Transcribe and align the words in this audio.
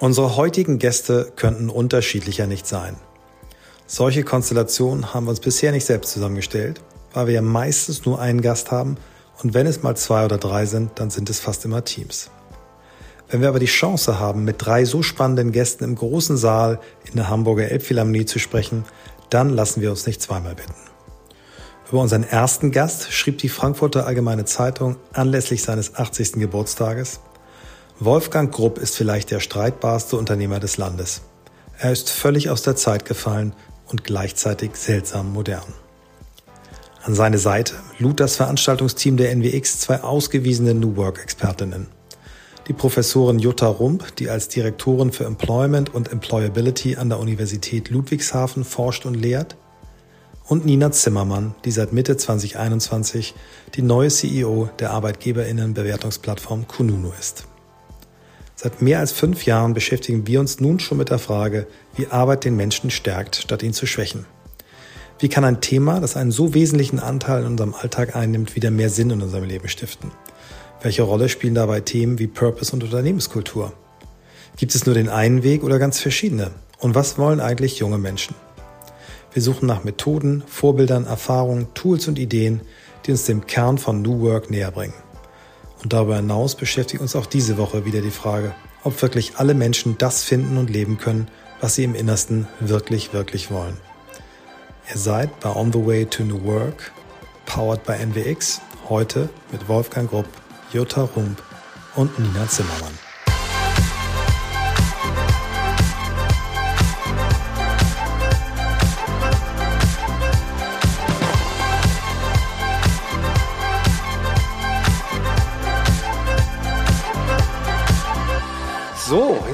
Unsere 0.00 0.36
heutigen 0.36 0.78
Gäste 0.78 1.30
könnten 1.36 1.68
unterschiedlicher 1.68 2.46
nicht 2.46 2.66
sein. 2.66 2.96
Solche 3.86 4.22
Konstellationen 4.22 5.12
haben 5.12 5.26
wir 5.26 5.30
uns 5.30 5.40
bisher 5.40 5.72
nicht 5.72 5.84
selbst 5.84 6.12
zusammengestellt, 6.12 6.80
weil 7.12 7.26
wir 7.26 7.34
ja 7.34 7.42
meistens 7.42 8.06
nur 8.06 8.18
einen 8.18 8.40
Gast 8.40 8.70
haben 8.70 8.96
und 9.42 9.52
wenn 9.52 9.66
es 9.66 9.82
mal 9.82 9.94
zwei 9.98 10.24
oder 10.24 10.38
drei 10.38 10.64
sind, 10.64 10.92
dann 10.94 11.10
sind 11.10 11.28
es 11.28 11.38
fast 11.38 11.66
immer 11.66 11.84
Teams. 11.84 12.30
Wenn 13.28 13.42
wir 13.42 13.50
aber 13.50 13.58
die 13.58 13.66
Chance 13.66 14.18
haben, 14.18 14.46
mit 14.46 14.64
drei 14.64 14.86
so 14.86 15.02
spannenden 15.02 15.52
Gästen 15.52 15.84
im 15.84 15.96
großen 15.96 16.38
Saal 16.38 16.80
in 17.04 17.16
der 17.16 17.28
Hamburger 17.28 17.70
Elbphilharmonie 17.70 18.24
zu 18.24 18.38
sprechen, 18.38 18.86
dann 19.28 19.50
lassen 19.50 19.82
wir 19.82 19.90
uns 19.90 20.06
nicht 20.06 20.22
zweimal 20.22 20.54
bitten. 20.54 20.72
Über 21.90 22.00
unseren 22.00 22.24
ersten 22.24 22.70
Gast 22.72 23.12
schrieb 23.12 23.36
die 23.36 23.50
Frankfurter 23.50 24.06
Allgemeine 24.06 24.46
Zeitung 24.46 24.96
anlässlich 25.12 25.62
seines 25.62 25.94
80. 25.96 26.32
Geburtstages, 26.36 27.20
Wolfgang 28.02 28.50
Grupp 28.50 28.78
ist 28.78 28.96
vielleicht 28.96 29.30
der 29.30 29.40
streitbarste 29.40 30.16
Unternehmer 30.16 30.58
des 30.58 30.78
Landes. 30.78 31.20
Er 31.78 31.92
ist 31.92 32.08
völlig 32.08 32.48
aus 32.48 32.62
der 32.62 32.74
Zeit 32.74 33.04
gefallen 33.04 33.52
und 33.88 34.04
gleichzeitig 34.04 34.74
seltsam 34.76 35.34
modern. 35.34 35.74
An 37.02 37.14
seine 37.14 37.36
Seite 37.36 37.74
lud 37.98 38.18
das 38.18 38.36
Veranstaltungsteam 38.36 39.18
der 39.18 39.36
NWX 39.36 39.80
zwei 39.80 40.02
ausgewiesene 40.02 40.72
New 40.72 40.96
Work-Expertinnen. 40.96 41.88
Die 42.68 42.72
Professorin 42.72 43.38
Jutta 43.38 43.66
Rump, 43.66 44.16
die 44.16 44.30
als 44.30 44.48
Direktorin 44.48 45.12
für 45.12 45.26
Employment 45.26 45.92
und 45.92 46.10
Employability 46.10 46.96
an 46.96 47.10
der 47.10 47.18
Universität 47.18 47.90
Ludwigshafen 47.90 48.64
forscht 48.64 49.04
und 49.04 49.14
lehrt, 49.14 49.58
und 50.48 50.64
Nina 50.64 50.90
Zimmermann, 50.90 51.54
die 51.66 51.70
seit 51.70 51.92
Mitte 51.92 52.16
2021 52.16 53.34
die 53.74 53.82
neue 53.82 54.08
CEO 54.08 54.70
der 54.78 54.90
Arbeitgeberinnenbewertungsplattform 54.92 56.66
Kununu 56.66 57.12
ist. 57.20 57.49
Seit 58.62 58.82
mehr 58.82 58.98
als 58.98 59.10
fünf 59.10 59.46
Jahren 59.46 59.72
beschäftigen 59.72 60.26
wir 60.26 60.38
uns 60.38 60.60
nun 60.60 60.80
schon 60.80 60.98
mit 60.98 61.08
der 61.08 61.18
Frage, 61.18 61.66
wie 61.96 62.08
Arbeit 62.08 62.44
den 62.44 62.56
Menschen 62.56 62.90
stärkt, 62.90 63.36
statt 63.36 63.62
ihn 63.62 63.72
zu 63.72 63.86
schwächen. 63.86 64.26
Wie 65.18 65.30
kann 65.30 65.44
ein 65.44 65.62
Thema, 65.62 65.98
das 65.98 66.14
einen 66.14 66.30
so 66.30 66.52
wesentlichen 66.52 66.98
Anteil 66.98 67.40
in 67.40 67.46
unserem 67.46 67.72
Alltag 67.72 68.14
einnimmt, 68.14 68.56
wieder 68.56 68.70
mehr 68.70 68.90
Sinn 68.90 69.08
in 69.08 69.22
unserem 69.22 69.44
Leben 69.44 69.66
stiften? 69.66 70.10
Welche 70.82 71.04
Rolle 71.04 71.30
spielen 71.30 71.54
dabei 71.54 71.80
Themen 71.80 72.18
wie 72.18 72.26
Purpose 72.26 72.74
und 72.74 72.84
Unternehmenskultur? 72.84 73.72
Gibt 74.58 74.74
es 74.74 74.84
nur 74.84 74.94
den 74.94 75.08
einen 75.08 75.42
Weg 75.42 75.64
oder 75.64 75.78
ganz 75.78 75.98
verschiedene? 75.98 76.50
Und 76.80 76.94
was 76.94 77.16
wollen 77.16 77.40
eigentlich 77.40 77.78
junge 77.78 77.96
Menschen? 77.96 78.34
Wir 79.32 79.40
suchen 79.40 79.66
nach 79.68 79.84
Methoden, 79.84 80.42
Vorbildern, 80.46 81.06
Erfahrungen, 81.06 81.68
Tools 81.72 82.08
und 82.08 82.18
Ideen, 82.18 82.60
die 83.06 83.12
uns 83.12 83.24
dem 83.24 83.46
Kern 83.46 83.78
von 83.78 84.02
New 84.02 84.20
Work 84.20 84.50
näher 84.50 84.70
bringen. 84.70 84.92
Und 85.82 85.92
darüber 85.92 86.16
hinaus 86.16 86.54
beschäftigt 86.54 87.00
uns 87.00 87.16
auch 87.16 87.26
diese 87.26 87.56
Woche 87.56 87.84
wieder 87.84 88.00
die 88.00 88.10
Frage, 88.10 88.54
ob 88.84 89.00
wirklich 89.02 89.36
alle 89.36 89.54
Menschen 89.54 89.96
das 89.98 90.22
finden 90.22 90.56
und 90.58 90.70
leben 90.70 90.98
können, 90.98 91.28
was 91.60 91.74
sie 91.74 91.84
im 91.84 91.94
Innersten 91.94 92.48
wirklich, 92.60 93.12
wirklich 93.12 93.50
wollen. 93.50 93.76
Ihr 94.90 94.98
seid 94.98 95.40
bei 95.40 95.54
On 95.54 95.72
the 95.72 95.84
Way 95.84 96.06
to 96.06 96.24
New 96.24 96.42
Work, 96.44 96.92
powered 97.46 97.84
by 97.84 97.92
NWX, 97.92 98.60
heute 98.88 99.28
mit 99.52 99.68
Wolfgang 99.68 100.10
Grupp, 100.10 100.28
Jutta 100.72 101.02
Rump 101.02 101.42
und 101.94 102.18
Nina 102.18 102.48
Zimmermann. 102.48 103.09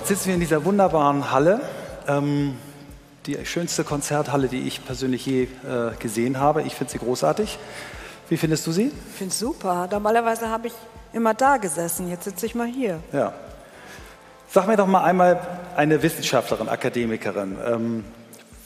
Jetzt 0.08 0.18
sitzen 0.20 0.28
wir 0.28 0.34
in 0.34 0.40
dieser 0.40 0.64
wunderbaren 0.64 1.32
Halle. 1.32 1.60
Ähm, 2.06 2.56
die 3.26 3.44
schönste 3.44 3.82
Konzerthalle, 3.82 4.46
die 4.46 4.60
ich 4.60 4.86
persönlich 4.86 5.26
je 5.26 5.42
äh, 5.42 5.96
gesehen 5.98 6.38
habe. 6.38 6.62
Ich 6.62 6.76
finde 6.76 6.92
sie 6.92 6.98
großartig. 6.98 7.58
Wie 8.28 8.36
findest 8.36 8.64
du 8.68 8.70
sie? 8.70 8.92
Ich 8.92 9.16
finde 9.18 9.32
es 9.32 9.38
super. 9.40 9.88
Normalerweise 9.90 10.48
habe 10.48 10.68
ich 10.68 10.74
immer 11.12 11.34
da 11.34 11.56
gesessen. 11.56 12.08
Jetzt 12.08 12.22
sitze 12.22 12.46
ich 12.46 12.54
mal 12.54 12.68
hier. 12.68 13.00
Ja. 13.12 13.32
Sag 14.48 14.68
mir 14.68 14.76
doch 14.76 14.86
mal 14.86 15.02
einmal 15.02 15.40
eine 15.74 16.00
Wissenschaftlerin, 16.00 16.68
Akademikerin. 16.68 17.58
Ähm, 17.66 18.04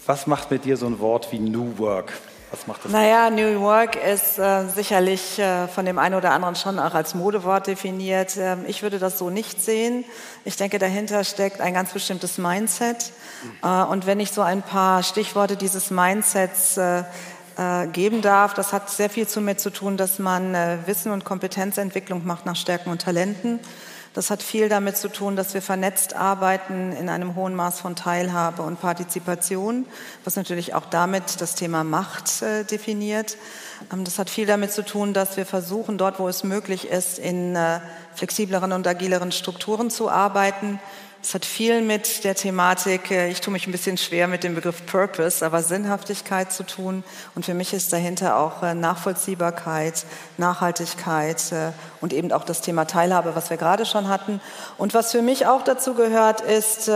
was 0.04 0.26
macht 0.26 0.50
mit 0.50 0.66
dir 0.66 0.76
so 0.76 0.84
ein 0.84 0.98
Wort 0.98 1.32
wie 1.32 1.38
New 1.38 1.78
Work? 1.78 2.12
Was 2.50 2.66
macht 2.66 2.84
das? 2.84 2.90
Naja, 2.92 3.30
New 3.30 3.60
Work 3.60 3.96
ist 3.96 4.38
äh, 4.38 4.66
sicherlich 4.66 5.38
äh, 5.38 5.68
von 5.68 5.84
dem 5.84 5.98
einen 5.98 6.16
oder 6.16 6.32
anderen 6.32 6.56
schon 6.56 6.78
auch 6.80 6.94
als 6.94 7.14
Modewort 7.14 7.68
definiert. 7.68 8.36
Ähm, 8.36 8.64
ich 8.66 8.82
würde 8.82 8.98
das 8.98 9.18
so 9.18 9.30
nicht 9.30 9.62
sehen. 9.62 10.04
Ich 10.44 10.56
denke, 10.56 10.78
dahinter 10.78 11.22
steckt 11.22 11.60
ein 11.60 11.74
ganz 11.74 11.92
bestimmtes 11.92 12.38
Mindset. 12.38 13.12
Äh, 13.62 13.68
und 13.84 14.06
wenn 14.06 14.18
ich 14.18 14.32
so 14.32 14.42
ein 14.42 14.62
paar 14.62 15.02
Stichworte 15.04 15.56
dieses 15.56 15.90
Mindsets 15.90 16.76
äh, 16.76 17.04
äh, 17.56 17.86
geben 17.86 18.20
darf, 18.20 18.54
das 18.54 18.72
hat 18.72 18.90
sehr 18.90 19.10
viel 19.10 19.26
damit 19.26 19.60
zu 19.60 19.70
tun, 19.70 19.96
dass 19.96 20.18
man 20.18 20.54
äh, 20.54 20.78
Wissen 20.86 21.12
und 21.12 21.24
Kompetenzentwicklung 21.24 22.26
macht 22.26 22.46
nach 22.46 22.56
Stärken 22.56 22.90
und 22.90 23.02
Talenten 23.02 23.60
das 24.12 24.30
hat 24.30 24.42
viel 24.42 24.68
damit 24.68 24.96
zu 24.96 25.08
tun, 25.08 25.36
dass 25.36 25.54
wir 25.54 25.62
vernetzt 25.62 26.16
arbeiten 26.16 26.92
in 26.92 27.08
einem 27.08 27.36
hohen 27.36 27.54
Maß 27.54 27.80
von 27.80 27.94
Teilhabe 27.94 28.62
und 28.62 28.80
Partizipation, 28.80 29.86
was 30.24 30.34
natürlich 30.34 30.74
auch 30.74 30.86
damit 30.86 31.40
das 31.40 31.54
Thema 31.54 31.84
Macht 31.84 32.42
äh, 32.42 32.64
definiert. 32.64 33.36
Ähm, 33.92 34.04
das 34.04 34.18
hat 34.18 34.28
viel 34.28 34.46
damit 34.46 34.72
zu 34.72 34.84
tun, 34.84 35.14
dass 35.14 35.36
wir 35.36 35.46
versuchen, 35.46 35.96
dort, 35.96 36.18
wo 36.18 36.26
es 36.26 36.42
möglich 36.42 36.88
ist, 36.88 37.18
in 37.20 37.54
äh, 37.54 37.80
flexibleren 38.14 38.72
und 38.72 38.86
agileren 38.86 39.30
Strukturen 39.30 39.90
zu 39.90 40.10
arbeiten 40.10 40.80
es 41.22 41.34
hat 41.34 41.44
viel 41.44 41.82
mit 41.82 42.24
der 42.24 42.34
Thematik, 42.34 43.10
äh, 43.10 43.28
ich 43.28 43.40
tue 43.40 43.52
mich 43.52 43.66
ein 43.66 43.72
bisschen 43.72 43.98
schwer 43.98 44.26
mit 44.26 44.42
dem 44.42 44.54
Begriff 44.54 44.86
Purpose, 44.86 45.44
aber 45.44 45.62
Sinnhaftigkeit 45.62 46.50
zu 46.52 46.64
tun. 46.64 47.04
Und 47.34 47.44
für 47.44 47.52
mich 47.52 47.74
ist 47.74 47.92
dahinter 47.92 48.38
auch 48.38 48.62
äh, 48.62 48.74
Nachvollziehbarkeit, 48.74 50.06
Nachhaltigkeit 50.38 51.52
äh, 51.52 51.72
und 52.00 52.12
eben 52.14 52.32
auch 52.32 52.44
das 52.44 52.62
Thema 52.62 52.86
Teilhabe, 52.86 53.34
was 53.34 53.50
wir 53.50 53.58
gerade 53.58 53.84
schon 53.84 54.08
hatten. 54.08 54.40
Und 54.78 54.94
was 54.94 55.12
für 55.12 55.22
mich 55.22 55.46
auch 55.46 55.62
dazu 55.62 55.94
gehört, 55.94 56.40
ist, 56.40 56.90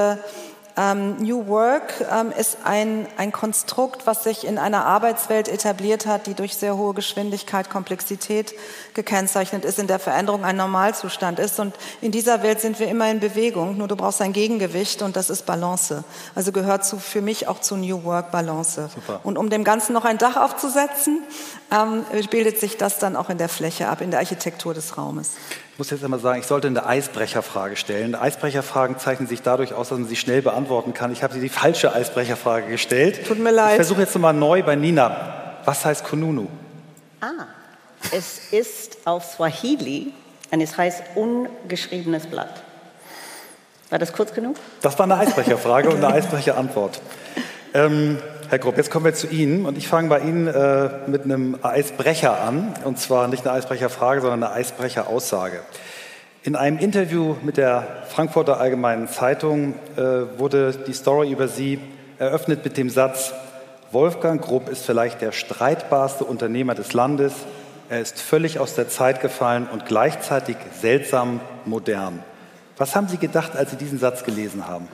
ähm, 0.76 1.16
New 1.18 1.46
Work 1.46 2.04
ähm, 2.10 2.32
ist 2.36 2.58
ein, 2.64 3.06
ein 3.16 3.30
Konstrukt, 3.30 4.06
was 4.06 4.24
sich 4.24 4.44
in 4.44 4.58
einer 4.58 4.84
Arbeitswelt 4.84 5.48
etabliert 5.48 6.06
hat, 6.06 6.26
die 6.26 6.34
durch 6.34 6.56
sehr 6.56 6.76
hohe 6.76 6.94
Geschwindigkeit, 6.94 7.70
Komplexität 7.70 8.54
gekennzeichnet 8.94 9.64
ist, 9.64 9.78
in 9.78 9.86
der 9.86 10.00
Veränderung 10.00 10.44
ein 10.44 10.56
Normalzustand 10.56 11.38
ist. 11.38 11.60
Und 11.60 11.74
in 12.00 12.10
dieser 12.10 12.42
Welt 12.42 12.60
sind 12.60 12.80
wir 12.80 12.88
immer 12.88 13.08
in 13.08 13.20
Bewegung, 13.20 13.78
nur 13.78 13.86
du 13.86 13.94
brauchst 13.94 14.20
ein 14.20 14.32
Gegengewicht 14.32 15.02
und 15.02 15.14
das 15.14 15.30
ist 15.30 15.46
Balance. 15.46 16.02
Also 16.34 16.50
gehört 16.50 16.84
zu, 16.84 16.98
für 16.98 17.22
mich 17.22 17.46
auch 17.46 17.60
zu 17.60 17.76
New 17.76 18.02
Work 18.02 18.32
Balance. 18.32 18.90
Super. 18.92 19.20
Und 19.22 19.38
um 19.38 19.50
dem 19.50 19.62
Ganzen 19.62 19.92
noch 19.92 20.04
ein 20.04 20.18
Dach 20.18 20.36
aufzusetzen, 20.36 21.22
ähm, 21.70 22.04
bildet 22.30 22.58
sich 22.58 22.76
das 22.76 22.98
dann 22.98 23.14
auch 23.14 23.30
in 23.30 23.38
der 23.38 23.48
Fläche 23.48 23.88
ab, 23.88 24.00
in 24.00 24.10
der 24.10 24.18
Architektur 24.18 24.74
des 24.74 24.98
Raumes. 24.98 25.30
Ich 25.74 25.78
muss 25.78 25.90
jetzt 25.90 26.04
einmal 26.04 26.20
sagen, 26.20 26.38
ich 26.38 26.46
sollte 26.46 26.68
eine 26.68 26.86
Eisbrecherfrage 26.86 27.74
stellen. 27.74 28.14
Eisbrecherfragen 28.14 28.96
zeichnen 29.00 29.26
sich 29.26 29.42
dadurch 29.42 29.74
aus, 29.74 29.88
dass 29.88 29.98
man 29.98 30.06
sie 30.06 30.14
schnell 30.14 30.40
beantworten 30.40 30.94
kann. 30.94 31.10
Ich 31.10 31.24
habe 31.24 31.34
dir 31.34 31.40
die 31.40 31.48
falsche 31.48 31.92
Eisbrecherfrage 31.92 32.68
gestellt. 32.68 33.26
Tut 33.26 33.40
mir 33.40 33.50
leid. 33.50 33.70
Ich 33.70 33.76
versuche 33.78 34.02
jetzt 34.02 34.14
nochmal 34.14 34.34
neu 34.34 34.62
bei 34.62 34.76
Nina. 34.76 35.58
Was 35.64 35.84
heißt 35.84 36.04
Kununu? 36.04 36.46
Ah, 37.20 37.46
es 38.12 38.52
ist 38.52 38.98
auf 39.04 39.24
Swahili 39.24 40.12
und 40.52 40.60
es 40.60 40.78
heißt 40.78 41.02
ungeschriebenes 41.16 42.28
Blatt. 42.28 42.62
War 43.90 43.98
das 43.98 44.12
kurz 44.12 44.32
genug? 44.32 44.54
Das 44.80 44.96
war 44.96 45.06
eine 45.06 45.16
Eisbrecherfrage 45.16 45.88
und 45.88 45.96
eine 45.96 46.14
Eisbrecherantwort. 46.14 47.00
Ähm, 47.74 48.18
Herr 48.50 48.58
Grupp, 48.58 48.76
jetzt 48.76 48.90
kommen 48.90 49.06
wir 49.06 49.14
zu 49.14 49.26
Ihnen 49.28 49.64
und 49.64 49.78
ich 49.78 49.88
fange 49.88 50.08
bei 50.08 50.20
Ihnen 50.20 50.46
äh, 50.46 50.90
mit 51.06 51.24
einem 51.24 51.58
Eisbrecher 51.62 52.42
an. 52.42 52.74
Und 52.84 52.98
zwar 52.98 53.26
nicht 53.28 53.46
eine 53.46 53.56
Eisbrecherfrage, 53.56 54.20
sondern 54.20 54.42
eine 54.42 54.52
Eisbrecheraussage. 54.52 55.60
In 56.42 56.54
einem 56.54 56.78
Interview 56.78 57.36
mit 57.42 57.56
der 57.56 57.86
Frankfurter 58.08 58.60
Allgemeinen 58.60 59.08
Zeitung 59.08 59.74
äh, 59.96 60.38
wurde 60.38 60.72
die 60.72 60.92
Story 60.92 61.32
über 61.32 61.48
Sie 61.48 61.80
eröffnet 62.18 62.64
mit 62.64 62.76
dem 62.76 62.90
Satz, 62.90 63.32
Wolfgang 63.92 64.42
Grupp 64.42 64.68
ist 64.68 64.84
vielleicht 64.84 65.22
der 65.22 65.32
streitbarste 65.32 66.24
Unternehmer 66.24 66.74
des 66.74 66.92
Landes. 66.92 67.32
Er 67.88 68.00
ist 68.00 68.20
völlig 68.20 68.58
aus 68.58 68.74
der 68.74 68.88
Zeit 68.88 69.20
gefallen 69.20 69.68
und 69.72 69.86
gleichzeitig 69.86 70.56
seltsam 70.80 71.40
modern. 71.64 72.22
Was 72.76 72.94
haben 72.94 73.08
Sie 73.08 73.18
gedacht, 73.18 73.56
als 73.56 73.70
Sie 73.70 73.76
diesen 73.76 73.98
Satz 73.98 74.24
gelesen 74.24 74.66
haben? 74.66 74.88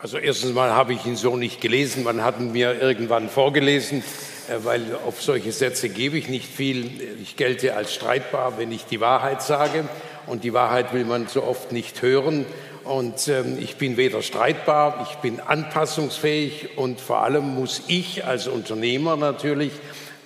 Also 0.00 0.16
erstens 0.16 0.52
mal 0.54 0.70
habe 0.70 0.92
ich 0.92 1.04
ihn 1.06 1.16
so 1.16 1.36
nicht 1.36 1.60
gelesen, 1.60 2.04
man 2.04 2.22
hat 2.22 2.38
ihn 2.38 2.52
mir 2.52 2.80
irgendwann 2.80 3.28
vorgelesen, 3.28 4.04
äh, 4.48 4.58
weil 4.62 4.96
auf 5.04 5.20
solche 5.20 5.50
Sätze 5.50 5.88
gebe 5.88 6.16
ich 6.16 6.28
nicht 6.28 6.46
viel. 6.46 6.88
Ich 7.20 7.34
gelte 7.34 7.74
als 7.74 7.92
streitbar, 7.92 8.58
wenn 8.58 8.70
ich 8.70 8.84
die 8.84 9.00
Wahrheit 9.00 9.42
sage 9.42 9.88
und 10.28 10.44
die 10.44 10.52
Wahrheit 10.52 10.92
will 10.92 11.04
man 11.04 11.26
so 11.26 11.42
oft 11.42 11.72
nicht 11.72 12.00
hören. 12.00 12.46
Und 12.84 13.26
ähm, 13.26 13.58
ich 13.60 13.74
bin 13.74 13.96
weder 13.96 14.22
streitbar, 14.22 15.04
ich 15.10 15.16
bin 15.16 15.40
anpassungsfähig 15.40 16.78
und 16.78 17.00
vor 17.00 17.24
allem 17.24 17.56
muss 17.56 17.82
ich 17.88 18.24
als 18.24 18.46
Unternehmer 18.46 19.16
natürlich 19.16 19.72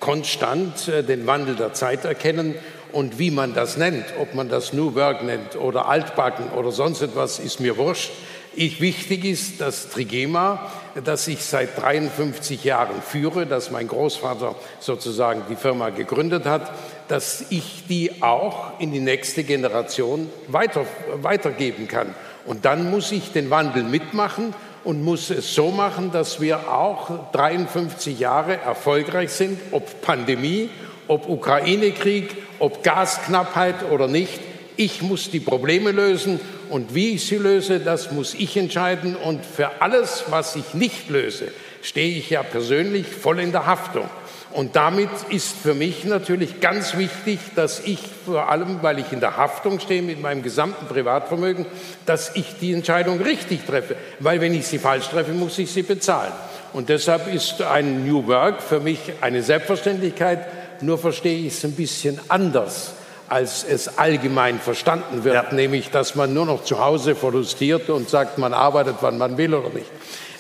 konstant 0.01 0.89
äh, 0.89 1.03
den 1.03 1.27
Wandel 1.27 1.57
der 1.57 1.73
Zeit 1.73 2.05
erkennen 2.05 2.57
und 2.93 3.19
wie 3.19 3.31
man 3.31 3.55
das 3.55 3.79
nennt, 3.79 4.05
ob 4.21 4.35
man 4.35 4.51
das 4.51 4.75
New 4.75 4.95
Work 4.95 5.25
nennt 5.25 5.57
oder 5.57 5.89
altbacken 5.89 6.51
oder 6.51 6.73
sonst 6.73 7.01
etwas, 7.01 7.39
ist 7.39 7.59
mir 7.59 7.79
wurscht. 7.79 8.11
Ich, 8.55 8.83
wichtig 8.83 9.25
ist, 9.25 9.63
dass 9.63 9.89
Trigema, 9.89 10.71
das 11.05 11.27
ich 11.27 11.43
seit 11.43 11.81
53 11.81 12.63
Jahren 12.65 13.01
führe, 13.01 13.47
dass 13.47 13.71
mein 13.71 13.89
Großvater 13.89 14.55
sozusagen 14.79 15.45
die 15.49 15.57
Firma 15.57 15.89
gegründet 15.89 16.45
hat, 16.45 16.71
dass 17.09 17.47
ich 17.49 17.85
die 17.89 18.23
auch 18.23 18.79
in 18.79 18.93
die 18.93 19.01
nächste 19.01 19.45
Generation 19.45 20.29
weiter, 20.49 20.85
weitergeben 21.15 21.89
kann. 21.89 22.15
Und 22.45 22.67
dann 22.67 22.91
muss 22.91 23.11
ich 23.11 23.33
den 23.33 23.49
Wandel 23.49 23.85
mitmachen 23.85 24.53
und 24.85 25.03
muss 25.03 25.31
es 25.31 25.55
so 25.55 25.71
machen, 25.71 26.13
dass 26.13 26.43
wir 26.43 26.71
auch 26.71 27.33
53 27.33 28.19
Jahre 28.19 28.59
erfolgreich 28.59 29.31
sind, 29.31 29.59
ob 29.71 30.03
Pandemie, 30.03 30.69
ob 31.09 31.27
Ukraine-Krieg, 31.27 32.37
ob 32.59 32.83
Gasknappheit 32.83 33.91
oder 33.91 34.09
nicht. 34.09 34.41
Ich 34.77 35.01
muss 35.01 35.31
die 35.31 35.41
Probleme 35.41 35.93
lösen 35.93 36.39
und 36.73 36.95
wie 36.95 37.17
ich 37.17 37.27
sie 37.27 37.37
löse, 37.37 37.81
das 37.81 38.13
muss 38.13 38.33
ich 38.33 38.57
entscheiden. 38.57 39.15
Und 39.15 39.45
für 39.45 39.83
alles, 39.83 40.25
was 40.31 40.57
ich 40.57 40.73
nicht 40.73 41.11
löse, 41.11 41.49
stehe 41.83 42.17
ich 42.17 42.31
ja 42.31 42.43
persönlich 42.43 43.07
voll 43.07 43.41
in 43.41 43.53
der 43.53 43.67
Haftung. 43.67 44.09
Und 44.53 44.75
damit 44.75 45.11
ist 45.29 45.55
für 45.55 45.75
mich 45.75 46.05
natürlich 46.05 46.61
ganz 46.61 46.97
wichtig, 46.97 47.41
dass 47.57 47.81
ich 47.81 47.99
vor 48.25 48.49
allem, 48.49 48.79
weil 48.81 48.99
ich 49.01 49.13
in 49.13 49.21
der 49.21 49.37
Haftung 49.37 49.81
stehe 49.81 50.01
mit 50.01 50.23
meinem 50.23 50.43
gesamten 50.43 50.87
Privatvermögen, 50.87 51.67
dass 52.07 52.35
ich 52.37 52.55
die 52.59 52.73
Entscheidung 52.73 53.21
richtig 53.21 53.67
treffe. 53.67 53.95
Weil 54.21 54.41
wenn 54.41 54.55
ich 54.55 54.67
sie 54.67 54.79
falsch 54.79 55.11
treffe, 55.11 55.33
muss 55.33 55.59
ich 55.59 55.71
sie 55.71 55.83
bezahlen. 55.83 56.33
Und 56.73 56.89
deshalb 56.89 57.31
ist 57.35 57.61
ein 57.61 58.07
New 58.07 58.27
Work 58.29 58.63
für 58.63 58.81
mich 58.81 58.99
eine 59.21 59.43
Selbstverständlichkeit, 59.43 60.47
nur 60.81 60.97
verstehe 60.97 61.41
ich 61.41 61.53
es 61.53 61.65
ein 61.67 61.73
bisschen 61.73 62.19
anders 62.29 62.95
als 63.33 63.65
es 63.65 63.97
allgemein 63.97 64.61
verstanden 64.61 65.25
wird, 65.25 65.35
ja. 65.35 65.55
nämlich 65.55 65.91
dass 65.91 66.15
man 66.15 66.35
nur 66.35 66.45
noch 66.45 66.65
zu 66.65 66.85
Hause 66.85 67.15
verlustiert 67.15 67.89
und 67.89 68.11
sagt, 68.11 68.37
man 68.37 68.53
arbeitet, 68.53 68.97
wann 69.01 69.17
man 69.17 69.39
will 69.39 69.55
oder 69.55 69.71
nicht. 69.71 69.91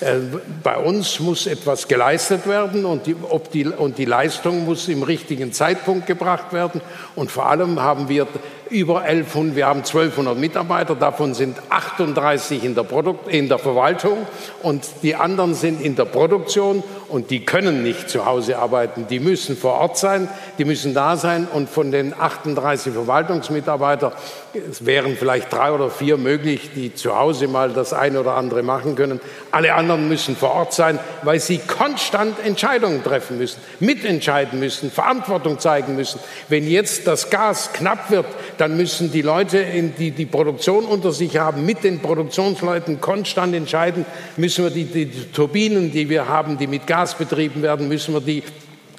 Äh, 0.00 0.16
bei 0.62 0.76
uns 0.76 1.18
muss 1.18 1.46
etwas 1.46 1.88
geleistet 1.88 2.46
werden 2.46 2.84
und 2.84 3.06
die, 3.06 3.16
die, 3.54 3.66
und 3.66 3.96
die 3.96 4.04
Leistung 4.04 4.66
muss 4.66 4.88
im 4.88 5.04
richtigen 5.04 5.52
Zeitpunkt 5.52 6.06
gebracht 6.06 6.52
werden. 6.52 6.82
Und 7.16 7.30
vor 7.30 7.46
allem 7.46 7.80
haben 7.80 8.10
wir 8.10 8.26
über 8.72 9.02
1100, 9.02 9.54
wir 9.54 9.66
haben 9.66 9.80
1200 9.80 10.36
Mitarbeiter, 10.36 10.94
davon 10.94 11.34
sind 11.34 11.58
38 11.68 12.64
in 12.64 12.74
der, 12.74 12.82
Produkt, 12.82 13.28
in 13.28 13.48
der 13.48 13.58
Verwaltung 13.58 14.26
und 14.62 14.84
die 15.02 15.14
anderen 15.14 15.54
sind 15.54 15.80
in 15.80 15.94
der 15.94 16.06
Produktion 16.06 16.82
und 17.08 17.30
die 17.30 17.44
können 17.44 17.82
nicht 17.82 18.08
zu 18.08 18.24
Hause 18.24 18.58
arbeiten. 18.58 19.06
Die 19.08 19.20
müssen 19.20 19.56
vor 19.56 19.74
Ort 19.74 19.98
sein, 19.98 20.28
die 20.58 20.64
müssen 20.64 20.94
da 20.94 21.16
sein 21.16 21.46
und 21.52 21.68
von 21.68 21.92
den 21.92 22.14
38 22.18 22.92
Verwaltungsmitarbeitern 22.92 24.12
es 24.54 24.84
wären 24.84 25.16
vielleicht 25.16 25.52
drei 25.52 25.72
oder 25.72 25.88
vier 25.88 26.18
möglich, 26.18 26.70
die 26.74 26.94
zu 26.94 27.16
Hause 27.16 27.48
mal 27.48 27.70
das 27.70 27.92
eine 27.92 28.20
oder 28.20 28.34
andere 28.34 28.62
machen 28.62 28.96
können. 28.96 29.20
Alle 29.50 29.74
anderen 29.74 30.08
müssen 30.08 30.36
vor 30.36 30.52
Ort 30.52 30.74
sein, 30.74 30.98
weil 31.22 31.40
sie 31.40 31.58
konstant 31.58 32.38
Entscheidungen 32.44 33.02
treffen 33.02 33.38
müssen, 33.38 33.60
mitentscheiden 33.80 34.58
müssen, 34.58 34.90
Verantwortung 34.90 35.58
zeigen 35.58 35.96
müssen. 35.96 36.20
Wenn 36.48 36.68
jetzt 36.68 37.06
das 37.06 37.30
Gas 37.30 37.70
knapp 37.72 38.10
wird, 38.10 38.26
dann 38.62 38.76
müssen 38.76 39.10
die 39.10 39.22
Leute, 39.22 39.64
die 39.98 40.12
die 40.12 40.24
Produktion 40.24 40.84
unter 40.84 41.10
sich 41.10 41.36
haben, 41.36 41.66
mit 41.66 41.82
den 41.82 41.98
Produktionsleuten 41.98 43.00
konstant 43.00 43.56
entscheiden, 43.56 44.06
müssen 44.36 44.62
wir 44.62 44.70
die, 44.70 44.84
die, 44.84 45.10
Turbinen, 45.32 45.90
die 45.90 46.08
wir 46.08 46.28
haben, 46.28 46.58
die 46.58 46.68
mit 46.68 46.86
Gas 46.86 47.18
betrieben 47.18 47.60
werden, 47.60 47.88
müssen 47.88 48.14
wir 48.14 48.20
die 48.20 48.44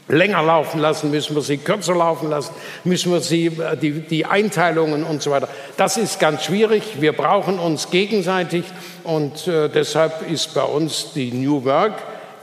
länger 0.09 0.43
laufen 0.43 0.81
lassen, 0.81 1.11
müssen 1.11 1.33
wir 1.33 1.41
sie 1.41 1.59
kürzer 1.59 1.95
laufen 1.95 2.29
lassen, 2.29 2.53
müssen 2.83 3.13
wir 3.13 3.21
sie, 3.21 3.45
äh, 3.45 3.77
die, 3.77 4.01
die 4.01 4.25
Einteilungen 4.25 5.05
und 5.05 5.21
so 5.21 5.31
weiter. 5.31 5.47
Das 5.77 5.95
ist 5.95 6.19
ganz 6.19 6.43
schwierig. 6.43 6.83
Wir 6.99 7.13
brauchen 7.13 7.57
uns 7.57 7.89
gegenseitig 7.89 8.65
und 9.05 9.47
äh, 9.47 9.69
deshalb 9.69 10.29
ist 10.29 10.53
bei 10.53 10.63
uns 10.63 11.13
die 11.15 11.31
New 11.31 11.63
Work 11.63 11.93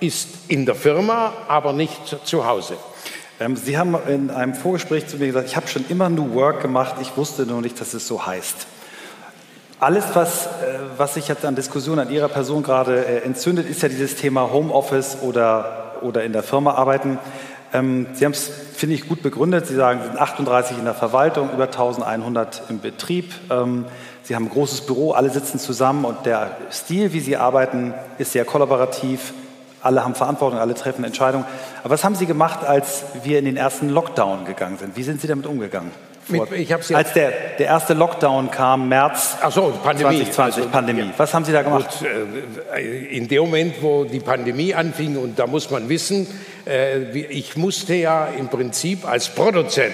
ist 0.01 0.29
in 0.49 0.65
der 0.65 0.75
Firma, 0.75 1.35
aber 1.49 1.75
nicht 1.75 2.17
zu 2.25 2.47
Hause. 2.47 2.79
Ähm, 3.41 3.57
sie 3.57 3.79
haben 3.79 3.97
in 4.07 4.29
einem 4.31 4.53
Vorgespräch 4.53 5.07
zu 5.07 5.17
mir 5.17 5.29
gesagt, 5.29 5.47
ich 5.47 5.57
habe 5.57 5.67
schon 5.67 5.87
immer 5.89 6.11
New 6.11 6.35
Work 6.35 6.61
gemacht, 6.61 6.97
ich 7.01 7.17
wusste 7.17 7.47
nur 7.47 7.63
nicht, 7.63 7.81
dass 7.81 7.95
es 7.95 8.07
so 8.07 8.27
heißt. 8.27 8.67
Alles, 9.81 10.05
was, 10.13 10.45
äh, 10.45 10.49
was 10.99 11.15
sich 11.15 11.27
jetzt 11.29 11.47
an 11.47 11.57
Diskussionen 11.57 12.01
an 12.01 12.13
Ihrer 12.13 12.29
Person 12.29 12.63
gerade 12.63 13.03
äh, 13.03 13.25
entzündet, 13.25 13.67
ist 13.67 13.83
ja 13.83 13.89
dieses 13.89 14.17
Thema 14.17 14.53
Homeoffice 14.53 15.23
oder, 15.23 15.95
oder 16.03 16.23
in 16.23 16.35
der 16.35 16.43
Firma 16.43 16.75
arbeiten. 16.75 17.19
Ähm, 17.73 18.09
Sie 18.13 18.27
haben 18.27 18.33
es, 18.33 18.51
finde 18.75 18.95
ich, 18.95 19.09
gut 19.09 19.23
begründet. 19.23 19.67
Sie 19.67 19.75
sagen, 19.75 20.01
Sie 20.03 20.09
sind 20.09 20.19
38 20.19 20.77
in 20.77 20.85
der 20.85 20.93
Verwaltung, 20.93 21.51
über 21.55 21.65
1100 21.65 22.65
im 22.69 22.81
Betrieb. 22.81 23.33
Ähm, 23.49 23.87
Sie 24.23 24.35
haben 24.37 24.45
ein 24.45 24.51
großes 24.51 24.83
Büro, 24.83 25.13
alle 25.13 25.31
sitzen 25.31 25.59
zusammen 25.59 26.05
und 26.05 26.27
der 26.27 26.59
Stil, 26.71 27.15
wie 27.15 27.21
Sie 27.21 27.39
arbeiten, 27.39 27.95
ist 28.19 28.33
sehr 28.33 28.45
kollaborativ. 28.45 29.33
Alle 29.83 30.05
haben 30.05 30.15
Verantwortung, 30.15 30.59
alle 30.59 30.75
treffen 30.75 31.05
Entscheidungen. 31.05 31.47
Aber 31.83 31.95
was 31.95 32.05
haben 32.05 32.15
Sie 32.15 32.27
gemacht, 32.27 32.65
als 32.65 33.05
wir 33.23 33.39
in 33.39 33.47
den 33.47 33.57
ersten 33.57 33.89
Lockdown 33.89 34.45
gegangen 34.45 34.79
sind? 34.79 34.97
Wie 34.97 35.03
sind 35.03 35.21
Sie 35.21 35.27
damit 35.27 35.47
umgegangen? 35.47 35.91
Mit, 36.29 36.71
hab's 36.71 36.93
als 36.93 37.13
der, 37.13 37.33
der 37.59 37.67
erste 37.67 37.95
Lockdown 37.95 38.51
kam, 38.51 38.89
März 38.89 39.37
so, 39.51 39.73
Pandemie. 39.83 40.19
2020, 40.19 40.43
also, 40.43 40.69
Pandemie. 40.69 41.01
Ja. 41.01 41.15
Was 41.17 41.35
haben 41.35 41.45
Sie 41.45 41.53
da 41.53 41.63
gemacht? 41.63 41.89
Gut, 41.99 42.09
äh, 42.75 43.17
in 43.17 43.27
dem 43.27 43.41
Moment, 43.43 43.83
wo 43.83 44.05
die 44.05 44.21
Pandemie 44.21 44.75
anfing, 44.75 45.17
und 45.17 45.39
da 45.39 45.47
muss 45.47 45.71
man 45.71 45.89
wissen, 45.89 46.27
äh, 46.67 47.19
ich 47.19 47.57
musste 47.57 47.95
ja 47.95 48.27
im 48.27 48.49
Prinzip 48.49 49.09
als 49.09 49.29
Produzent, 49.29 49.93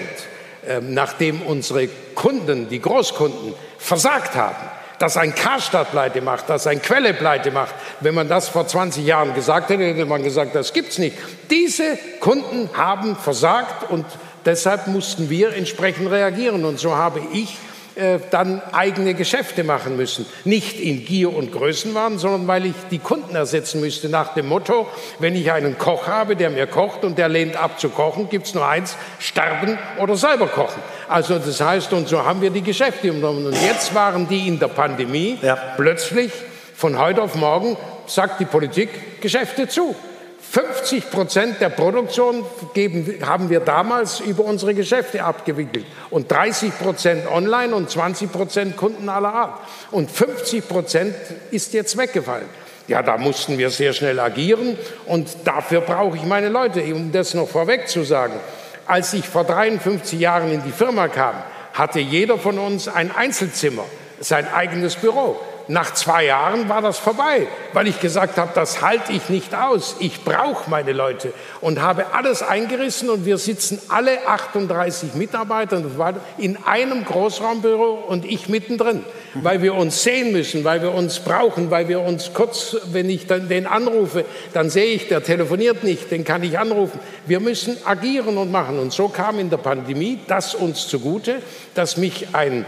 ähm, 0.67 0.93
nachdem 0.93 1.41
unsere 1.41 1.87
Kunden, 2.13 2.69
die 2.69 2.81
Großkunden, 2.81 3.53
versagt 3.77 4.35
haben, 4.35 4.55
dass 4.99 5.17
ein 5.17 5.35
Karstadt 5.35 5.91
pleite 5.91 6.21
macht, 6.21 6.49
dass 6.49 6.67
ein 6.67 6.81
Quelle 6.81 7.13
pleite 7.13 7.51
macht. 7.51 7.75
Wenn 7.99 8.15
man 8.15 8.27
das 8.27 8.49
vor 8.49 8.67
20 8.67 9.05
Jahren 9.05 9.33
gesagt 9.33 9.69
hätte, 9.69 9.83
hätte 9.83 10.05
man 10.05 10.23
gesagt, 10.23 10.55
das 10.55 10.73
gibt's 10.73 10.97
nicht. 10.97 11.17
Diese 11.49 11.97
Kunden 12.19 12.69
haben 12.75 13.15
versagt 13.15 13.89
und 13.89 14.05
Deshalb 14.47 14.87
mussten 14.87 15.29
wir 15.29 15.53
entsprechend 15.53 16.09
reagieren. 16.09 16.63
Und 16.63 16.79
so 16.79 16.95
habe 16.95 17.21
ich 17.33 17.57
äh, 17.97 18.19
dann 18.31 18.61
eigene 18.71 19.13
Geschäfte 19.13 19.63
machen 19.63 19.97
müssen. 19.97 20.25
Nicht 20.43 20.79
in 20.79 21.03
Gier 21.05 21.33
und 21.33 21.51
Größenwahn, 21.51 22.17
sondern 22.17 22.47
weil 22.47 22.65
ich 22.67 22.75
die 22.91 22.99
Kunden 22.99 23.35
ersetzen 23.35 23.81
müsste 23.81 24.07
nach 24.09 24.33
dem 24.33 24.47
Motto, 24.47 24.87
wenn 25.19 25.35
ich 25.35 25.51
einen 25.51 25.77
Koch 25.77 26.07
habe, 26.07 26.35
der 26.35 26.49
mir 26.49 26.67
kocht 26.67 27.03
und 27.03 27.17
der 27.17 27.29
lehnt 27.29 27.55
ab 27.55 27.79
zu 27.79 27.89
kochen, 27.89 28.29
gibt 28.29 28.47
es 28.47 28.53
nur 28.53 28.67
eins, 28.67 28.95
sterben 29.19 29.77
oder 29.99 30.15
selber 30.15 30.47
kochen. 30.47 30.81
Also 31.07 31.39
das 31.39 31.59
heißt, 31.59 31.91
und 31.93 32.07
so 32.07 32.23
haben 32.23 32.41
wir 32.41 32.51
die 32.51 32.61
Geschäfte 32.61 33.11
unternommen. 33.11 33.47
Und 33.47 33.61
jetzt 33.63 33.95
waren 33.95 34.27
die 34.27 34.47
in 34.47 34.59
der 34.59 34.67
Pandemie 34.67 35.37
ja. 35.41 35.55
plötzlich 35.75 36.31
von 36.75 36.99
heute 36.99 37.21
auf 37.21 37.35
morgen, 37.35 37.75
sagt 38.05 38.39
die 38.39 38.45
Politik, 38.45 39.21
Geschäfte 39.21 39.67
zu. 39.67 39.95
50 40.49 41.11
Prozent 41.11 41.61
der 41.61 41.69
Produktion 41.69 42.45
geben, 42.73 43.19
haben 43.25 43.49
wir 43.49 43.59
damals 43.59 44.21
über 44.21 44.45
unsere 44.45 44.73
Geschäfte 44.73 45.23
abgewickelt 45.23 45.85
und 46.09 46.31
30 46.31 46.77
Prozent 46.79 47.27
online 47.29 47.75
und 47.75 47.89
20 47.89 48.31
Prozent 48.31 48.77
Kunden 48.77 49.09
aller 49.09 49.33
Art. 49.33 49.59
Und 49.91 50.09
50 50.09 50.67
Prozent 50.67 51.15
ist 51.51 51.73
jetzt 51.73 51.97
weggefallen. 51.97 52.47
Ja, 52.87 53.03
da 53.03 53.17
mussten 53.17 53.57
wir 53.57 53.69
sehr 53.69 53.91
schnell 53.91 54.19
agieren 54.19 54.77
und 55.05 55.27
dafür 55.43 55.81
brauche 55.81 56.15
ich 56.15 56.23
meine 56.23 56.47
Leute, 56.47 56.81
um 56.95 57.11
das 57.11 57.33
noch 57.33 57.49
vorweg 57.49 57.89
zu 57.89 58.03
sagen. 58.03 58.33
Als 58.85 59.13
ich 59.13 59.27
vor 59.27 59.43
53 59.43 60.17
Jahren 60.17 60.51
in 60.51 60.63
die 60.63 60.71
Firma 60.71 61.09
kam, 61.09 61.35
hatte 61.73 61.99
jeder 61.99 62.37
von 62.37 62.57
uns 62.57 62.87
ein 62.87 63.13
Einzelzimmer, 63.13 63.83
sein 64.21 64.47
eigenes 64.53 64.95
Büro. 64.95 65.37
Nach 65.69 65.93
zwei 65.93 66.25
Jahren 66.25 66.69
war 66.69 66.81
das 66.81 66.97
vorbei, 66.97 67.45
weil 67.73 67.87
ich 67.87 67.99
gesagt 67.99 68.37
habe, 68.37 68.51
das 68.55 68.81
halte 68.81 69.11
ich 69.11 69.27
nicht 69.27 69.53
aus. 69.53 69.97
Ich 69.99 70.23
brauche 70.23 70.69
meine 70.69 70.93
Leute 70.93 71.33
und 71.59 71.81
habe 71.81 72.13
alles 72.13 72.41
eingerissen 72.41 73.09
und 73.09 73.25
wir 73.25 73.37
sitzen 73.37 73.81
alle 73.89 74.27
38 74.27 75.15
Mitarbeiter 75.15 75.83
in 76.37 76.57
einem 76.65 77.03
Großraumbüro 77.03 78.05
und 78.07 78.23
ich 78.23 78.47
mittendrin, 78.47 79.03
weil 79.33 79.61
wir 79.61 79.75
uns 79.75 80.03
sehen 80.03 80.31
müssen, 80.31 80.63
weil 80.63 80.81
wir 80.81 80.93
uns 80.93 81.19
brauchen, 81.19 81.69
weil 81.69 81.89
wir 81.89 81.99
uns 81.99 82.33
kurz, 82.33 82.77
wenn 82.91 83.09
ich 83.09 83.27
dann 83.27 83.49
den 83.49 83.67
anrufe, 83.67 84.23
dann 84.53 84.69
sehe 84.69 84.93
ich, 84.93 85.09
der 85.09 85.21
telefoniert 85.21 85.83
nicht, 85.83 86.11
den 86.11 86.23
kann 86.23 86.43
ich 86.43 86.57
anrufen. 86.57 86.97
Wir 87.25 87.41
müssen 87.41 87.75
agieren 87.83 88.37
und 88.37 88.51
machen. 88.53 88.79
Und 88.79 88.93
so 88.93 89.09
kam 89.09 89.37
in 89.37 89.49
der 89.49 89.57
Pandemie 89.57 90.19
das 90.27 90.55
uns 90.55 90.87
zugute, 90.87 91.41
dass 91.75 91.97
mich 91.97 92.27
ein 92.31 92.65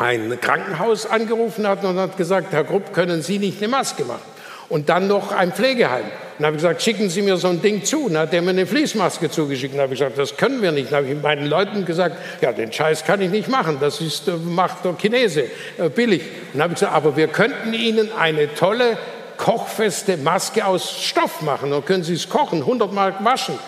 ein 0.00 0.40
Krankenhaus 0.40 1.04
angerufen 1.06 1.68
hat 1.68 1.84
und 1.84 1.98
hat 1.98 2.16
gesagt, 2.16 2.52
Herr 2.52 2.64
Grupp, 2.64 2.94
können 2.94 3.22
Sie 3.22 3.38
nicht 3.38 3.58
eine 3.58 3.68
Maske 3.68 4.04
machen? 4.04 4.22
Und 4.70 4.88
dann 4.88 5.08
noch 5.08 5.32
ein 5.32 5.52
Pflegeheim. 5.52 6.04
Dann 6.38 6.46
habe 6.46 6.56
gesagt, 6.56 6.80
schicken 6.80 7.10
Sie 7.10 7.22
mir 7.22 7.36
so 7.36 7.48
ein 7.48 7.60
Ding 7.60 7.84
zu. 7.84 8.08
Dann 8.08 8.18
hat 8.18 8.32
der 8.32 8.40
mir 8.40 8.50
eine 8.50 8.66
Fließmaske 8.66 9.30
zugeschickt. 9.30 9.74
Dann 9.74 9.82
habe 9.82 9.90
gesagt, 9.90 10.16
das 10.16 10.36
können 10.36 10.62
wir 10.62 10.72
nicht. 10.72 10.90
Dann 10.90 11.04
habe 11.04 11.12
ich 11.12 11.20
meinen 11.20 11.46
Leuten 11.46 11.84
gesagt, 11.84 12.16
ja, 12.40 12.52
den 12.52 12.72
Scheiß 12.72 13.04
kann 13.04 13.20
ich 13.20 13.30
nicht 13.30 13.48
machen. 13.48 13.76
Das 13.78 14.00
ist, 14.00 14.28
äh, 14.28 14.32
macht 14.32 14.84
der 14.84 14.94
Chinese, 14.94 15.46
äh, 15.76 15.88
billig. 15.90 16.22
Dann 16.52 16.62
habe 16.62 16.72
ich 16.72 16.80
gesagt, 16.80 16.94
aber 16.94 17.16
wir 17.16 17.28
könnten 17.28 17.74
Ihnen 17.74 18.10
eine 18.12 18.54
tolle, 18.54 18.96
kochfeste 19.36 20.16
Maske 20.16 20.64
aus 20.64 21.02
Stoff 21.02 21.42
machen. 21.42 21.72
Dann 21.72 21.84
können 21.84 22.04
Sie 22.04 22.14
es 22.14 22.28
kochen, 22.28 22.60
100 22.60 22.92
Mark 22.92 23.22
waschen. 23.24 23.58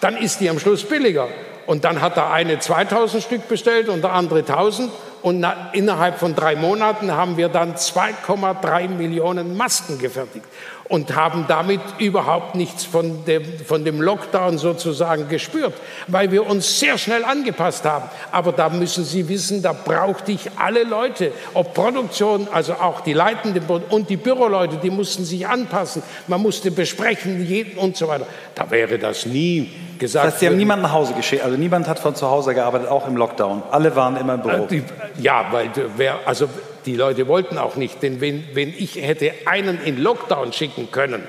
Dann 0.00 0.16
ist 0.16 0.40
die 0.40 0.50
am 0.50 0.60
Schluss 0.60 0.84
billiger. 0.84 1.26
Und 1.66 1.84
dann 1.84 2.00
hat 2.00 2.16
der 2.16 2.30
eine 2.30 2.58
2000 2.58 3.22
Stück 3.22 3.48
bestellt 3.48 3.88
und 3.88 4.02
der 4.02 4.12
andere 4.12 4.40
1000 4.40 4.90
und 5.22 5.46
innerhalb 5.72 6.18
von 6.18 6.34
drei 6.34 6.56
Monaten 6.56 7.12
haben 7.12 7.36
wir 7.36 7.48
dann 7.48 7.74
2,3 7.74 8.88
Millionen 8.88 9.56
Masken 9.56 9.98
gefertigt 9.98 10.46
und 10.90 11.14
haben 11.14 11.44
damit 11.46 11.80
überhaupt 11.98 12.56
nichts 12.56 12.84
von 12.84 13.24
dem, 13.24 13.44
von 13.64 13.84
dem 13.84 14.00
Lockdown 14.02 14.58
sozusagen 14.58 15.28
gespürt, 15.28 15.72
weil 16.08 16.32
wir 16.32 16.44
uns 16.44 16.80
sehr 16.80 16.98
schnell 16.98 17.24
angepasst 17.24 17.84
haben. 17.84 18.10
Aber 18.32 18.50
da 18.50 18.68
müssen 18.68 19.04
Sie 19.04 19.28
wissen, 19.28 19.62
da 19.62 19.72
brauchte 19.72 20.32
ich 20.32 20.50
alle 20.56 20.82
Leute, 20.82 21.30
ob 21.54 21.74
Produktion, 21.74 22.48
also 22.50 22.72
auch 22.72 23.02
die 23.02 23.12
Leitenden 23.12 23.62
und 23.90 24.10
die 24.10 24.16
Büroleute, 24.16 24.78
die 24.78 24.90
mussten 24.90 25.24
sich 25.24 25.46
anpassen. 25.46 26.02
Man 26.26 26.42
musste 26.42 26.72
besprechen 26.72 27.46
jeden 27.46 27.78
und 27.78 27.96
so 27.96 28.08
weiter. 28.08 28.26
Da 28.56 28.68
wäre 28.68 28.98
das 28.98 29.26
nie 29.26 29.70
gesagt. 30.00 30.26
Das 30.26 30.32
heißt, 30.32 30.40
Sie 30.40 30.46
haben 30.48 30.56
niemanden 30.56 30.82
nach 30.82 30.92
Hause 30.92 31.14
geschickt, 31.14 31.44
also 31.44 31.56
niemand 31.56 31.86
hat 31.86 32.00
von 32.00 32.16
zu 32.16 32.28
Hause 32.28 32.54
gearbeitet, 32.54 32.88
auch 32.88 33.06
im 33.06 33.16
Lockdown. 33.16 33.62
Alle 33.70 33.94
waren 33.94 34.16
immer 34.16 34.34
im 34.34 34.42
Büro. 34.42 34.66
Äh, 34.68 34.82
ja, 35.20 35.46
weil 35.52 35.70
wer, 35.96 36.18
also 36.26 36.48
die 36.86 36.96
Leute 36.96 37.28
wollten 37.28 37.58
auch 37.58 37.76
nicht, 37.76 38.02
denn 38.02 38.20
wenn, 38.20 38.44
wenn 38.54 38.70
ich 38.70 38.96
hätte 38.96 39.32
einen 39.46 39.80
in 39.84 40.02
Lockdown 40.02 40.52
schicken 40.52 40.90
können, 40.90 41.22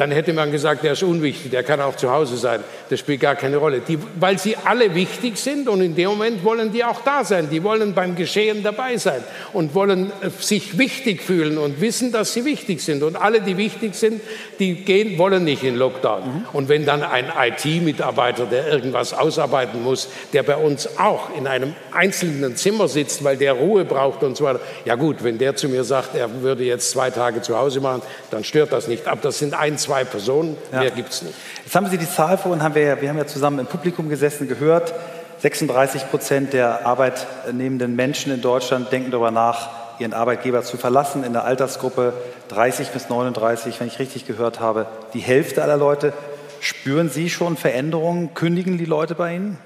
dann 0.00 0.12
hätte 0.12 0.32
man 0.32 0.50
gesagt, 0.50 0.82
der 0.82 0.92
ist 0.92 1.02
unwichtig, 1.02 1.50
der 1.50 1.62
kann 1.62 1.78
auch 1.82 1.94
zu 1.94 2.10
Hause 2.10 2.38
sein, 2.38 2.60
das 2.88 3.00
spielt 3.00 3.20
gar 3.20 3.34
keine 3.34 3.58
Rolle. 3.58 3.82
Die, 3.86 3.98
weil 4.18 4.38
sie 4.38 4.56
alle 4.56 4.94
wichtig 4.94 5.36
sind 5.36 5.68
und 5.68 5.82
in 5.82 5.94
dem 5.94 6.08
Moment 6.08 6.42
wollen 6.42 6.72
die 6.72 6.82
auch 6.84 7.02
da 7.02 7.22
sein, 7.22 7.50
die 7.50 7.62
wollen 7.62 7.92
beim 7.92 8.16
Geschehen 8.16 8.62
dabei 8.62 8.96
sein 8.96 9.22
und 9.52 9.74
wollen 9.74 10.10
äh, 10.22 10.30
sich 10.30 10.78
wichtig 10.78 11.20
fühlen 11.20 11.58
und 11.58 11.82
wissen, 11.82 12.12
dass 12.12 12.32
sie 12.32 12.46
wichtig 12.46 12.80
sind. 12.80 13.02
Und 13.02 13.14
alle, 13.14 13.42
die 13.42 13.58
wichtig 13.58 13.94
sind, 13.94 14.22
die 14.58 14.76
gehen, 14.76 15.18
wollen 15.18 15.44
nicht 15.44 15.64
in 15.64 15.76
Lockdown. 15.76 16.22
Mhm. 16.22 16.46
Und 16.54 16.70
wenn 16.70 16.86
dann 16.86 17.02
ein 17.02 17.26
IT-Mitarbeiter, 17.38 18.46
der 18.46 18.68
irgendwas 18.68 19.12
ausarbeiten 19.12 19.82
muss, 19.82 20.08
der 20.32 20.44
bei 20.44 20.56
uns 20.56 20.98
auch 20.98 21.28
in 21.36 21.46
einem 21.46 21.74
einzelnen 21.92 22.56
Zimmer 22.56 22.88
sitzt, 22.88 23.22
weil 23.22 23.36
der 23.36 23.52
Ruhe 23.52 23.84
braucht 23.84 24.22
und 24.22 24.34
so 24.34 24.44
weiter, 24.44 24.60
ja 24.86 24.94
gut, 24.94 25.22
wenn 25.22 25.36
der 25.36 25.56
zu 25.56 25.68
mir 25.68 25.84
sagt, 25.84 26.14
er 26.14 26.40
würde 26.40 26.64
jetzt 26.64 26.90
zwei 26.90 27.10
Tage 27.10 27.42
zu 27.42 27.58
Hause 27.58 27.80
machen, 27.80 28.00
dann 28.30 28.44
stört 28.44 28.72
das 28.72 28.88
nicht. 28.88 29.06
Aber 29.06 29.20
das 29.20 29.38
sind 29.38 29.52
ein, 29.52 29.76
zwei 29.76 29.89
zwei 29.90 30.04
Personen, 30.04 30.56
ja. 30.72 30.80
mehr 30.80 30.90
gibt 30.92 31.10
es 31.10 31.22
nicht. 31.22 31.34
Jetzt 31.64 31.74
haben 31.74 31.88
Sie 31.88 31.98
die 31.98 32.08
Zahl 32.08 32.38
vorhin, 32.38 32.62
haben 32.62 32.76
wir, 32.76 32.82
ja, 32.82 33.00
wir 33.00 33.08
haben 33.08 33.18
ja 33.18 33.26
zusammen 33.26 33.58
im 33.58 33.66
Publikum 33.66 34.08
gesessen, 34.08 34.46
gehört, 34.46 34.94
36 35.40 36.10
Prozent 36.10 36.52
der 36.52 36.86
arbeitnehmenden 36.86 37.96
Menschen 37.96 38.32
in 38.32 38.40
Deutschland 38.40 38.92
denken 38.92 39.10
darüber 39.10 39.32
nach, 39.32 39.68
ihren 39.98 40.12
Arbeitgeber 40.12 40.62
zu 40.62 40.76
verlassen. 40.76 41.24
In 41.24 41.32
der 41.32 41.44
Altersgruppe 41.44 42.12
30 42.48 42.90
bis 42.90 43.08
39, 43.08 43.80
wenn 43.80 43.88
ich 43.88 43.98
richtig 43.98 44.26
gehört 44.26 44.60
habe, 44.60 44.86
die 45.12 45.20
Hälfte 45.20 45.62
aller 45.62 45.76
Leute. 45.76 46.12
Spüren 46.60 47.10
Sie 47.10 47.28
schon 47.28 47.56
Veränderungen? 47.56 48.32
Kündigen 48.34 48.78
die 48.78 48.84
Leute 48.84 49.14
bei 49.16 49.34
Ihnen? 49.34 49.58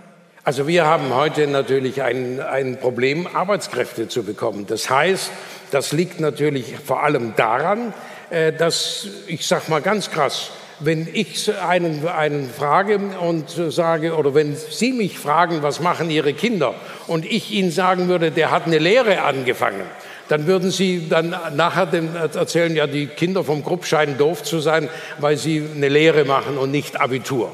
Also 0.42 0.66
wir 0.66 0.86
haben 0.86 1.14
heute 1.14 1.46
natürlich 1.46 2.02
ein, 2.02 2.40
ein 2.40 2.78
Problem, 2.78 3.26
Arbeitskräfte 3.26 4.08
zu 4.08 4.22
bekommen. 4.24 4.66
Das 4.66 4.90
heißt, 4.90 5.30
das 5.70 5.92
liegt 5.92 6.20
natürlich 6.20 6.76
vor 6.78 7.02
allem 7.02 7.34
daran, 7.36 7.92
dass 8.58 9.06
ich 9.26 9.46
sage 9.46 9.64
mal 9.68 9.80
ganz 9.80 10.10
krass, 10.10 10.50
wenn 10.80 11.08
ich 11.12 11.50
einen, 11.56 12.06
einen 12.06 12.50
frage 12.50 12.98
und 13.20 13.50
sage, 13.72 14.14
oder 14.16 14.34
wenn 14.34 14.56
Sie 14.56 14.92
mich 14.92 15.18
fragen, 15.18 15.62
was 15.62 15.80
machen 15.80 16.10
Ihre 16.10 16.34
Kinder, 16.34 16.74
und 17.06 17.24
ich 17.24 17.50
Ihnen 17.52 17.70
sagen 17.70 18.08
würde, 18.08 18.30
der 18.30 18.50
hat 18.50 18.66
eine 18.66 18.78
Lehre 18.78 19.22
angefangen, 19.22 19.82
dann 20.28 20.46
würden 20.46 20.70
Sie 20.70 21.08
dann 21.08 21.36
nachher 21.54 21.88
erzählen, 22.34 22.74
ja, 22.74 22.86
die 22.86 23.06
Kinder 23.06 23.44
vom 23.44 23.62
Grupp 23.62 23.86
scheinen 23.86 24.18
doof 24.18 24.42
zu 24.42 24.58
sein, 24.60 24.88
weil 25.18 25.36
sie 25.36 25.62
eine 25.74 25.88
Lehre 25.88 26.24
machen 26.24 26.56
und 26.56 26.70
nicht 26.70 27.00
Abitur. 27.00 27.52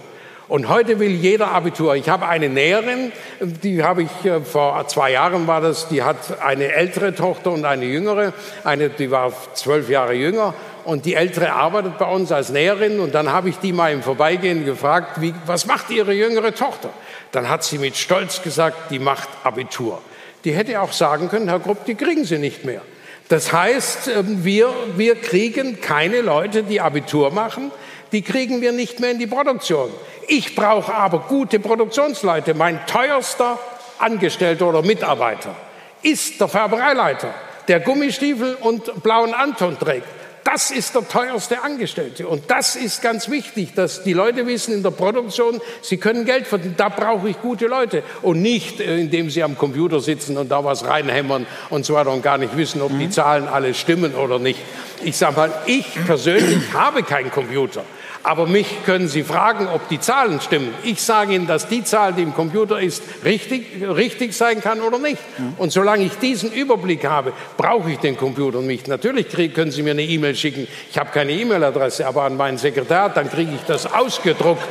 Und 0.51 0.69
heute 0.69 0.99
will 0.99 1.13
jeder 1.13 1.53
Abitur. 1.53 1.95
Ich 1.95 2.09
habe 2.09 2.27
eine 2.27 2.49
Näherin, 2.49 3.13
die 3.39 3.85
habe 3.85 4.03
ich 4.03 4.25
äh, 4.25 4.41
vor 4.41 4.85
zwei 4.89 5.13
Jahren 5.13 5.47
war 5.47 5.61
das, 5.61 5.87
die 5.87 6.03
hat 6.03 6.43
eine 6.43 6.73
ältere 6.73 7.15
Tochter 7.15 7.53
und 7.53 7.65
eine 7.65 7.85
jüngere. 7.85 8.33
Eine, 8.65 8.91
die 8.91 9.13
war 9.13 9.33
zwölf 9.55 9.89
Jahre 9.89 10.15
jünger 10.15 10.55
und 10.85 11.05
die 11.05 11.15
Ältere 11.15 11.53
arbeitet 11.53 11.99
bei 11.99 12.07
uns 12.07 12.33
als 12.33 12.49
Näherin 12.49 12.99
und 12.99 13.15
dann 13.15 13.31
habe 13.31 13.49
ich 13.49 13.59
die 13.59 13.73
mal 13.73 13.93
im 13.93 14.03
Vorbeigehen 14.03 14.65
gefragt, 14.65 15.21
wie, 15.21 15.33
was 15.47 15.67
macht 15.67 15.89
Ihre 15.91 16.13
jüngere 16.13 16.53
Tochter? 16.53 16.91
Dann 17.31 17.49
hat 17.49 17.63
sie 17.63 17.79
mit 17.79 17.97
Stolz 17.97 18.43
gesagt, 18.43 18.91
die 18.91 18.99
macht 18.99 19.29
Abitur. 19.45 20.03
Die 20.45 20.51
hätte 20.51 20.81
auch 20.81 20.93
sagen 20.93 21.29
können, 21.29 21.49
Herr 21.49 21.61
Grupp, 21.61 21.85
die 21.85 21.95
kriegen 21.95 22.25
Sie 22.25 22.39
nicht 22.39 22.65
mehr. 22.65 22.83
Das 23.31 23.53
heißt, 23.53 24.09
ähm, 24.09 24.45
wir, 24.45 24.75
wir 24.97 25.15
kriegen 25.15 25.81
keine 25.81 26.21
Leute, 26.21 26.65
die 26.65 26.81
Abitur 26.81 27.31
machen, 27.31 27.71
die 28.11 28.23
kriegen 28.23 28.61
wir 28.61 28.73
nicht 28.73 28.99
mehr 28.99 29.13
in 29.13 29.21
die 29.21 29.29
Produktion. 29.29 29.89
Ich 30.27 30.57
brauche 30.57 30.93
aber 30.93 31.21
gute 31.21 31.61
Produktionsleute. 31.61 32.55
Mein 32.55 32.85
teuerster 32.87 33.57
Angestellter 34.01 34.69
oder 34.69 34.83
Mitarbeiter 34.83 35.55
ist 36.03 36.41
der 36.41 36.49
Färbereileiter, 36.49 37.33
der 37.69 37.79
Gummistiefel 37.79 38.57
und 38.61 39.01
blauen 39.05 39.33
Anton 39.33 39.79
trägt. 39.79 40.20
Das 40.45 40.71
ist 40.71 40.95
der 40.95 41.07
teuerste 41.07 41.63
Angestellte. 41.63 42.27
Und 42.27 42.51
das 42.51 42.77
ist 42.77 43.03
ganz 43.03 43.29
wichtig, 43.29 43.75
dass 43.75 44.03
die 44.03 44.13
Leute 44.13 44.47
wissen 44.47 44.75
in 44.75 44.83
der 44.83 44.91
Produktion, 44.91 45.61
sie 45.83 45.97
können 45.97 46.25
Geld 46.25 46.47
verdienen. 46.47 46.75
Da 46.77 46.89
brauche 46.89 47.29
ich 47.29 47.41
gute 47.41 47.67
Leute. 47.67 48.03
Und 48.23 48.43
nicht, 48.43 48.81
äh, 48.81 48.99
indem 48.99 49.31
sie 49.31 49.43
am 49.43 49.57
Computer 49.57 50.01
sitzen 50.01 50.37
und 50.37 50.49
da 50.51 50.65
was 50.65 50.85
reinhämmern 50.85 51.47
und 51.69 51.85
so 51.85 51.95
weiter 51.95 52.11
und 52.11 52.23
gar 52.23 52.39
nicht 52.39 52.57
wissen, 52.57 52.81
ob 52.83 52.91
die 52.91 53.07
mhm. 53.07 53.13
Zahlen 53.13 53.49
alle 53.49 53.75
stimmen 53.75 54.15
oder 54.15 54.39
nicht. 54.39 54.61
Ich 55.05 55.17
sage 55.17 55.37
mal, 55.37 55.53
ich 55.67 55.87
persönlich 56.07 56.73
habe 56.73 57.03
keinen 57.03 57.31
Computer. 57.31 57.85
Aber 58.23 58.47
mich 58.47 58.85
können 58.85 59.09
Sie 59.09 59.23
fragen, 59.23 59.67
ob 59.69 59.89
die 59.89 59.99
Zahlen 59.99 60.41
stimmen. 60.41 60.75
Ich 60.83 61.01
sage 61.03 61.35
Ihnen, 61.35 61.47
dass 61.47 61.69
die 61.69 61.85
Zahl, 61.85 62.13
die 62.13 62.23
im 62.23 62.35
Computer 62.35 62.79
ist, 62.79 63.03
richtig, 63.25 63.83
richtig 63.83 64.37
sein 64.37 64.61
kann 64.61 64.83
oder 64.83 64.99
nicht. 64.99 65.19
Und 65.57 65.73
solange 65.73 66.05
ich 66.05 66.19
diesen 66.19 66.53
Überblick 66.53 67.07
habe, 67.07 67.33
brauche 67.57 67.91
ich 67.91 67.99
den 67.99 68.17
Computer 68.17 68.61
nicht. 68.61 68.89
Natürlich 68.89 69.55
können 69.55 69.71
Sie 69.71 69.83
mir 69.83 69.93
eine 69.93 70.03
E-Mail 70.03 70.35
schicken. 70.35 70.69
Ich 70.91 70.99
habe 70.99 71.11
keine 71.13 71.33
E-Mail-Adresse, 71.33 72.07
aber 72.07 72.25
an 72.25 72.37
meinen 72.37 72.59
Sekretär, 72.59 73.09
dann 73.09 73.31
kriege 73.31 73.53
ich 73.55 73.63
das 73.67 73.91
ausgedruckt 73.91 74.69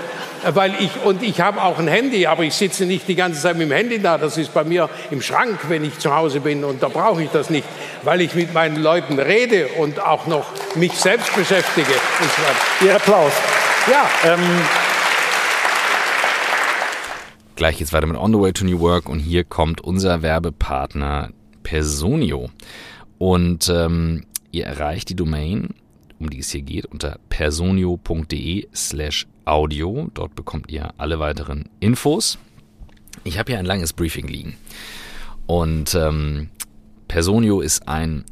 weil 0.54 0.74
ich, 0.80 0.92
und 1.04 1.24
ich 1.24 1.42
habe 1.42 1.62
auch 1.62 1.80
ein 1.80 1.88
Handy, 1.88 2.28
aber 2.28 2.44
ich 2.44 2.54
sitze 2.54 2.86
nicht 2.86 3.08
die 3.08 3.16
ganze 3.16 3.42
Zeit 3.42 3.58
mit 3.58 3.70
dem 3.70 3.74
Handy 3.74 4.00
da. 4.00 4.18
Das 4.18 4.38
ist 4.38 4.54
bei 4.54 4.64
mir 4.64 4.90
im 5.12 5.22
Schrank, 5.22 5.60
wenn 5.68 5.84
ich 5.84 6.00
zu 6.00 6.16
Hause 6.16 6.40
bin 6.40 6.64
und 6.64 6.82
da 6.84 6.88
brauche 6.88 7.22
ich 7.24 7.30
das 7.30 7.50
nicht, 7.50 7.68
weil 8.04 8.22
ich 8.22 8.36
mit 8.36 8.54
meinen 8.54 8.82
Leuten 8.82 9.20
rede 9.20 9.68
und 9.80 10.00
auch 10.00 10.28
noch 10.28 10.46
mich 10.76 10.94
selbst 10.94 11.36
beschäftige. 11.36 11.92
Und 11.92 12.32
so 12.32 12.86
Ihr 12.86 12.96
Applaus. 12.96 13.34
Ja. 13.90 14.10
Ähm 14.26 14.40
Gleich 17.56 17.78
geht's 17.78 17.92
weiter 17.92 18.08
mit 18.08 18.16
On 18.16 18.32
the 18.32 18.40
Way 18.40 18.54
to 18.54 18.64
New 18.64 18.80
Work 18.80 19.10
und 19.10 19.20
hier 19.20 19.44
kommt 19.44 19.82
unser 19.82 20.22
Werbepartner 20.22 21.32
Personio. 21.64 22.50
Und 23.18 23.68
ähm, 23.68 24.24
ihr 24.52 24.66
erreicht 24.66 25.10
die 25.10 25.16
Domain, 25.16 25.76
um 26.20 26.30
die 26.30 26.40
es 26.40 26.52
hier 26.52 26.62
geht, 26.62 26.86
unter 26.86 27.18
personio.de 27.28 28.68
slash 28.74 29.28
Audio. 29.50 30.10
Dort 30.14 30.36
bekommt 30.36 30.72
ihr 30.72 30.94
alle 30.98 31.20
weiteren 31.20 31.70
Infos. 31.80 32.38
Ich 33.24 33.38
habe 33.38 33.52
hier 33.52 33.60
ein 33.60 33.66
langes 33.66 33.94
Briefing 33.94 34.28
liegen. 34.28 34.56
Und 35.48 35.96
ähm, 35.96 36.50
Personio 37.08 37.62
ist 37.62 37.88
ein 37.88 38.26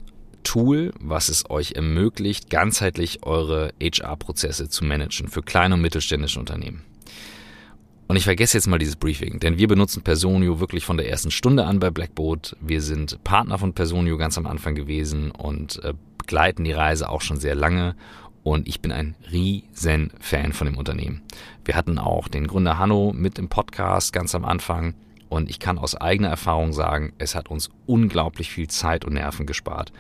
Tool, 0.44 0.94
was 1.00 1.30
es 1.30 1.50
euch 1.50 1.74
ermöglicht, 1.74 2.50
ganzheitlich 2.50 3.24
eure 3.24 3.74
HR-Prozesse 3.82 4.70
zu 4.70 4.86
managen 4.86 5.28
für 5.28 5.42
kleine 5.42 5.76
und 5.76 5.82
mittelständische 5.82 6.40
Unternehmen. 6.40 6.84
Und 8.08 8.16
ich 8.16 8.24
vergesse 8.24 8.58
jetzt 8.58 8.68
mal 8.68 8.78
dieses 8.78 8.96
Briefing, 8.96 9.40
denn 9.40 9.58
wir 9.58 9.68
benutzen 9.68 10.04
Personio 10.04 10.62
wirklich 10.62 10.86
von 10.86 10.96
der 10.96 11.10
ersten 11.10 11.32
Stunde 11.32 11.66
an 11.66 11.80
bei 11.80 11.90
Blackboard. 11.90 12.56
Wir 12.62 12.82
sind 12.82 13.22
Partner 13.26 13.58
von 13.58 13.74
Personio 13.74 14.18
ganz 14.18 14.38
am 14.38 14.48
Anfang 14.48 14.76
gewesen 14.76 15.32
und 15.32 15.84
äh, 15.84 15.94
begleiten 16.18 16.64
die 16.64 16.72
Reise 16.72 17.10
auch 17.10 17.22
schon 17.22 17.38
sehr 17.38 17.56
lange 17.56 17.96
und 18.48 18.66
ich 18.66 18.80
bin 18.80 18.94
ein 18.94 19.16
riesen 19.30 20.10
Fan 20.22 20.54
von 20.54 20.68
dem 20.68 20.78
Unternehmen. 20.78 21.22
Wir 21.66 21.76
hatten 21.76 22.00
auch 22.00 22.30
den 22.30 22.48
Gründer 22.48 22.80
Hanno 22.80 23.12
mit 23.14 23.38
im 23.40 23.50
Podcast 23.50 24.14
ganz 24.14 24.34
am 24.36 24.46
Anfang 24.46 24.94
und 25.28 25.50
ich 25.50 25.60
kann 25.60 25.78
aus 25.78 25.96
eigener 25.96 26.30
Erfahrung 26.30 26.72
sagen, 26.72 27.12
es 27.18 27.36
hat 27.36 27.50
uns 27.50 27.70
unglaublich 27.88 28.50
viel 28.50 28.70
Zeit 28.70 29.04
und 29.04 29.16
Nerven 29.16 29.48
gespart. 29.48 29.92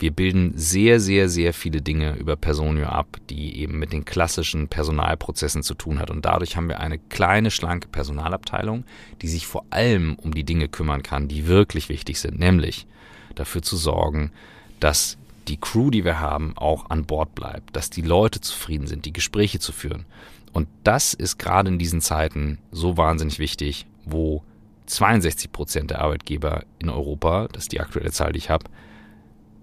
Wir 0.00 0.10
bilden 0.10 0.52
sehr, 0.56 0.98
sehr, 0.98 1.28
sehr 1.28 1.54
viele 1.54 1.80
Dinge 1.80 2.16
über 2.16 2.34
Personio 2.34 2.86
ab, 2.86 3.18
die 3.30 3.60
eben 3.60 3.78
mit 3.78 3.92
den 3.92 4.04
klassischen 4.04 4.66
Personalprozessen 4.66 5.62
zu 5.62 5.74
tun 5.74 6.00
hat. 6.00 6.10
Und 6.10 6.24
dadurch 6.24 6.56
haben 6.56 6.68
wir 6.68 6.80
eine 6.80 6.98
kleine, 6.98 7.52
schlanke 7.52 7.86
Personalabteilung, 7.86 8.84
die 9.20 9.28
sich 9.28 9.46
vor 9.46 9.64
allem 9.70 10.16
um 10.16 10.34
die 10.34 10.42
Dinge 10.42 10.66
kümmern 10.66 11.04
kann, 11.04 11.28
die 11.28 11.46
wirklich 11.46 11.88
wichtig 11.88 12.18
sind, 12.18 12.36
nämlich 12.36 12.88
dafür 13.36 13.62
zu 13.62 13.76
sorgen, 13.76 14.32
dass 14.80 15.18
die 15.48 15.56
Crew, 15.56 15.90
die 15.90 16.04
wir 16.04 16.20
haben, 16.20 16.56
auch 16.56 16.90
an 16.90 17.04
Bord 17.04 17.34
bleibt, 17.34 17.74
dass 17.76 17.90
die 17.90 18.02
Leute 18.02 18.40
zufrieden 18.40 18.86
sind, 18.86 19.04
die 19.04 19.12
Gespräche 19.12 19.58
zu 19.58 19.72
führen. 19.72 20.06
Und 20.52 20.68
das 20.84 21.14
ist 21.14 21.38
gerade 21.38 21.68
in 21.68 21.78
diesen 21.78 22.00
Zeiten 22.00 22.58
so 22.70 22.96
wahnsinnig 22.96 23.38
wichtig, 23.38 23.86
wo 24.04 24.42
62 24.86 25.52
Prozent 25.52 25.90
der 25.90 26.00
Arbeitgeber 26.02 26.64
in 26.78 26.90
Europa, 26.90 27.48
das 27.48 27.64
ist 27.64 27.72
die 27.72 27.80
aktuelle 27.80 28.12
Zahl, 28.12 28.32
die 28.32 28.38
ich 28.38 28.50
habe, 28.50 28.66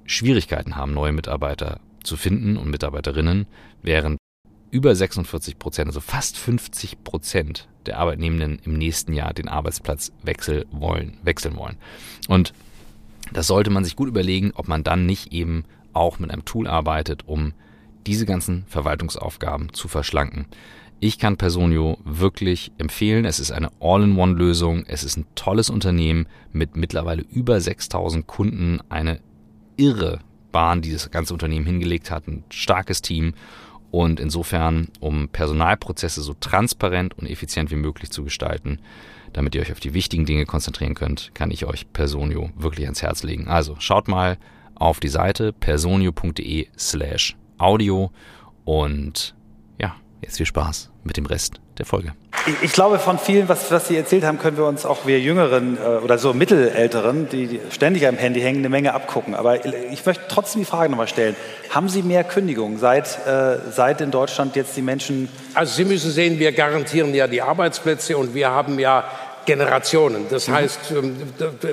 Schwierigkeiten 0.05 0.75
haben, 0.75 0.93
neue 0.93 1.11
Mitarbeiter 1.11 1.79
zu 2.03 2.17
finden 2.17 2.57
und 2.57 2.69
Mitarbeiterinnen, 2.69 3.45
während 3.83 4.17
über 4.71 4.95
46 4.95 5.59
Prozent, 5.59 5.87
also 5.87 6.01
fast 6.01 6.37
50 6.37 7.03
Prozent 7.03 7.67
der 7.85 7.97
Arbeitnehmenden 7.99 8.59
im 8.65 8.73
nächsten 8.73 9.13
Jahr 9.13 9.33
den 9.33 9.47
Arbeitsplatz 9.47 10.11
wechseln 10.23 10.65
wollen, 10.71 11.17
wechseln 11.23 11.55
wollen. 11.55 11.77
Und 12.27 12.53
Das 13.33 13.47
sollte 13.47 13.69
man 13.69 13.83
sich 13.83 13.95
gut 13.95 14.07
überlegen, 14.07 14.51
ob 14.55 14.67
man 14.67 14.83
dann 14.83 15.05
nicht 15.05 15.33
eben 15.33 15.65
auch 15.93 16.19
mit 16.19 16.31
einem 16.31 16.45
Tool 16.45 16.67
arbeitet, 16.67 17.27
um 17.27 17.53
diese 18.07 18.25
ganzen 18.25 18.65
Verwaltungsaufgaben 18.67 19.73
zu 19.73 19.87
verschlanken. 19.87 20.47
Ich 21.01 21.17
kann 21.17 21.37
Personio 21.37 21.97
wirklich 22.03 22.71
empfehlen. 22.77 23.23
Es 23.23 23.39
ist 23.39 23.51
eine 23.51 23.69
All-in-One-Lösung. 23.79 24.83
Es 24.85 25.03
ist 25.03 25.17
ein 25.17 25.25
tolles 25.35 25.69
Unternehmen 25.69 26.27
mit 26.51 26.75
mittlerweile 26.75 27.21
über 27.21 27.61
6000 27.61 28.27
Kunden. 28.27 28.81
Eine 28.89 29.21
irre 29.77 30.19
Bahn, 30.51 30.81
die 30.81 30.91
das 30.91 31.09
ganze 31.09 31.33
Unternehmen 31.33 31.65
hingelegt 31.65 32.11
hat. 32.11 32.27
Ein 32.27 32.43
starkes 32.49 33.01
Team. 33.01 33.33
Und 33.91 34.19
insofern, 34.19 34.89
um 34.99 35.29
Personalprozesse 35.29 36.21
so 36.21 36.35
transparent 36.39 37.17
und 37.17 37.27
effizient 37.27 37.71
wie 37.71 37.77
möglich 37.77 38.11
zu 38.11 38.25
gestalten, 38.25 38.79
damit 39.33 39.55
ihr 39.55 39.61
euch 39.61 39.71
auf 39.71 39.79
die 39.79 39.93
wichtigen 39.93 40.25
Dinge 40.25 40.45
konzentrieren 40.45 40.95
könnt, 40.95 41.31
kann 41.33 41.51
ich 41.51 41.65
euch 41.65 41.91
Personio 41.91 42.49
wirklich 42.55 42.85
ans 42.85 43.01
Herz 43.01 43.23
legen. 43.23 43.47
Also 43.47 43.75
schaut 43.79 44.07
mal 44.07 44.37
auf 44.75 44.99
die 44.99 45.07
Seite 45.09 45.53
personio.de 45.53 46.67
slash 46.77 47.35
audio 47.57 48.11
und 48.63 49.35
ja, 49.79 49.95
jetzt 50.21 50.37
viel 50.37 50.45
Spaß 50.45 50.91
mit 51.03 51.17
dem 51.17 51.25
Rest 51.25 51.61
der 51.77 51.85
Folge. 51.85 52.13
Ich, 52.61 52.71
glaube, 52.71 52.99
von 52.99 53.19
vielen, 53.19 53.49
was, 53.49 53.69
was 53.69 53.87
Sie 53.87 53.97
erzählt 53.97 54.23
haben, 54.23 54.39
können 54.39 54.57
wir 54.57 54.65
uns 54.65 54.85
auch 54.85 55.05
wir 55.05 55.19
Jüngeren 55.19 55.77
äh, 55.77 56.03
oder 56.03 56.17
so 56.17 56.33
Mittelälteren, 56.33 57.27
die, 57.29 57.47
die 57.47 57.59
ständig 57.69 58.07
am 58.07 58.17
Handy 58.17 58.41
hängen, 58.41 58.59
eine 58.59 58.69
Menge 58.69 58.93
abgucken. 58.93 59.35
Aber 59.35 59.65
ich 59.65 60.05
möchte 60.05 60.23
trotzdem 60.29 60.61
die 60.61 60.65
Frage 60.65 60.89
nochmal 60.89 61.07
stellen. 61.07 61.35
Haben 61.69 61.89
Sie 61.89 62.01
mehr 62.01 62.23
Kündigungen, 62.23 62.77
seit, 62.77 63.25
äh, 63.27 63.57
seit 63.71 64.01
in 64.01 64.11
Deutschland 64.11 64.55
jetzt 64.55 64.75
die 64.77 64.81
Menschen... 64.81 65.29
Also 65.53 65.75
Sie 65.75 65.85
müssen 65.85 66.11
sehen, 66.11 66.39
wir 66.39 66.51
garantieren 66.51 67.13
ja 67.13 67.27
die 67.27 67.41
Arbeitsplätze 67.41 68.17
und 68.17 68.33
wir 68.33 68.49
haben 68.49 68.79
ja 68.79 69.03
Generationen. 69.49 70.27
Das 70.29 70.47
mhm. 70.47 70.53
heißt, 70.53 70.79
ähm, 70.91 71.17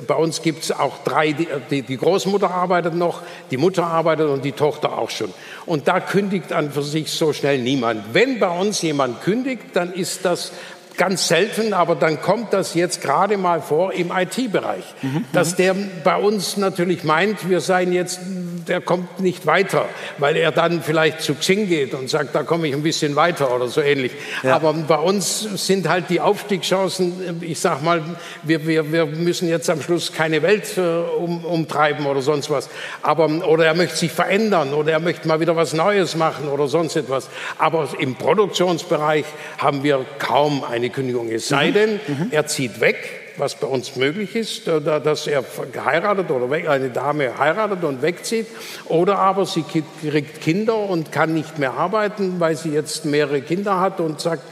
bei 0.07 0.15
uns 0.15 0.41
gibt 0.41 0.63
es 0.63 0.71
auch 0.71 1.03
drei, 1.03 1.33
die, 1.33 1.83
die, 1.83 1.97
Großmutter 1.97 2.49
arbeitet 2.49 2.95
noch, 2.95 3.21
die 3.51 3.57
Mutter 3.57 3.85
arbeitet 3.85 4.29
und 4.29 4.43
die 4.43 4.53
Tochter 4.53 4.97
auch 4.97 5.11
schon. 5.11 5.31
Und 5.67 5.87
da 5.87 5.99
kündigt 5.99 6.53
an 6.53 6.71
für 6.71 6.81
sich 6.81 7.11
so 7.11 7.33
schnell 7.33 7.59
niemand. 7.59 8.03
Wenn 8.13 8.39
bei 8.39 8.49
uns 8.49 8.81
jemand 8.81 9.21
kündigt, 9.21 9.61
dann 9.73 9.93
ist 9.93 10.25
das 10.25 10.53
ganz 10.97 11.27
selten, 11.27 11.73
aber 11.73 11.95
dann 11.95 12.21
kommt 12.21 12.53
das 12.53 12.73
jetzt 12.73 13.01
gerade 13.01 13.37
mal 13.37 13.61
vor 13.61 13.93
im 13.93 14.11
IT-Bereich, 14.11 14.83
mhm. 15.01 15.25
dass 15.31 15.55
der 15.55 15.75
bei 16.03 16.17
uns 16.17 16.57
natürlich 16.57 17.03
meint, 17.03 17.47
wir 17.47 17.61
seien 17.61 17.93
jetzt, 17.93 18.19
der 18.67 18.81
kommt 18.81 19.19
nicht 19.19 19.45
weiter, 19.45 19.85
weil 20.17 20.35
er 20.35 20.51
dann 20.51 20.81
vielleicht 20.81 21.21
zu 21.21 21.35
Xing 21.35 21.67
geht 21.67 21.93
und 21.93 22.09
sagt, 22.09 22.33
da 22.33 22.43
komme 22.43 22.67
ich 22.67 22.73
ein 22.73 22.83
bisschen 22.83 23.15
weiter 23.15 23.53
oder 23.53 23.67
so 23.67 23.81
ähnlich. 23.81 24.11
Ja. 24.43 24.55
Aber 24.55 24.73
bei 24.73 24.97
uns 24.97 25.41
sind 25.65 25.87
halt 25.87 26.09
die 26.09 26.19
Aufstiegschancen, 26.19 27.41
ich 27.41 27.59
sag 27.59 27.83
mal, 27.83 28.01
wir, 28.43 28.65
wir, 28.65 28.91
wir 28.91 29.05
müssen 29.05 29.47
jetzt 29.47 29.69
am 29.69 29.81
Schluss 29.81 30.11
keine 30.11 30.41
Welt 30.41 30.77
äh, 30.77 30.81
um, 30.81 31.45
umtreiben 31.45 32.07
oder 32.07 32.21
sonst 32.21 32.49
was. 32.49 32.69
Aber, 33.03 33.27
oder 33.47 33.65
er 33.65 33.75
möchte 33.75 33.95
sich 33.95 34.11
verändern 34.11 34.73
oder 34.73 34.91
er 34.91 34.99
möchte 34.99 35.27
mal 35.27 35.39
wieder 35.39 35.55
was 35.55 35.73
Neues 35.73 36.15
machen 36.15 36.49
oder 36.49 36.67
sonst 36.67 36.95
etwas. 36.95 37.29
Aber 37.57 37.87
im 37.99 38.15
Produktionsbereich 38.15 39.25
haben 39.59 39.83
wir 39.83 40.05
kaum 40.19 40.63
eine 40.63 40.86
eine 40.87 40.93
Kündigung. 40.93 41.29
Es 41.29 41.47
sei 41.47 41.69
mhm. 41.69 41.73
denn, 41.73 41.93
mhm. 42.07 42.27
er 42.31 42.47
zieht 42.47 42.79
weg, 42.79 42.97
was 43.37 43.55
bei 43.55 43.67
uns 43.67 43.95
möglich 43.95 44.35
ist, 44.35 44.67
äh, 44.67 44.81
dass 44.81 45.27
er 45.27 45.43
geheiratet 45.71 46.31
oder 46.31 46.51
eine 46.69 46.89
Dame 46.89 47.37
heiratet 47.37 47.83
und 47.83 48.01
wegzieht, 48.01 48.47
oder 48.85 49.19
aber 49.19 49.45
sie 49.45 49.63
kriegt 49.63 50.41
Kinder 50.41 50.77
und 50.77 51.11
kann 51.11 51.33
nicht 51.33 51.59
mehr 51.59 51.73
arbeiten, 51.73 52.39
weil 52.39 52.55
sie 52.55 52.69
jetzt 52.69 53.05
mehrere 53.05 53.41
Kinder 53.41 53.79
hat 53.79 53.99
und 53.99 54.19
sagt, 54.19 54.43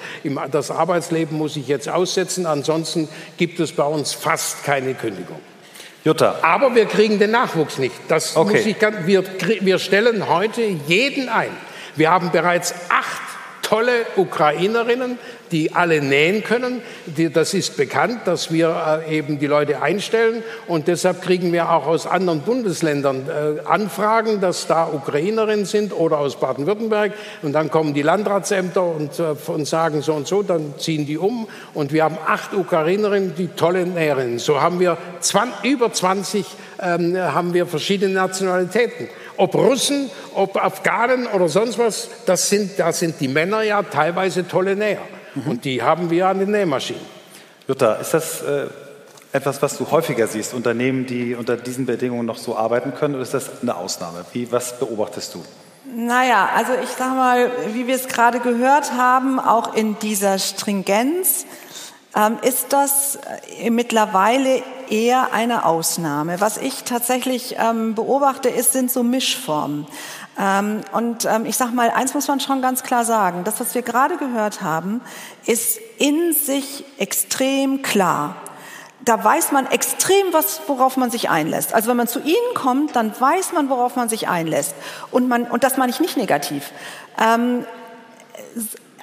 das 0.52 0.72
Arbeitsleben 0.72 1.38
muss 1.38 1.56
ich 1.56 1.68
jetzt 1.68 1.90
aussetzen, 1.90 2.46
ansonsten 2.46 3.08
gibt 3.38 3.60
es 3.60 3.72
bei 3.72 3.86
uns 3.86 4.14
fast 4.14 4.64
keine 4.64 4.94
Kündigung. 4.94 5.40
Jutta. 6.04 6.36
Aber 6.44 6.76
wir 6.76 6.86
kriegen 6.86 7.18
den 7.18 7.32
Nachwuchs 7.32 7.80
nicht. 7.80 7.96
Das 8.10 8.38
okay. 8.38 8.58
muss 8.58 8.66
ich, 8.68 8.76
wir, 9.08 9.24
wir 9.62 9.80
stellen 9.80 10.30
heute 10.30 10.62
jeden 10.62 11.30
ein. 11.30 11.50
Wir 11.96 12.12
haben 12.12 12.30
bereits 12.32 12.76
acht 12.90 13.05
tolle 13.66 14.06
Ukrainerinnen, 14.16 15.18
die 15.52 15.74
alle 15.74 16.00
nähen 16.00 16.44
können. 16.44 16.82
das 17.34 17.56
ist 17.56 17.78
bekannt, 17.78 18.22
dass 18.26 18.52
wir 18.52 19.04
äh, 19.08 19.18
eben 19.18 19.40
die 19.40 19.48
Leute 19.48 19.82
einstellen 19.82 20.44
und 20.68 20.88
deshalb 20.88 21.24
kriegen 21.24 21.52
wir 21.52 21.72
auch 21.72 21.88
aus 21.88 22.06
anderen 22.06 22.42
Bundesländern 22.42 23.28
äh, 23.28 23.68
Anfragen, 23.68 24.40
dass 24.40 24.68
da 24.68 24.88
Ukrainerinnen 24.88 25.66
sind 25.66 25.94
oder 25.94 26.20
aus 26.20 26.40
Baden-Württemberg 26.40 27.14
und 27.42 27.54
dann 27.54 27.72
kommen 27.72 27.96
die 27.96 28.04
Landratsämter 28.04 28.84
und, 28.84 29.20
äh, 29.20 29.34
und 29.48 29.68
sagen 29.68 30.04
so 30.04 30.14
und 30.14 30.28
so, 30.28 30.44
dann 30.44 30.76
ziehen 30.78 31.08
die 31.08 31.18
um 31.18 31.48
und 31.74 31.92
wir 31.92 32.04
haben 32.04 32.18
acht 32.28 32.54
Ukrainerinnen, 32.54 33.34
die 33.36 33.48
tolle 33.48 33.88
Näherinnen. 33.88 34.38
So 34.38 34.62
haben 34.62 34.80
wir 34.80 34.98
20, 35.22 35.72
über 35.72 35.92
20 35.92 36.46
ähm, 36.82 37.18
haben 37.18 37.56
wir 37.56 37.66
verschiedene 37.66 38.14
Nationalitäten. 38.14 39.10
Ob 39.38 39.56
Russen, 39.56 40.10
ob 40.34 40.58
Afghanen 40.58 41.28
oder 41.28 41.50
sonst 41.50 41.78
was, 41.78 42.10
das 42.26 42.50
sind, 42.50 42.80
da 42.80 42.92
sind 42.92 43.20
die 43.20 43.28
Männer 43.28 43.62
ja 43.62 43.84
teilweise 43.84 44.48
tolle 44.48 44.76
Näher. 44.76 45.02
Mhm. 45.36 45.52
Und 45.52 45.66
die 45.66 45.82
haben 45.82 46.10
wir 46.10 46.28
an 46.28 46.40
den 46.40 46.52
Nähmaschinen. 46.52 47.02
Jutta, 47.68 47.96
ist 47.96 48.14
das 48.14 48.42
äh, 48.42 48.68
etwas, 49.32 49.62
was 49.62 49.78
du 49.78 49.90
häufiger 49.92 50.28
siehst, 50.28 50.54
Unternehmen, 50.54 51.06
die 51.06 51.36
unter 51.36 51.58
diesen 51.58 51.86
Bedingungen 51.86 52.26
noch 52.26 52.38
so 52.38 52.56
arbeiten 52.56 52.94
können, 52.94 53.16
oder 53.16 53.24
ist 53.24 53.34
das 53.34 53.62
eine 53.62 53.76
Ausnahme? 53.76 54.26
Wie, 54.34 54.52
was 54.52 54.80
beobachtest 54.80 55.36
du? 55.36 55.44
Naja, 55.94 56.50
also 56.56 56.74
ich 56.84 56.90
sage 56.90 57.16
mal, 57.16 57.52
wie 57.74 57.88
wir 57.88 57.96
es 57.96 58.08
gerade 58.08 58.40
gehört 58.40 58.94
haben, 58.94 59.40
auch 59.40 59.76
in 59.76 59.98
dieser 60.00 60.40
Stringenz 60.40 61.46
ist 62.44 62.72
das 62.72 63.20
äh, 63.60 63.70
mittlerweile 63.70 64.64
eher 64.90 65.34
eine 65.34 65.66
Ausnahme. 65.66 66.40
Was 66.40 66.58
ich 66.58 66.84
tatsächlich 66.84 67.56
ähm, 67.60 67.94
beobachte, 67.94 68.48
ist, 68.50 68.72
sind 68.74 68.90
so 68.90 69.04
Mischformen. 69.04 69.86
Ähm, 70.40 70.82
und 70.94 71.26
ähm, 71.26 71.46
ich 71.46 71.58
sage 71.58 71.74
mal, 71.74 71.92
eins 71.92 72.14
muss 72.14 72.28
man 72.28 72.40
schon 72.40 72.62
ganz 72.62 72.84
klar 72.84 73.04
sagen, 73.04 73.44
das, 73.44 73.60
was 73.60 73.76
wir 73.76 73.82
gerade 73.82 74.18
gehört 74.18 74.62
haben, 74.62 75.02
ist 75.46 75.80
in 75.98 76.34
sich 76.34 76.86
extrem 76.98 77.82
klar. 77.82 78.36
Da 79.04 79.24
weiß 79.24 79.52
man 79.52 79.68
extrem, 79.68 80.32
was, 80.32 80.62
worauf 80.68 80.98
man 80.98 81.12
sich 81.12 81.30
einlässt. 81.30 81.74
Also 81.74 81.90
wenn 81.90 81.98
man 81.98 82.08
zu 82.08 82.20
Ihnen 82.22 82.54
kommt, 82.56 82.96
dann 82.96 83.14
weiß 83.18 83.52
man, 83.54 83.70
worauf 83.70 83.96
man 83.96 84.10
sich 84.10 84.28
einlässt. 84.28 84.74
Und, 85.12 85.28
man, 85.28 85.44
und 85.44 85.64
das 85.64 85.78
meine 85.78 85.92
ich 85.92 86.00
nicht 86.00 86.18
negativ. 86.18 86.72
Ähm, 87.22 87.66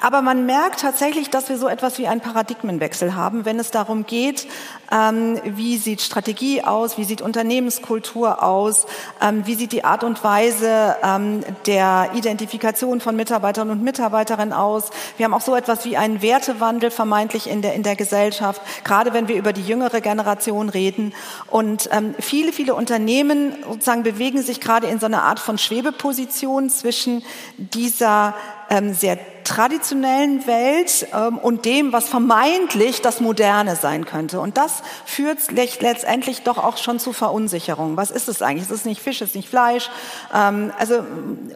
aber 0.02 0.20
man 0.20 0.46
merkt 0.46 0.80
tatsächlich, 0.80 1.30
dass 1.30 1.48
wir 1.48 1.56
so 1.56 1.68
etwas 1.68 1.96
wie 1.98 2.08
einen 2.08 2.20
Paradigmenwechsel 2.20 3.14
haben, 3.14 3.44
wenn 3.44 3.60
es 3.60 3.70
darum 3.70 4.04
geht, 4.04 4.48
ähm, 4.90 5.40
wie 5.44 5.76
sieht 5.76 6.00
Strategie 6.00 6.62
aus, 6.62 6.98
wie 6.98 7.04
sieht 7.04 7.22
Unternehmenskultur 7.22 8.42
aus, 8.42 8.86
ähm, 9.20 9.46
wie 9.46 9.54
sieht 9.54 9.70
die 9.70 9.84
Art 9.84 10.02
und 10.02 10.24
Weise 10.24 10.96
ähm, 11.04 11.44
der 11.66 12.10
Identifikation 12.14 13.00
von 13.00 13.14
Mitarbeitern 13.14 13.70
und 13.70 13.84
Mitarbeiterinnen 13.84 14.52
aus. 14.52 14.90
Wir 15.16 15.24
haben 15.24 15.34
auch 15.34 15.40
so 15.40 15.54
etwas 15.54 15.84
wie 15.84 15.96
einen 15.96 16.20
Wertewandel 16.20 16.90
vermeintlich 16.90 17.48
in 17.48 17.62
der, 17.62 17.74
in 17.74 17.84
der 17.84 17.94
Gesellschaft, 17.94 18.60
gerade 18.82 19.12
wenn 19.12 19.28
wir 19.28 19.36
über 19.36 19.52
die 19.52 19.62
jüngere 19.62 20.00
Generation 20.00 20.68
reden. 20.68 21.14
Und 21.48 21.88
ähm, 21.92 22.16
viele, 22.18 22.52
viele 22.52 22.74
Unternehmen 22.74 23.54
sozusagen 23.68 24.02
bewegen 24.02 24.42
sich 24.42 24.60
gerade 24.60 24.88
in 24.88 24.98
so 24.98 25.06
einer 25.06 25.22
Art 25.22 25.38
von 25.38 25.58
Schwebeposition 25.58 26.70
zwischen 26.70 27.22
dieser 27.56 28.34
ähm, 28.68 28.94
sehr 28.94 29.16
traditionellen 29.44 30.46
Welt 30.46 31.06
ähm, 31.14 31.38
und 31.38 31.64
dem, 31.64 31.92
was 31.92 32.08
vermeintlich 32.08 33.02
das 33.02 33.20
Moderne 33.20 33.76
sein 33.76 34.04
könnte. 34.04 34.40
Und 34.40 34.56
das 34.56 34.82
führt 35.04 35.38
letztendlich 35.50 36.42
doch 36.42 36.58
auch 36.58 36.76
schon 36.76 36.98
zu 36.98 37.12
Verunsicherung. 37.12 37.96
Was 37.96 38.10
ist 38.10 38.28
es 38.28 38.42
eigentlich? 38.42 38.64
Es 38.64 38.70
ist 38.70 38.86
nicht 38.86 39.00
Fisch, 39.00 39.20
es 39.20 39.30
ist 39.30 39.36
nicht 39.36 39.48
Fleisch. 39.48 39.90
Ähm, 40.34 40.72
also, 40.78 41.04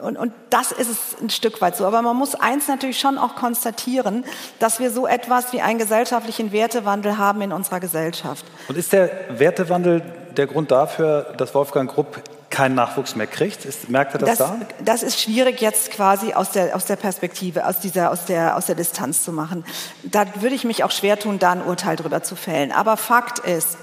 und, 0.03 0.16
und 0.16 0.33
das 0.51 0.72
ist 0.72 0.90
es 0.90 1.20
ein 1.20 1.31
Stück 1.31 1.61
weit 1.61 1.77
so. 1.77 1.85
Aber 1.87 2.03
man 2.03 2.16
muss 2.16 2.35
eins 2.35 2.68
natürlich 2.68 2.99
schon 2.99 3.18
auch 3.18 3.37
konstatieren, 3.37 4.25
dass 4.59 4.81
wir 4.81 4.90
so 4.90 5.07
etwas 5.07 5.53
wie 5.53 5.61
einen 5.61 5.79
gesellschaftlichen 5.79 6.53
Wertewandel 6.53 7.18
haben 7.18 7.40
in 7.42 7.53
unserer 7.53 7.81
Gesellschaft. 7.81 8.44
Und 8.68 8.77
ist 8.77 8.92
der 8.92 9.11
Wertewandel 9.31 10.03
der 10.37 10.46
Grund 10.46 10.70
dafür, 10.70 11.35
dass 11.37 11.55
Wolfgang 11.55 11.90
Grupp 11.90 12.22
keinen 12.56 12.74
Nachwuchs 12.74 13.16
mehr 13.16 13.26
kriegt? 13.26 13.66
Ist, 13.66 13.90
merkt 13.90 14.14
er 14.14 14.18
das, 14.18 14.38
das, 14.38 14.38
da? 14.38 14.58
Das 14.82 15.02
ist 15.02 15.20
schwierig 15.20 15.60
jetzt 15.60 15.90
quasi 15.90 16.32
aus 16.32 16.52
der, 16.52 16.74
aus 16.74 16.86
der 16.86 16.96
Perspektive, 16.96 17.66
aus, 17.66 17.80
dieser, 17.80 18.10
aus, 18.10 18.24
der, 18.24 18.56
aus 18.56 18.64
der 18.64 18.74
Distanz 18.74 19.22
zu 19.22 19.30
machen. 19.30 19.62
Da 20.04 20.24
würde 20.40 20.54
ich 20.54 20.64
mich 20.64 20.82
auch 20.82 20.90
schwer 20.90 21.18
tun, 21.18 21.38
da 21.38 21.52
ein 21.52 21.62
Urteil 21.62 21.96
drüber 21.96 22.22
zu 22.22 22.34
fällen. 22.34 22.72
Aber 22.72 22.96
Fakt 22.96 23.40
ist, 23.40 23.76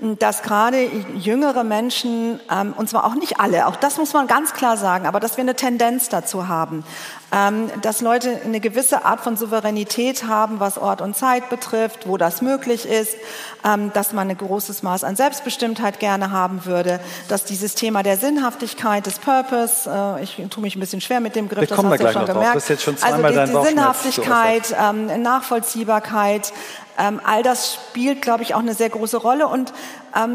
dass 0.00 0.42
gerade 0.42 0.90
jüngere 1.16 1.62
Menschen, 1.62 2.40
ähm, 2.50 2.74
und 2.76 2.88
zwar 2.88 3.04
auch 3.04 3.14
nicht 3.14 3.38
alle, 3.38 3.68
auch 3.68 3.76
das 3.76 3.96
muss 3.96 4.12
man 4.12 4.26
ganz 4.26 4.52
klar 4.52 4.76
sagen, 4.76 5.06
aber 5.06 5.20
dass 5.20 5.36
wir 5.36 5.42
eine 5.42 5.54
Tendenz 5.54 6.08
dazu 6.08 6.48
haben, 6.48 6.84
ähm, 7.32 7.70
dass 7.82 8.00
Leute 8.00 8.40
eine 8.44 8.60
gewisse 8.60 9.04
Art 9.04 9.20
von 9.20 9.36
Souveränität 9.36 10.24
haben, 10.24 10.60
was 10.60 10.78
Ort 10.78 11.00
und 11.00 11.16
Zeit 11.16 11.50
betrifft, 11.50 12.06
wo 12.06 12.16
das 12.16 12.40
möglich 12.40 12.86
ist, 12.88 13.16
ähm, 13.64 13.92
dass 13.92 14.12
man 14.12 14.30
ein 14.30 14.38
großes 14.38 14.84
Maß 14.84 15.02
an 15.02 15.16
Selbstbestimmtheit 15.16 15.98
gerne 15.98 16.30
haben 16.30 16.64
würde, 16.66 17.00
dass 17.28 17.44
dieses 17.44 17.74
Thema 17.74 18.04
der 18.04 18.16
Sinnhaftigkeit, 18.16 19.06
des 19.06 19.18
Purpose, 19.18 19.90
äh, 19.90 20.22
ich 20.22 20.40
tue 20.50 20.62
mich 20.62 20.76
ein 20.76 20.80
bisschen 20.80 21.00
schwer 21.00 21.20
mit 21.20 21.34
dem 21.34 21.48
Griff, 21.48 21.68
das 21.68 21.76
hast 21.76 22.00
du 22.00 22.12
schon 22.12 22.26
gemerkt. 22.26 22.70
Also 23.02 23.22
die, 23.28 23.68
Sinnhaftigkeit, 23.68 24.76
ähm, 24.80 25.22
Nachvollziehbarkeit, 25.22 26.52
all 27.24 27.42
das 27.42 27.74
spielt, 27.74 28.22
glaube 28.22 28.42
ich, 28.42 28.54
auch 28.54 28.60
eine 28.60 28.72
sehr 28.72 28.88
große 28.88 29.18
Rolle. 29.18 29.48
Und 29.48 29.74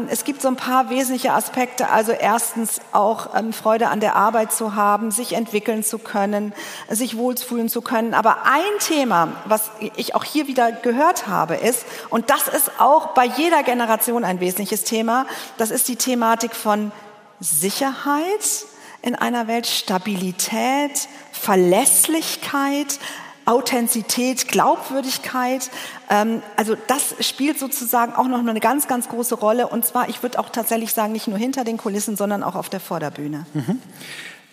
es 0.08 0.24
gibt 0.24 0.40
so 0.42 0.48
ein 0.48 0.56
paar 0.56 0.90
wesentliche 0.90 1.32
Aspekte. 1.32 1.90
Also 1.90 2.12
erstens 2.12 2.80
auch 2.92 3.34
ähm, 3.34 3.52
Freude 3.52 3.88
an 3.88 4.00
der 4.00 4.14
Arbeit 4.14 4.52
zu 4.52 4.74
haben, 4.74 5.10
sich 5.10 5.32
entwickeln 5.32 5.82
zu 5.82 5.98
können, 5.98 6.52
sich 6.88 7.16
wohlfühlen 7.16 7.68
zu 7.68 7.82
können. 7.82 8.14
Aber 8.14 8.44
ein 8.44 8.78
Thema, 8.78 9.28
was 9.46 9.70
ich 9.96 10.14
auch 10.14 10.24
hier 10.24 10.46
wieder 10.46 10.70
gehört 10.70 11.26
habe, 11.26 11.56
ist, 11.56 11.84
und 12.10 12.30
das 12.30 12.48
ist 12.48 12.70
auch 12.78 13.08
bei 13.08 13.24
jeder 13.24 13.62
Generation 13.62 14.24
ein 14.24 14.40
wesentliches 14.40 14.84
Thema, 14.84 15.26
das 15.58 15.70
ist 15.70 15.88
die 15.88 15.96
Thematik 15.96 16.54
von 16.54 16.92
Sicherheit 17.40 18.66
in 19.02 19.16
einer 19.16 19.48
Welt, 19.48 19.66
Stabilität, 19.66 21.08
Verlässlichkeit, 21.32 23.00
Authentizität, 23.44 24.48
Glaubwürdigkeit. 24.48 25.70
Ähm, 26.10 26.42
also 26.56 26.76
das 26.86 27.14
spielt 27.20 27.58
sozusagen 27.58 28.14
auch 28.14 28.28
noch 28.28 28.38
eine 28.38 28.60
ganz, 28.60 28.88
ganz 28.88 29.08
große 29.08 29.34
Rolle. 29.34 29.68
Und 29.68 29.84
zwar, 29.84 30.08
ich 30.08 30.22
würde 30.22 30.38
auch 30.38 30.48
tatsächlich 30.50 30.92
sagen, 30.92 31.12
nicht 31.12 31.28
nur 31.28 31.38
hinter 31.38 31.64
den 31.64 31.76
Kulissen, 31.76 32.16
sondern 32.16 32.42
auch 32.42 32.54
auf 32.54 32.68
der 32.68 32.80
Vorderbühne. 32.80 33.46
Mhm. 33.54 33.80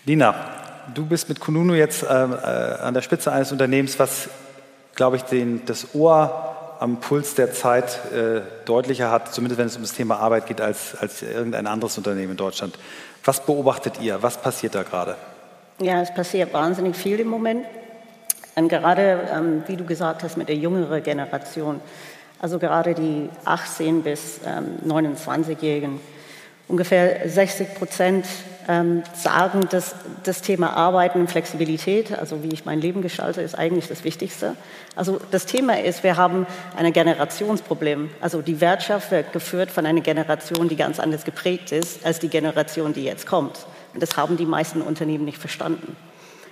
Lina, 0.06 0.36
du 0.94 1.06
bist 1.06 1.30
mit 1.30 1.40
Kununu 1.40 1.74
jetzt 1.74 2.04
äh, 2.04 2.08
äh, 2.08 2.80
an 2.82 2.94
der 2.94 3.02
Spitze 3.02 3.32
eines 3.32 3.52
Unternehmens, 3.52 4.00
was, 4.00 4.30
glaube 4.96 5.18
ich, 5.18 5.24
den, 5.24 5.66
das 5.66 5.94
Ohr 5.94 6.78
am 6.80 7.02
Puls 7.02 7.36
der 7.36 7.54
Zeit 7.54 8.00
äh, 8.14 8.42
deutlicher 8.66 9.12
hat, 9.12 9.34
zumindest 9.34 9.60
wenn 9.60 9.68
es 9.68 9.76
um 9.76 9.82
das 9.82 9.94
Thema 9.94 10.18
Arbeit 10.18 10.48
geht, 10.48 10.62
als, 10.62 10.96
als 10.96 11.22
irgendein 11.22 11.68
anderes 11.68 11.98
Unternehmen 11.98 12.32
in 12.32 12.38
Deutschland. 12.38 12.80
Was 13.26 13.46
beobachtet 13.46 14.00
ihr? 14.02 14.24
Was 14.24 14.38
passiert 14.38 14.76
da 14.76 14.84
gerade? 14.84 15.16
Ja, 15.82 16.02
es 16.02 16.14
passiert 16.14 16.54
wahnsinnig 16.54 16.96
viel 16.96 17.20
im 17.20 17.28
Moment. 17.28 17.66
Und 18.60 18.68
gerade, 18.68 19.30
ähm, 19.34 19.64
wie 19.68 19.78
du 19.78 19.86
gesagt 19.86 20.22
hast, 20.24 20.38
mit 20.38 20.50
der 20.50 20.58
jüngeren 20.58 21.02
Generation, 21.02 21.80
also 22.40 22.60
gerade 22.60 22.94
die 22.94 23.30
18- 23.46 24.02
bis 24.02 24.42
ähm, 24.46 24.78
29-Jährigen, 24.86 26.02
ungefähr 26.68 27.28
60 27.28 27.76
Prozent 27.76 28.26
ähm, 28.68 29.04
sagen, 29.16 29.62
dass 29.72 29.96
das 30.24 30.42
Thema 30.42 30.76
Arbeiten 30.76 31.22
und 31.22 31.32
Flexibilität, 31.32 32.12
also 32.18 32.44
wie 32.44 32.50
ich 32.50 32.66
mein 32.66 32.82
Leben 32.82 33.02
gestalte, 33.02 33.42
ist 33.42 33.56
eigentlich 33.58 33.88
das 33.88 34.04
Wichtigste. 34.04 34.56
Also 34.94 35.22
das 35.32 35.46
Thema 35.46 35.80
ist, 35.80 36.04
wir 36.04 36.18
haben 36.18 36.46
ein 36.76 36.92
Generationsproblem. 36.92 38.10
Also 38.20 38.42
die 38.42 38.60
Wirtschaft 38.60 39.10
wird 39.12 39.32
geführt 39.32 39.72
von 39.72 39.86
einer 39.86 40.02
Generation, 40.02 40.68
die 40.68 40.76
ganz 40.76 41.00
anders 41.00 41.24
geprägt 41.24 41.72
ist 41.72 42.06
als 42.06 42.20
die 42.20 42.30
Generation, 42.30 42.94
die 42.94 43.06
jetzt 43.06 43.26
kommt. 43.26 43.66
Und 43.94 44.04
das 44.04 44.18
haben 44.18 44.36
die 44.36 44.46
meisten 44.46 44.82
Unternehmen 44.82 45.24
nicht 45.24 45.38
verstanden. 45.38 45.96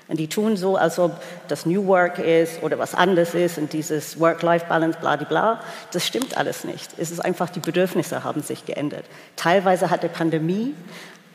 Und 0.07 0.17
die 0.17 0.27
tun 0.27 0.55
so, 0.55 0.77
als 0.77 0.99
ob 0.99 1.21
das 1.49 1.65
New 1.65 1.85
Work 1.87 2.19
ist 2.19 2.63
oder 2.63 2.79
was 2.79 2.95
anderes 2.95 3.33
ist 3.33 3.57
und 3.57 3.73
dieses 3.73 4.19
Work-Life-Balance, 4.19 4.99
bla, 4.99 5.17
bla. 5.17 5.59
Das 5.91 6.05
stimmt 6.07 6.37
alles 6.37 6.63
nicht. 6.63 6.91
Es 6.97 7.11
ist 7.11 7.19
einfach, 7.19 7.49
die 7.49 7.59
Bedürfnisse 7.59 8.23
haben 8.23 8.41
sich 8.41 8.65
geändert. 8.65 9.03
Teilweise 9.35 9.89
hat 9.89 10.03
die 10.03 10.07
Pandemie 10.07 10.73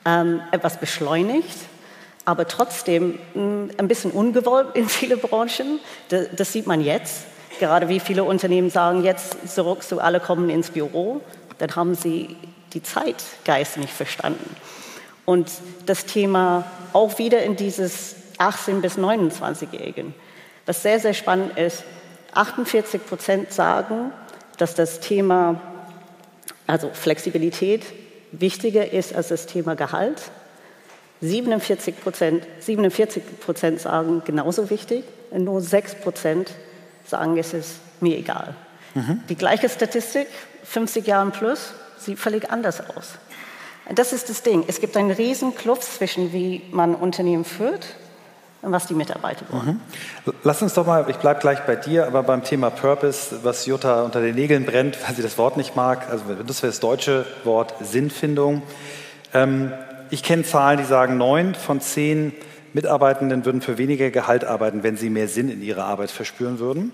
ähm, 0.06 0.40
etwas 0.52 0.78
beschleunigt, 0.78 1.58
aber 2.24 2.48
trotzdem 2.48 3.18
mh, 3.34 3.42
hm, 3.42 3.70
ein 3.76 3.88
bisschen 3.88 4.10
ungewollt 4.10 4.74
in 4.74 4.88
viele 4.88 5.18
Branchen. 5.18 5.78
Das, 6.08 6.28
das 6.34 6.52
sieht 6.52 6.66
man 6.66 6.80
jetzt. 6.80 7.24
Gerade 7.58 7.90
wie 7.90 8.00
viele 8.00 8.24
Unternehmen 8.24 8.70
sagen, 8.70 9.04
jetzt 9.04 9.54
zurück 9.54 9.82
zu 9.82 10.00
alle 10.00 10.18
kommen 10.18 10.48
ins 10.48 10.70
Büro, 10.70 11.20
dann 11.58 11.76
haben 11.76 11.94
sie 11.94 12.36
die 12.72 12.82
Zeitgeist 12.82 13.76
nicht 13.76 13.92
verstanden. 13.92 14.56
Und 15.26 15.50
das 15.84 16.06
Thema 16.06 16.64
auch 16.94 17.18
wieder 17.18 17.42
in 17.42 17.54
dieses 17.54 18.16
18 18.42 18.80
bis 18.82 18.98
29-Jährigen. 18.98 20.14
Was 20.66 20.82
sehr, 20.82 20.98
sehr 20.98 21.14
spannend 21.14 21.56
ist, 21.56 21.84
48 22.34 23.06
Prozent 23.06 23.52
sagen, 23.52 24.12
dass 24.58 24.74
das 24.74 25.00
Thema, 25.00 25.60
also 26.66 26.90
Flexibilität, 26.92 27.84
wichtiger 28.32 28.92
ist 28.92 29.14
als 29.14 29.28
das 29.28 29.46
Thema 29.46 29.76
Gehalt. 29.76 30.22
47 31.20 32.00
Prozent, 32.02 32.46
47 32.60 33.22
Prozent 33.40 33.80
sagen 33.80 34.22
genauso 34.24 34.70
wichtig 34.70 35.04
nur 35.30 35.60
6 35.60 35.96
Prozent 35.96 36.50
sagen, 37.06 37.38
es 37.38 37.54
ist 37.54 37.76
mir 38.00 38.18
egal. 38.18 38.54
Mhm. 38.94 39.22
Die 39.28 39.36
gleiche 39.36 39.68
Statistik, 39.68 40.28
50 40.64 41.06
Jahre 41.06 41.30
plus, 41.30 41.72
sieht 41.96 42.18
völlig 42.18 42.50
anders 42.50 42.80
aus. 42.96 43.14
Das 43.94 44.12
ist 44.12 44.28
das 44.28 44.42
Ding. 44.42 44.64
Es 44.66 44.80
gibt 44.80 44.96
einen 44.96 45.10
riesen 45.10 45.54
Kluft 45.54 45.84
zwischen, 45.84 46.32
wie 46.32 46.62
man 46.70 46.94
Unternehmen 46.94 47.44
führt 47.44 47.96
was 48.62 48.86
die 48.86 48.94
Mitarbeiter 48.94 49.44
wollen. 49.50 49.80
Mhm. 50.24 50.32
Lass 50.44 50.62
uns 50.62 50.74
doch 50.74 50.86
mal, 50.86 51.06
ich 51.08 51.16
bleibe 51.16 51.40
gleich 51.40 51.60
bei 51.66 51.74
dir, 51.74 52.06
aber 52.06 52.22
beim 52.22 52.44
Thema 52.44 52.70
Purpose, 52.70 53.40
was 53.42 53.66
Jutta 53.66 54.02
unter 54.02 54.20
den 54.20 54.36
Nägeln 54.36 54.64
brennt, 54.64 54.96
weil 55.06 55.16
sie 55.16 55.22
das 55.22 55.36
Wort 55.36 55.56
nicht 55.56 55.74
mag, 55.74 56.08
also 56.08 56.24
das 56.46 56.62
wäre 56.62 56.70
das 56.70 56.80
deutsche 56.80 57.26
Wort 57.42 57.74
Sinnfindung. 57.80 58.62
Ähm, 59.34 59.72
ich 60.10 60.22
kenne 60.22 60.44
Zahlen, 60.44 60.78
die 60.78 60.84
sagen, 60.84 61.16
neun 61.16 61.54
von 61.54 61.80
zehn 61.80 62.32
Mitarbeitenden 62.72 63.44
würden 63.44 63.60
für 63.60 63.78
weniger 63.78 64.10
Gehalt 64.10 64.44
arbeiten, 64.44 64.82
wenn 64.82 64.96
sie 64.96 65.10
mehr 65.10 65.28
Sinn 65.28 65.50
in 65.50 65.62
ihrer 65.62 65.84
Arbeit 65.84 66.10
verspüren 66.10 66.58
würden. 66.58 66.92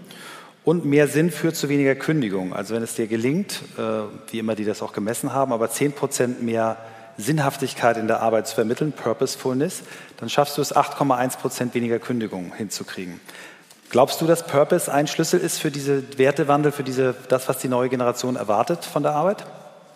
Und 0.64 0.84
mehr 0.84 1.08
Sinn 1.08 1.30
führt 1.30 1.56
zu 1.56 1.68
weniger 1.68 1.94
Kündigung. 1.94 2.52
Also 2.52 2.74
wenn 2.74 2.82
es 2.82 2.94
dir 2.94 3.06
gelingt, 3.06 3.62
äh, 3.78 3.82
wie 4.30 4.38
immer 4.38 4.54
die 4.54 4.64
das 4.64 4.82
auch 4.82 4.92
gemessen 4.92 5.32
haben, 5.32 5.52
aber 5.52 5.70
zehn 5.70 5.92
Prozent 5.92 6.42
mehr 6.42 6.76
Sinnhaftigkeit 7.16 7.96
in 7.96 8.06
der 8.06 8.22
Arbeit 8.22 8.46
zu 8.46 8.54
vermitteln, 8.54 8.92
Purposefulness, 8.92 9.82
dann 10.18 10.28
schaffst 10.28 10.58
du 10.58 10.62
es, 10.62 10.74
8,1 10.74 11.38
Prozent 11.38 11.74
weniger 11.74 11.98
Kündigungen 11.98 12.52
hinzukriegen. 12.52 13.20
Glaubst 13.90 14.20
du, 14.20 14.26
dass 14.26 14.46
Purpose 14.46 14.92
ein 14.92 15.06
Schlüssel 15.06 15.40
ist 15.40 15.60
für 15.60 15.70
diese 15.70 16.18
Wertewandel, 16.18 16.72
für 16.72 16.82
diese, 16.82 17.14
das, 17.28 17.48
was 17.48 17.58
die 17.58 17.68
neue 17.68 17.88
Generation 17.88 18.36
erwartet 18.36 18.84
von 18.84 19.02
der 19.02 19.12
Arbeit? 19.12 19.46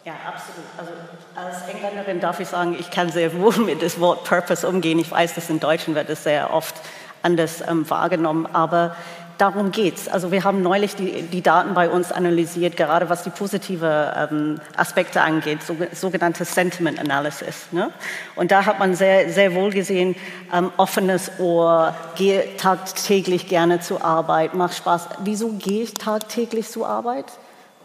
Ja, 0.04 0.14
absolut. 0.26 0.64
Also 0.78 0.92
als 1.34 1.68
Engländerin 1.68 2.18
darf 2.20 2.40
ich 2.40 2.48
sagen, 2.48 2.74
ich 2.78 2.90
kann 2.90 3.10
sehr 3.10 3.34
wohl 3.38 3.56
mit 3.58 3.82
dem 3.82 4.00
Wort 4.00 4.24
Purpose 4.24 4.66
umgehen. 4.66 4.98
Ich 4.98 5.10
weiß, 5.10 5.34
dass 5.34 5.50
in 5.50 5.60
Deutschen 5.60 5.94
wird 5.94 6.08
es 6.08 6.24
sehr 6.24 6.52
oft 6.54 6.74
anders 7.22 7.62
ähm, 7.68 7.88
wahrgenommen, 7.88 8.46
aber 8.52 8.96
darum 9.38 9.72
geht 9.72 9.96
es. 9.96 10.08
Also 10.08 10.30
wir 10.30 10.44
haben 10.44 10.62
neulich 10.62 10.94
die, 10.94 11.22
die, 11.22 11.42
Daten 11.42 11.74
bei 11.74 11.88
uns 11.88 12.12
analysiert, 12.12 12.76
gerade 12.76 13.08
was 13.08 13.22
die 13.22 13.30
positive 13.30 14.28
ähm, 14.30 14.60
Aspekte 14.76 15.20
angeht, 15.20 15.62
so, 15.62 15.76
sogenannte 15.92 16.44
Sentiment 16.44 16.98
Analysis. 16.98 17.66
Ne? 17.72 17.90
Und 18.36 18.50
da 18.50 18.64
hat 18.66 18.78
man 18.78 18.94
sehr, 18.94 19.30
sehr 19.30 19.54
wohl 19.54 19.70
gesehen, 19.70 20.14
ähm, 20.52 20.70
offenes 20.76 21.32
Ohr, 21.38 21.94
gehe 22.16 22.56
tagtäglich 22.56 23.48
gerne 23.48 23.80
zur 23.80 24.04
Arbeit, 24.04 24.54
macht 24.54 24.76
Spaß. 24.76 25.08
Wieso 25.24 25.50
gehe 25.52 25.82
ich 25.82 25.94
tagtäglich 25.94 26.70
zur 26.70 26.88
Arbeit? 26.88 27.26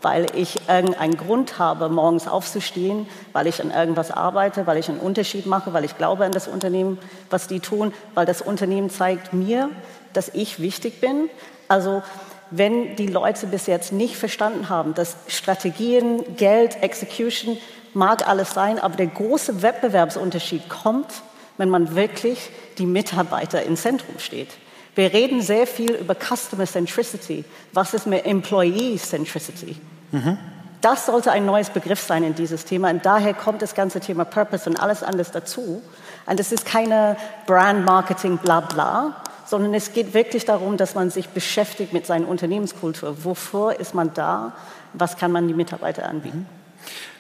Weil 0.03 0.27
ich 0.35 0.69
irgendeinen 0.69 1.17
Grund 1.17 1.57
habe, 1.57 1.89
morgens 1.89 2.27
aufzustehen, 2.27 3.07
weil 3.33 3.47
ich 3.47 3.61
an 3.61 3.71
irgendwas 3.71 4.11
arbeite, 4.11 4.67
weil 4.67 4.77
ich 4.77 4.89
einen 4.89 4.99
Unterschied 4.99 5.47
mache, 5.47 5.73
weil 5.73 5.85
ich 5.85 5.97
glaube 5.97 6.23
an 6.25 6.31
das 6.31 6.47
Unternehmen, 6.47 6.99
was 7.31 7.47
die 7.47 7.59
tun, 7.59 7.91
weil 8.13 8.27
das 8.27 8.43
Unternehmen 8.43 8.91
zeigt 8.91 9.33
mir, 9.33 9.71
dass 10.17 10.29
ich 10.33 10.59
wichtig 10.59 10.99
bin. 10.99 11.29
Also 11.67 12.03
wenn 12.49 12.95
die 12.95 13.07
Leute 13.07 13.47
bis 13.47 13.67
jetzt 13.67 13.91
nicht 13.91 14.15
verstanden 14.15 14.69
haben, 14.69 14.93
dass 14.93 15.15
Strategien, 15.27 16.35
Geld, 16.35 16.81
Execution 16.81 17.57
mag 17.93 18.27
alles 18.27 18.53
sein, 18.53 18.79
aber 18.79 18.95
der 18.95 19.07
große 19.07 19.61
Wettbewerbsunterschied 19.61 20.69
kommt, 20.69 21.07
wenn 21.57 21.69
man 21.69 21.95
wirklich 21.95 22.49
die 22.77 22.85
Mitarbeiter 22.85 23.63
im 23.63 23.75
Zentrum 23.75 24.19
steht. 24.19 24.49
Wir 24.95 25.13
reden 25.13 25.41
sehr 25.41 25.67
viel 25.67 25.91
über 25.91 26.15
Customer 26.15 26.65
Centricity. 26.65 27.45
Was 27.73 27.93
ist 27.93 28.07
mit 28.07 28.25
Employee 28.25 28.97
Centricity? 28.97 29.75
Mhm. 30.11 30.37
Das 30.81 31.05
sollte 31.05 31.31
ein 31.31 31.45
neues 31.45 31.69
Begriff 31.69 31.99
sein 32.01 32.23
in 32.23 32.35
dieses 32.35 32.65
Thema. 32.65 32.89
Und 32.91 33.05
daher 33.05 33.33
kommt 33.33 33.61
das 33.61 33.75
ganze 33.75 33.99
Thema 33.99 34.25
Purpose 34.25 34.69
und 34.69 34.79
alles 34.79 35.03
anderes 35.03 35.31
dazu. 35.31 35.81
Und 36.25 36.39
es 36.39 36.51
ist 36.51 36.65
keine 36.65 37.17
Brand 37.45 37.85
Marketing, 37.85 38.37
bla 38.37 38.61
bla, 38.61 39.21
sondern 39.47 39.73
es 39.73 39.93
geht 39.93 40.13
wirklich 40.13 40.45
darum, 40.45 40.77
dass 40.77 40.93
man 40.93 41.09
sich 41.09 41.29
beschäftigt 41.29 41.93
mit 41.93 42.05
seiner 42.05 42.27
Unternehmenskultur. 42.27 43.23
Wofür 43.23 43.79
ist 43.79 43.95
man 43.95 44.13
da? 44.13 44.53
Was 44.93 45.17
kann 45.17 45.31
man 45.31 45.47
die 45.47 45.53
Mitarbeiter 45.53 46.07
anbieten? 46.07 46.47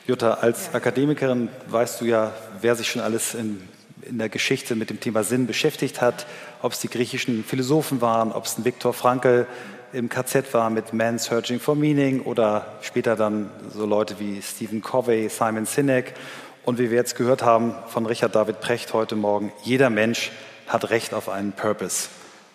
Jutta, 0.05 0.35
als 0.35 0.73
Akademikerin 0.73 1.49
weißt 1.67 2.01
du 2.01 2.05
ja, 2.05 2.33
wer 2.61 2.75
sich 2.75 2.89
schon 2.89 3.01
alles 3.01 3.33
in, 3.33 3.67
in 4.03 4.17
der 4.17 4.29
Geschichte 4.29 4.75
mit 4.75 4.89
dem 4.89 4.99
Thema 4.99 5.23
Sinn 5.23 5.47
beschäftigt 5.47 6.01
hat, 6.01 6.25
ob 6.61 6.73
es 6.73 6.79
die 6.79 6.89
griechischen 6.89 7.43
Philosophen 7.43 8.01
waren, 8.01 8.31
ob 8.31 8.45
es 8.45 8.57
ein 8.57 8.65
Viktor 8.65 8.93
Frankl 8.93 9.47
im 9.93 10.09
KZ 10.09 10.53
war 10.53 10.69
mit 10.69 10.93
Man 10.93 11.17
Searching 11.17 11.59
for 11.59 11.75
Meaning 11.75 12.21
oder 12.21 12.77
später 12.81 13.15
dann 13.15 13.49
so 13.73 13.85
Leute 13.85 14.19
wie 14.19 14.41
Stephen 14.41 14.81
Covey, 14.81 15.29
Simon 15.29 15.65
Sinek 15.65 16.13
und 16.65 16.77
wie 16.77 16.89
wir 16.89 16.97
jetzt 16.97 17.15
gehört 17.15 17.41
haben 17.41 17.73
von 17.87 18.05
Richard 18.05 18.35
David 18.35 18.59
Precht 18.59 18.93
heute 18.93 19.15
Morgen, 19.15 19.51
jeder 19.63 19.89
Mensch 19.89 20.31
hat 20.67 20.89
Recht 20.89 21.13
auf 21.13 21.29
einen 21.29 21.53
Purpose. 21.53 22.09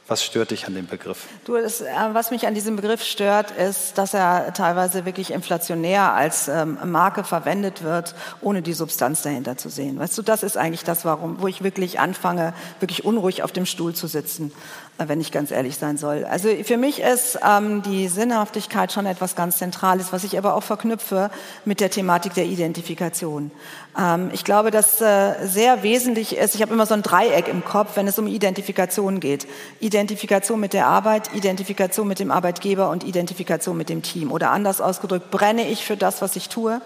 Was 0.08 0.24
stört 0.24 0.50
dich 0.50 0.66
an 0.66 0.74
dem 0.74 0.86
Begriff? 0.88 1.28
Du, 1.44 1.56
das, 1.56 1.80
äh, 1.80 1.88
was 2.12 2.32
mich 2.32 2.46
an 2.46 2.54
diesem 2.54 2.74
Begriff 2.74 3.04
stört, 3.04 3.52
ist, 3.52 3.96
dass 3.96 4.14
er 4.14 4.52
teilweise 4.52 5.04
wirklich 5.04 5.30
inflationär 5.30 6.12
als 6.12 6.48
ähm, 6.48 6.76
Marke 6.84 7.22
verwendet 7.22 7.84
wird, 7.84 8.14
ohne 8.40 8.62
die 8.62 8.72
Substanz 8.72 9.22
dahinter 9.22 9.56
zu 9.56 9.68
sehen. 9.68 10.00
Weißt 10.00 10.18
du, 10.18 10.22
das 10.22 10.42
ist 10.42 10.56
eigentlich 10.56 10.82
das, 10.82 11.04
warum, 11.04 11.40
wo 11.40 11.46
ich 11.46 11.62
wirklich 11.62 12.00
anfange, 12.00 12.52
wirklich 12.80 13.04
unruhig 13.04 13.44
auf 13.44 13.52
dem 13.52 13.64
Stuhl 13.64 13.94
zu 13.94 14.08
sitzen, 14.08 14.52
wenn 14.98 15.20
ich 15.20 15.32
ganz 15.32 15.50
ehrlich 15.50 15.76
sein 15.76 15.96
soll. 15.96 16.24
Also 16.24 16.48
für 16.62 16.76
mich 16.76 17.00
ist 17.00 17.38
ähm, 17.46 17.82
die 17.82 18.08
Sinnhaftigkeit 18.08 18.92
schon 18.92 19.06
etwas 19.06 19.34
ganz 19.34 19.58
Zentrales, 19.58 20.12
was 20.12 20.24
ich 20.24 20.38
aber 20.38 20.54
auch 20.54 20.62
verknüpfe 20.62 21.30
mit 21.64 21.80
der 21.80 21.90
Thematik 21.90 22.34
der 22.34 22.44
Identifikation. 22.44 23.50
Ähm, 23.98 24.30
ich 24.32 24.44
glaube, 24.44 24.70
dass 24.70 25.00
äh, 25.00 25.34
sehr 25.44 25.82
wesentlich 25.82 26.36
ist, 26.36 26.54
ich 26.54 26.62
habe 26.62 26.72
immer 26.72 26.86
so 26.86 26.94
ein 26.94 27.02
Dreieck 27.02 27.48
im 27.48 27.64
Kopf, 27.64 27.96
wenn 27.96 28.06
es 28.06 28.18
um 28.18 28.26
Identifikation 28.26 29.20
geht. 29.20 29.46
Identifikation 29.80 30.60
mit 30.60 30.72
der 30.72 30.86
Arbeit, 30.86 31.34
Identifikation 31.34 32.06
mit 32.06 32.18
dem 32.18 32.30
Arbeitgeber 32.30 32.90
und 32.90 33.04
Identifikation 33.04 33.76
mit 33.76 33.88
dem 33.88 34.02
Team. 34.02 34.30
Oder 34.30 34.50
anders 34.50 34.80
ausgedrückt, 34.80 35.30
brenne 35.30 35.68
ich 35.68 35.84
für 35.84 35.96
das, 35.96 36.22
was 36.22 36.36
ich 36.36 36.48
tue? 36.48 36.80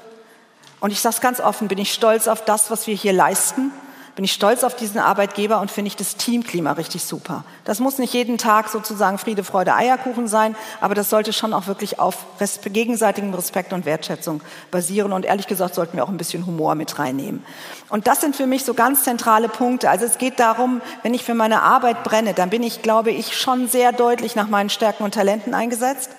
Und 0.80 0.90
ich 0.92 1.00
sage 1.00 1.14
es 1.14 1.20
ganz 1.20 1.40
offen, 1.40 1.68
bin 1.68 1.78
ich 1.78 1.92
stolz 1.92 2.28
auf 2.28 2.44
das, 2.44 2.70
was 2.70 2.86
wir 2.86 2.94
hier 2.94 3.12
leisten? 3.12 3.72
Bin 4.16 4.24
ich 4.24 4.32
stolz 4.32 4.64
auf 4.64 4.74
diesen 4.74 4.98
Arbeitgeber 4.98 5.60
und 5.60 5.70
finde 5.70 5.88
ich 5.88 5.96
das 5.96 6.16
Teamklima 6.16 6.72
richtig 6.72 7.04
super. 7.04 7.44
Das 7.66 7.80
muss 7.80 7.98
nicht 7.98 8.14
jeden 8.14 8.38
Tag 8.38 8.70
sozusagen 8.70 9.18
Friede, 9.18 9.44
Freude, 9.44 9.74
Eierkuchen 9.74 10.26
sein, 10.26 10.56
aber 10.80 10.94
das 10.94 11.10
sollte 11.10 11.34
schon 11.34 11.52
auch 11.52 11.66
wirklich 11.66 12.00
auf 12.00 12.24
gegenseitigem 12.64 13.34
Respekt 13.34 13.74
und 13.74 13.84
Wertschätzung 13.84 14.40
basieren. 14.70 15.12
Und 15.12 15.26
ehrlich 15.26 15.46
gesagt 15.46 15.74
sollten 15.74 15.98
wir 15.98 16.04
auch 16.04 16.08
ein 16.08 16.16
bisschen 16.16 16.46
Humor 16.46 16.74
mit 16.74 16.98
reinnehmen. 16.98 17.44
Und 17.90 18.06
das 18.06 18.22
sind 18.22 18.34
für 18.34 18.46
mich 18.46 18.64
so 18.64 18.72
ganz 18.72 19.04
zentrale 19.04 19.50
Punkte. 19.50 19.90
Also 19.90 20.06
es 20.06 20.16
geht 20.16 20.40
darum, 20.40 20.80
wenn 21.02 21.12
ich 21.12 21.22
für 21.22 21.34
meine 21.34 21.60
Arbeit 21.60 22.02
brenne, 22.02 22.32
dann 22.32 22.48
bin 22.48 22.62
ich, 22.62 22.80
glaube 22.80 23.10
ich, 23.10 23.36
schon 23.36 23.68
sehr 23.68 23.92
deutlich 23.92 24.34
nach 24.34 24.48
meinen 24.48 24.70
Stärken 24.70 25.04
und 25.04 25.12
Talenten 25.12 25.52
eingesetzt. 25.52 26.10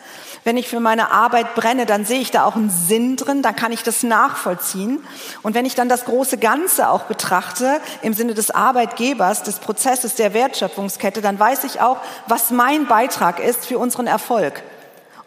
Wenn 0.48 0.56
ich 0.56 0.70
für 0.70 0.80
meine 0.80 1.12
Arbeit 1.12 1.56
brenne, 1.56 1.86
dann 1.86 2.06
sehe 2.06 2.22
ich 2.22 2.32
da 2.32 2.46
auch 2.46 2.56
einen 2.56 2.70
Sinn 2.70 3.18
drin, 3.18 3.42
dann 3.42 3.54
kann 3.54 3.74
ich 3.74 3.84
das 3.84 4.02
nachvollziehen. 4.04 5.06
Und 5.44 5.56
wenn 5.56 5.66
ich 5.66 5.76
dann 5.76 5.90
das 5.90 6.06
große 6.06 6.38
Ganze 6.38 6.88
auch 6.90 7.04
betrachte, 7.04 7.82
im 8.02 8.14
Sinne 8.14 8.34
des 8.34 8.50
Arbeitgebers, 8.50 9.44
des 9.44 9.60
Prozesses, 9.60 10.16
der 10.16 10.34
Wertschöpfungskette, 10.34 11.20
dann 11.20 11.38
weiß 11.38 11.66
ich 11.66 11.82
auch, 11.82 11.98
was 12.28 12.50
mein 12.50 12.88
Beitrag 12.88 13.42
ist 13.42 13.66
für 13.66 13.78
unseren 13.78 14.08
Erfolg. 14.08 14.64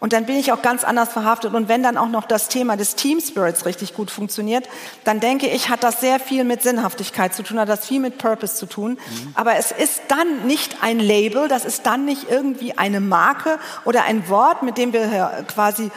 Und 0.01 0.13
dann 0.13 0.25
bin 0.25 0.35
ich 0.35 0.51
auch 0.51 0.63
ganz 0.63 0.83
anders 0.83 1.13
verhaftet. 1.13 1.53
Und 1.53 1.69
wenn 1.69 1.83
dann 1.83 1.95
auch 1.95 2.09
noch 2.09 2.25
das 2.25 2.47
Thema 2.47 2.75
des 2.75 2.95
Team 2.95 3.21
Spirits 3.21 3.67
richtig 3.67 3.93
gut 3.93 4.09
funktioniert, 4.09 4.67
dann 5.03 5.19
denke 5.19 5.45
ich, 5.45 5.69
hat 5.69 5.83
das 5.83 6.01
sehr 6.01 6.19
viel 6.19 6.43
mit 6.43 6.63
Sinnhaftigkeit 6.63 7.35
zu 7.35 7.43
tun, 7.43 7.59
hat 7.59 7.69
das 7.69 7.85
viel 7.85 7.99
mit 7.99 8.17
Purpose 8.17 8.55
zu 8.55 8.65
tun. 8.65 8.93
Mhm. 8.93 9.33
Aber 9.35 9.57
es 9.57 9.71
ist 9.71 10.01
dann 10.07 10.47
nicht 10.47 10.77
ein 10.81 10.99
Label, 10.99 11.47
das 11.47 11.65
ist 11.65 11.85
dann 11.85 12.03
nicht 12.05 12.31
irgendwie 12.31 12.79
eine 12.79 12.99
Marke 12.99 13.59
oder 13.85 14.03
ein 14.03 14.27
Wort, 14.27 14.63
mit 14.63 14.79
dem 14.79 14.91
wir 14.91 15.45
quasi 15.47 15.91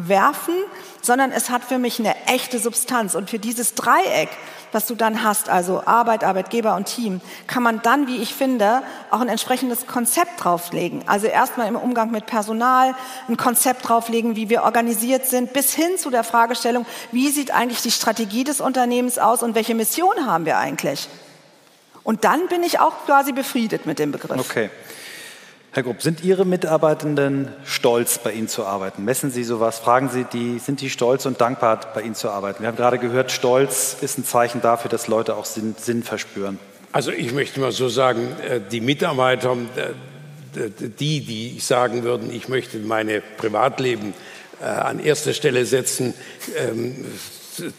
rumwerfen, 0.00 0.54
sondern 1.02 1.32
es 1.32 1.50
hat 1.50 1.64
für 1.64 1.78
mich 1.78 1.98
eine 1.98 2.14
echte 2.26 2.58
Substanz. 2.58 3.14
Und 3.14 3.30
für 3.30 3.38
dieses 3.38 3.74
Dreieck, 3.74 4.28
was 4.72 4.86
du 4.86 4.94
dann 4.94 5.24
hast, 5.24 5.48
also 5.48 5.82
Arbeit, 5.86 6.24
Arbeitgeber 6.24 6.76
und 6.76 6.86
Team, 6.86 7.20
kann 7.46 7.62
man 7.62 7.82
dann, 7.82 8.06
wie 8.06 8.18
ich 8.18 8.34
finde, 8.34 8.82
auch 9.10 9.20
ein 9.20 9.28
entsprechendes 9.28 9.86
Konzept 9.86 10.44
drauflegen. 10.44 11.02
Also 11.06 11.26
erstmal 11.26 11.68
im 11.68 11.76
Umgang 11.76 12.10
mit 12.10 12.26
Personal 12.26 12.94
ein 13.28 13.36
Konzept 13.36 13.88
drauflegen, 13.88 14.36
wie 14.36 14.48
wir 14.48 14.62
organisiert 14.62 15.26
sind, 15.26 15.52
bis 15.52 15.74
hin 15.74 15.98
zu 15.98 16.10
der 16.10 16.24
Fragestellung, 16.24 16.86
wie 17.12 17.30
sieht 17.30 17.52
eigentlich 17.52 17.82
die 17.82 17.90
Strategie 17.90 18.44
des 18.44 18.60
Unternehmens 18.60 19.18
aus 19.18 19.42
und 19.42 19.54
welche 19.54 19.74
Mission 19.74 20.26
haben 20.26 20.44
wir 20.44 20.58
eigentlich? 20.58 21.08
Und 22.02 22.24
dann 22.24 22.48
bin 22.48 22.62
ich 22.62 22.78
auch 22.78 23.04
quasi 23.04 23.32
befriedet 23.32 23.86
mit 23.86 23.98
dem 23.98 24.10
Begriff. 24.12 24.38
Okay. 24.38 24.70
Herr 25.72 25.84
Grupp, 25.84 26.02
sind 26.02 26.24
Ihre 26.24 26.44
Mitarbeitenden 26.44 27.46
stolz, 27.64 28.18
bei 28.18 28.32
Ihnen 28.32 28.48
zu 28.48 28.66
arbeiten? 28.66 29.04
Messen 29.04 29.30
Sie 29.30 29.44
sowas? 29.44 29.78
Fragen 29.78 30.08
Sie 30.08 30.24
die, 30.24 30.58
sind 30.58 30.80
die 30.80 30.90
stolz 30.90 31.26
und 31.26 31.40
dankbar, 31.40 31.80
bei 31.94 32.02
Ihnen 32.02 32.16
zu 32.16 32.28
arbeiten? 32.28 32.62
Wir 32.64 32.66
haben 32.66 32.76
gerade 32.76 32.98
gehört, 32.98 33.30
Stolz 33.30 33.96
ist 34.00 34.18
ein 34.18 34.24
Zeichen 34.24 34.60
dafür, 34.60 34.88
dass 34.90 35.06
Leute 35.06 35.36
auch 35.36 35.44
Sinn, 35.44 35.76
Sinn 35.78 36.02
verspüren. 36.02 36.58
Also 36.90 37.12
ich 37.12 37.32
möchte 37.32 37.60
mal 37.60 37.70
so 37.70 37.88
sagen, 37.88 38.34
äh, 38.48 38.60
die 38.60 38.80
Mitarbeiter, 38.80 39.56
äh, 39.76 40.70
die, 40.98 41.20
die 41.20 41.60
sagen 41.60 42.02
würden, 42.02 42.32
ich 42.32 42.48
möchte 42.48 42.78
meine 42.80 43.20
Privatleben 43.20 44.12
äh, 44.60 44.64
an 44.64 44.98
erster 44.98 45.34
Stelle 45.34 45.64
setzen, 45.66 46.14
ähm, 46.56 47.04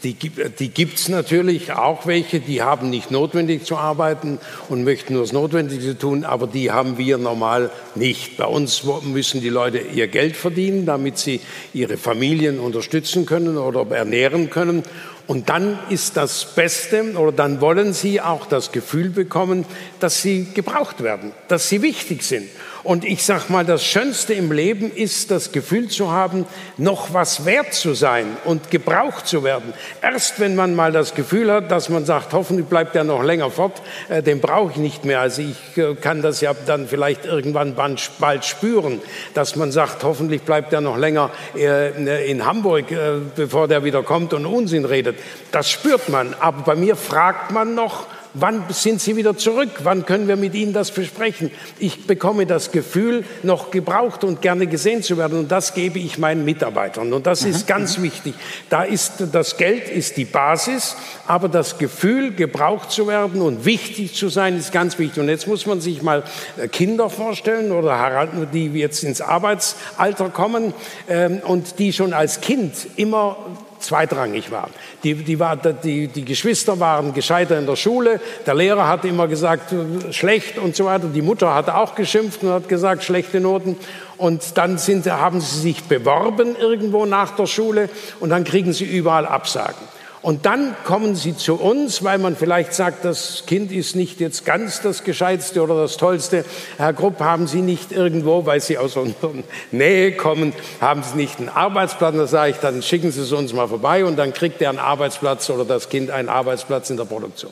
die, 0.03 0.13
die 0.13 0.69
gibt 0.69 0.97
es 0.97 1.10
natürlich 1.10 1.71
auch 1.71 2.05
welche, 2.05 2.39
die 2.39 2.62
haben 2.62 2.89
nicht 2.89 3.12
notwendig 3.12 3.63
zu 3.63 3.77
arbeiten 3.77 4.39
und 4.69 4.84
möchten 4.84 5.13
nur 5.13 5.23
das 5.23 5.31
Notwendige 5.31 5.97
tun, 5.97 6.23
aber 6.23 6.47
die 6.47 6.71
haben 6.71 6.97
wir 6.97 7.17
normal 7.17 7.71
nicht. 7.95 8.38
Bei 8.38 8.45
uns 8.45 8.84
müssen 9.03 9.41
die 9.41 9.49
Leute 9.49 9.79
ihr 9.79 10.07
Geld 10.07 10.36
verdienen, 10.36 10.86
damit 10.86 11.17
sie 11.17 11.41
ihre 11.73 11.97
Familien 11.97 12.60
unterstützen 12.60 13.25
können 13.25 13.57
oder 13.57 13.86
ernähren 13.95 14.49
können. 14.49 14.84
Und 15.27 15.49
dann 15.49 15.79
ist 15.89 16.17
das 16.17 16.55
Beste 16.55 17.13
oder 17.13 17.31
dann 17.31 17.62
wollen 17.62 17.93
sie 17.93 18.19
auch 18.19 18.47
das 18.47 18.71
Gefühl 18.71 19.10
bekommen, 19.10 19.65
dass 19.99 20.21
sie 20.21 20.47
gebraucht 20.53 21.03
werden, 21.03 21.31
dass 21.47 21.69
sie 21.69 21.81
wichtig 21.81 22.23
sind. 22.23 22.49
Und 22.83 23.05
ich 23.05 23.23
sag 23.23 23.49
mal, 23.49 23.63
das 23.63 23.83
Schönste 23.83 24.33
im 24.33 24.51
Leben 24.51 24.91
ist 24.91 25.29
das 25.29 25.51
Gefühl 25.51 25.87
zu 25.87 26.11
haben, 26.11 26.45
noch 26.77 27.13
was 27.13 27.45
wert 27.45 27.73
zu 27.73 27.93
sein 27.93 28.37
und 28.43 28.71
gebraucht 28.71 29.27
zu 29.27 29.43
werden. 29.43 29.73
Erst 30.01 30.39
wenn 30.39 30.55
man 30.55 30.73
mal 30.73 30.91
das 30.91 31.13
Gefühl 31.13 31.51
hat, 31.51 31.69
dass 31.69 31.89
man 31.89 32.05
sagt, 32.05 32.33
hoffentlich 32.33 32.65
bleibt 32.65 32.95
er 32.95 33.03
noch 33.03 33.21
länger 33.21 33.51
fort, 33.51 33.81
äh, 34.09 34.23
den 34.23 34.39
brauche 34.39 34.71
ich 34.71 34.77
nicht 34.77 35.05
mehr. 35.05 35.19
Also 35.19 35.43
ich 35.43 35.77
äh, 35.77 35.93
kann 35.95 36.21
das 36.21 36.41
ja 36.41 36.53
dann 36.65 36.87
vielleicht 36.87 37.25
irgendwann 37.25 37.75
bald 37.75 38.45
spüren, 38.45 38.99
dass 39.33 39.55
man 39.55 39.71
sagt, 39.71 40.03
hoffentlich 40.03 40.41
bleibt 40.41 40.73
er 40.73 40.81
noch 40.81 40.97
länger 40.97 41.29
äh, 41.55 42.29
in 42.29 42.45
Hamburg, 42.45 42.91
äh, 42.91 43.19
bevor 43.35 43.67
der 43.67 43.83
wieder 43.83 44.01
kommt 44.01 44.33
und 44.33 44.45
Unsinn 44.45 44.85
redet. 44.85 45.17
Das 45.51 45.69
spürt 45.69 46.09
man. 46.09 46.35
Aber 46.39 46.63
bei 46.63 46.75
mir 46.75 46.95
fragt 46.95 47.51
man 47.51 47.75
noch, 47.75 48.07
Wann 48.33 48.63
sind 48.69 49.01
Sie 49.01 49.17
wieder 49.17 49.35
zurück? 49.35 49.69
Wann 49.83 50.05
können 50.05 50.27
wir 50.29 50.37
mit 50.37 50.55
Ihnen 50.55 50.71
das 50.71 50.91
besprechen? 50.91 51.51
Ich 51.79 52.07
bekomme 52.07 52.45
das 52.45 52.71
Gefühl, 52.71 53.25
noch 53.43 53.71
gebraucht 53.71 54.23
und 54.23 54.41
gerne 54.41 54.67
gesehen 54.67 55.03
zu 55.03 55.17
werden. 55.17 55.37
Und 55.39 55.51
das 55.51 55.73
gebe 55.73 55.99
ich 55.99 56.17
meinen 56.17 56.45
Mitarbeitern. 56.45 57.11
Und 57.11 57.27
das 57.27 57.43
ist 57.43 57.63
mhm. 57.63 57.67
ganz 57.67 57.97
mhm. 57.97 58.03
wichtig. 58.03 58.35
Da 58.69 58.83
ist 58.83 59.13
das 59.33 59.57
Geld 59.57 59.89
ist 59.89 60.15
die 60.15 60.23
Basis, 60.25 60.95
aber 61.27 61.49
das 61.49 61.77
Gefühl, 61.77 62.33
gebraucht 62.33 62.91
zu 62.91 63.07
werden 63.07 63.41
und 63.41 63.65
wichtig 63.65 64.15
zu 64.15 64.29
sein, 64.29 64.57
ist 64.57 64.71
ganz 64.71 64.97
wichtig. 64.97 65.21
Und 65.21 65.27
jetzt 65.27 65.47
muss 65.47 65.65
man 65.65 65.81
sich 65.81 66.01
mal 66.01 66.23
äh, 66.57 66.69
Kinder 66.69 67.09
vorstellen 67.09 67.71
oder 67.73 68.27
die 68.53 68.67
jetzt 68.67 69.03
ins 69.03 69.19
Arbeitsalter 69.19 70.29
kommen 70.29 70.73
ähm, 71.09 71.41
und 71.45 71.79
die 71.79 71.91
schon 71.91 72.13
als 72.13 72.39
Kind 72.39 72.73
immer 72.95 73.37
zweitrangig 73.81 74.51
waren. 74.51 74.71
Die, 75.03 75.15
die, 75.15 75.39
war, 75.39 75.55
die, 75.57 76.07
die 76.07 76.25
Geschwister 76.25 76.79
waren 76.79 77.13
gescheiter 77.13 77.57
in 77.57 77.65
der 77.65 77.75
Schule, 77.75 78.19
der 78.45 78.55
Lehrer 78.55 78.87
hat 78.87 79.05
immer 79.05 79.27
gesagt, 79.27 79.73
schlecht 80.11 80.57
und 80.57 80.75
so 80.75 80.85
weiter. 80.85 81.07
Die 81.07 81.21
Mutter 81.21 81.53
hat 81.53 81.69
auch 81.69 81.95
geschimpft 81.95 82.43
und 82.43 82.51
hat 82.51 82.69
gesagt, 82.69 83.03
schlechte 83.03 83.39
Noten. 83.39 83.77
Und 84.17 84.57
dann 84.57 84.77
sind, 84.77 85.05
haben 85.07 85.41
sie 85.41 85.59
sich 85.59 85.83
beworben 85.83 86.55
irgendwo 86.55 87.05
nach 87.05 87.35
der 87.35 87.47
Schule 87.47 87.89
und 88.19 88.29
dann 88.29 88.43
kriegen 88.43 88.71
sie 88.73 88.85
überall 88.85 89.25
Absagen. 89.25 89.87
Und 90.21 90.45
dann 90.45 90.75
kommen 90.84 91.15
sie 91.15 91.36
zu 91.36 91.55
uns, 91.55 92.03
weil 92.03 92.19
man 92.19 92.36
vielleicht 92.36 92.75
sagt, 92.75 93.05
das 93.05 93.45
Kind 93.47 93.71
ist 93.71 93.95
nicht 93.95 94.19
jetzt 94.19 94.45
ganz 94.45 94.79
das 94.81 95.03
Gescheitste 95.03 95.63
oder 95.63 95.75
das 95.75 95.97
Tollste. 95.97 96.45
Herr 96.77 96.93
Grupp, 96.93 97.19
haben 97.19 97.47
Sie 97.47 97.62
nicht 97.62 97.91
irgendwo, 97.91 98.45
weil 98.45 98.62
Sie 98.62 98.77
aus 98.77 98.97
unserer 98.97 99.34
Nähe 99.71 100.12
kommen, 100.12 100.53
haben 100.79 101.01
Sie 101.01 101.17
nicht 101.17 101.39
einen 101.39 101.49
Arbeitsplatz? 101.49 102.15
Da 102.15 102.27
sage 102.27 102.51
ich, 102.51 102.57
dann 102.57 102.84
schicken 102.84 103.12
Sie 103.12 103.21
es 103.21 103.31
uns 103.31 103.51
mal 103.53 103.67
vorbei 103.67 104.05
und 104.05 104.15
dann 104.15 104.31
kriegt 104.31 104.62
er 104.62 104.69
einen 104.69 104.77
Arbeitsplatz 104.77 105.49
oder 105.49 105.65
das 105.65 105.89
Kind 105.89 106.12
einen 106.12 106.29
Arbeitsplatz 106.29 106.91
in 106.91 106.97
der 106.97 107.05
Produktion. 107.05 107.51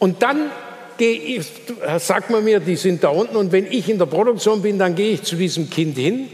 Und 0.00 0.22
dann 0.24 0.50
gehe 0.96 1.44
sagt 2.00 2.30
man 2.30 2.42
mir, 2.42 2.58
die 2.58 2.74
sind 2.74 3.04
da 3.04 3.10
unten 3.10 3.36
und 3.36 3.52
wenn 3.52 3.70
ich 3.70 3.88
in 3.88 3.98
der 3.98 4.06
Produktion 4.06 4.62
bin, 4.62 4.80
dann 4.80 4.96
gehe 4.96 5.12
ich 5.12 5.22
zu 5.22 5.36
diesem 5.36 5.70
Kind 5.70 5.96
hin 5.96 6.28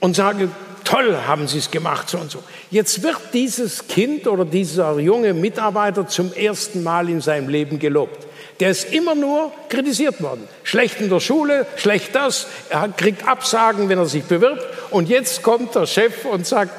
und 0.00 0.16
sage, 0.16 0.48
toll 0.84 1.16
haben 1.26 1.48
Sie 1.48 1.58
es 1.58 1.70
gemacht, 1.70 2.08
so 2.08 2.18
und 2.18 2.30
so. 2.30 2.42
Jetzt 2.70 3.02
wird 3.02 3.18
dieses 3.32 3.88
Kind 3.88 4.26
oder 4.26 4.44
dieser 4.44 4.98
junge 4.98 5.34
Mitarbeiter 5.34 6.06
zum 6.06 6.32
ersten 6.32 6.82
Mal 6.82 7.08
in 7.08 7.20
seinem 7.20 7.48
Leben 7.48 7.78
gelobt. 7.78 8.26
Der 8.60 8.70
ist 8.70 8.92
immer 8.92 9.14
nur 9.14 9.50
kritisiert 9.68 10.22
worden. 10.22 10.46
Schlecht 10.62 11.00
in 11.00 11.08
der 11.08 11.20
Schule, 11.20 11.66
schlecht 11.76 12.14
das, 12.14 12.46
er 12.70 12.88
kriegt 12.88 13.26
Absagen, 13.26 13.88
wenn 13.88 13.98
er 13.98 14.06
sich 14.06 14.24
bewirbt. 14.24 14.64
Und 14.90 15.08
jetzt 15.08 15.42
kommt 15.42 15.74
der 15.74 15.86
Chef 15.86 16.24
und 16.24 16.46
sagt, 16.46 16.70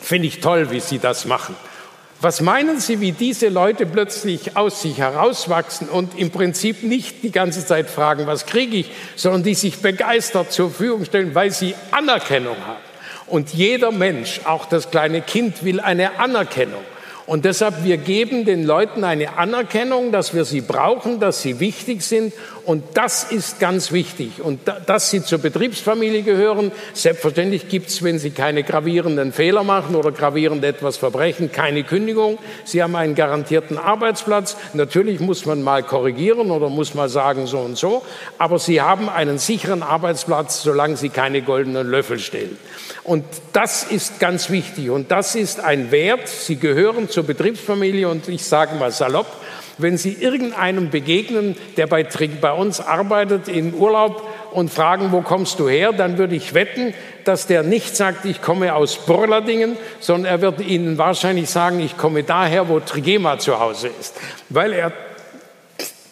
finde 0.00 0.28
ich 0.28 0.40
toll, 0.40 0.70
wie 0.70 0.80
Sie 0.80 0.98
das 0.98 1.26
machen. 1.26 1.56
Was 2.26 2.40
meinen 2.40 2.80
Sie, 2.80 3.00
wie 3.00 3.12
diese 3.12 3.46
Leute 3.50 3.86
plötzlich 3.86 4.56
aus 4.56 4.82
sich 4.82 4.98
herauswachsen 4.98 5.88
und 5.88 6.18
im 6.18 6.32
Prinzip 6.32 6.82
nicht 6.82 7.22
die 7.22 7.30
ganze 7.30 7.64
Zeit 7.64 7.88
fragen, 7.88 8.26
was 8.26 8.46
kriege 8.46 8.78
ich, 8.78 8.90
sondern 9.14 9.44
die 9.44 9.54
sich 9.54 9.80
begeistert 9.80 10.50
zur 10.50 10.70
Verfügung 10.70 11.04
stellen, 11.04 11.36
weil 11.36 11.52
sie 11.52 11.76
Anerkennung 11.92 12.56
haben. 12.66 12.82
Und 13.28 13.54
jeder 13.54 13.92
Mensch, 13.92 14.40
auch 14.42 14.66
das 14.66 14.90
kleine 14.90 15.20
Kind, 15.20 15.62
will 15.62 15.78
eine 15.78 16.18
Anerkennung. 16.18 16.82
Und 17.26 17.44
deshalb, 17.44 17.82
wir 17.82 17.96
geben 17.96 18.44
den 18.44 18.64
Leuten 18.64 19.02
eine 19.02 19.36
Anerkennung, 19.36 20.12
dass 20.12 20.32
wir 20.32 20.44
sie 20.44 20.60
brauchen, 20.60 21.18
dass 21.18 21.42
sie 21.42 21.58
wichtig 21.58 22.02
sind. 22.02 22.32
Und 22.64 22.84
das 22.94 23.24
ist 23.24 23.58
ganz 23.58 23.90
wichtig. 23.90 24.40
Und 24.40 24.60
dass 24.86 25.10
sie 25.10 25.22
zur 25.22 25.38
Betriebsfamilie 25.38 26.22
gehören, 26.22 26.70
selbstverständlich 26.94 27.68
gibt 27.68 27.88
es, 27.88 28.04
wenn 28.04 28.20
sie 28.20 28.30
keine 28.30 28.62
gravierenden 28.62 29.32
Fehler 29.32 29.64
machen 29.64 29.96
oder 29.96 30.12
gravierend 30.12 30.64
etwas 30.64 30.96
verbrechen, 30.96 31.50
keine 31.50 31.82
Kündigung. 31.82 32.38
Sie 32.64 32.80
haben 32.80 32.94
einen 32.94 33.16
garantierten 33.16 33.76
Arbeitsplatz. 33.76 34.56
Natürlich 34.72 35.18
muss 35.18 35.46
man 35.46 35.62
mal 35.62 35.82
korrigieren 35.82 36.52
oder 36.52 36.68
muss 36.68 36.94
mal 36.94 37.08
sagen 37.08 37.48
so 37.48 37.58
und 37.58 37.76
so. 37.76 38.02
Aber 38.38 38.60
sie 38.60 38.80
haben 38.80 39.08
einen 39.08 39.38
sicheren 39.38 39.82
Arbeitsplatz, 39.82 40.62
solange 40.62 40.96
sie 40.96 41.08
keine 41.08 41.42
goldenen 41.42 41.88
Löffel 41.88 42.20
stellen. 42.20 42.56
Und 43.02 43.24
das 43.52 43.84
ist 43.84 44.18
ganz 44.18 44.50
wichtig. 44.50 44.90
Und 44.90 45.12
das 45.12 45.36
ist 45.36 45.60
ein 45.60 45.92
Wert. 45.92 46.26
Sie 46.28 46.56
gehören 46.56 47.08
zur 47.16 47.24
Betriebsfamilie. 47.24 48.06
Und 48.10 48.28
ich 48.28 48.44
sage 48.44 48.74
mal 48.74 48.90
salopp, 48.90 49.26
wenn 49.78 49.96
Sie 49.96 50.12
irgendeinem 50.12 50.90
begegnen, 50.90 51.56
der 51.78 51.86
bei, 51.86 52.06
bei 52.42 52.52
uns 52.52 52.78
arbeitet 52.78 53.48
im 53.48 53.72
Urlaub 53.72 54.22
und 54.52 54.70
fragen, 54.70 55.12
wo 55.12 55.22
kommst 55.22 55.58
du 55.58 55.66
her, 55.66 55.92
dann 55.92 56.18
würde 56.18 56.36
ich 56.36 56.52
wetten, 56.52 56.92
dass 57.24 57.46
der 57.46 57.62
nicht 57.62 57.96
sagt, 57.96 58.26
ich 58.26 58.42
komme 58.42 58.74
aus 58.74 59.06
Borladingen, 59.06 59.78
sondern 59.98 60.30
er 60.30 60.40
wird 60.42 60.60
Ihnen 60.60 60.98
wahrscheinlich 60.98 61.48
sagen, 61.48 61.80
ich 61.80 61.96
komme 61.96 62.22
daher, 62.22 62.68
wo 62.68 62.80
Trigema 62.80 63.38
zu 63.38 63.58
Hause 63.60 63.88
ist, 63.98 64.14
weil 64.50 64.74
er 64.74 64.92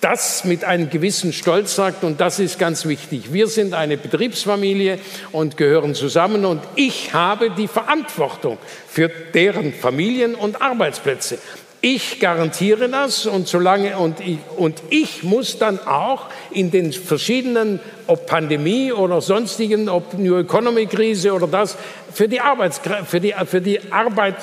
das 0.05 0.45
mit 0.45 0.65
einem 0.65 0.91
gewissen 0.91 1.33
Stolz 1.33 1.75
sagt 1.77 2.05
und 2.05 2.21
das 2.21 2.39
ist 2.39 2.59
ganz 2.59 2.85
wichtig. 2.85 3.33
Wir 3.33 3.47
sind 3.47 3.73
eine 3.73 3.97
Betriebsfamilie 3.97 4.99
und 5.33 5.57
gehören 5.57 5.95
zusammen 5.95 6.45
und 6.45 6.61
ich 6.77 7.15
habe 7.15 7.51
die 7.51 7.69
Verantwortung 7.69 8.59
für 8.87 9.09
deren 9.09 9.73
Familien 9.73 10.35
und 10.35 10.61
Arbeitsplätze. 10.61 11.39
Ich 11.81 12.21
garantiere 12.21 12.91
das 12.91 13.25
und 13.25 13.49
solange 13.49 13.97
und 13.99 14.21
ich, 14.21 14.39
und 14.57 14.83
ich 14.91 15.23
muss 15.23 15.57
dann 15.59 15.79
auch 15.81 16.27
in 16.51 16.71
den 16.71 16.93
verschiedenen, 16.93 17.81
ob 18.07 18.27
Pandemie 18.27 18.93
oder 18.93 19.23
sonstigen, 19.23 19.89
ob 19.89 20.13
New 20.19 20.37
Economy 20.37 20.85
Krise 20.85 21.33
oder 21.33 21.47
das, 21.47 21.79
für 22.13 22.29
die 22.29 22.41
Arbeits, 22.41 22.79
für 23.07 23.21
die, 23.21 23.35
für 23.47 23.63
die 23.63 23.81
Arbeit, 23.91 24.37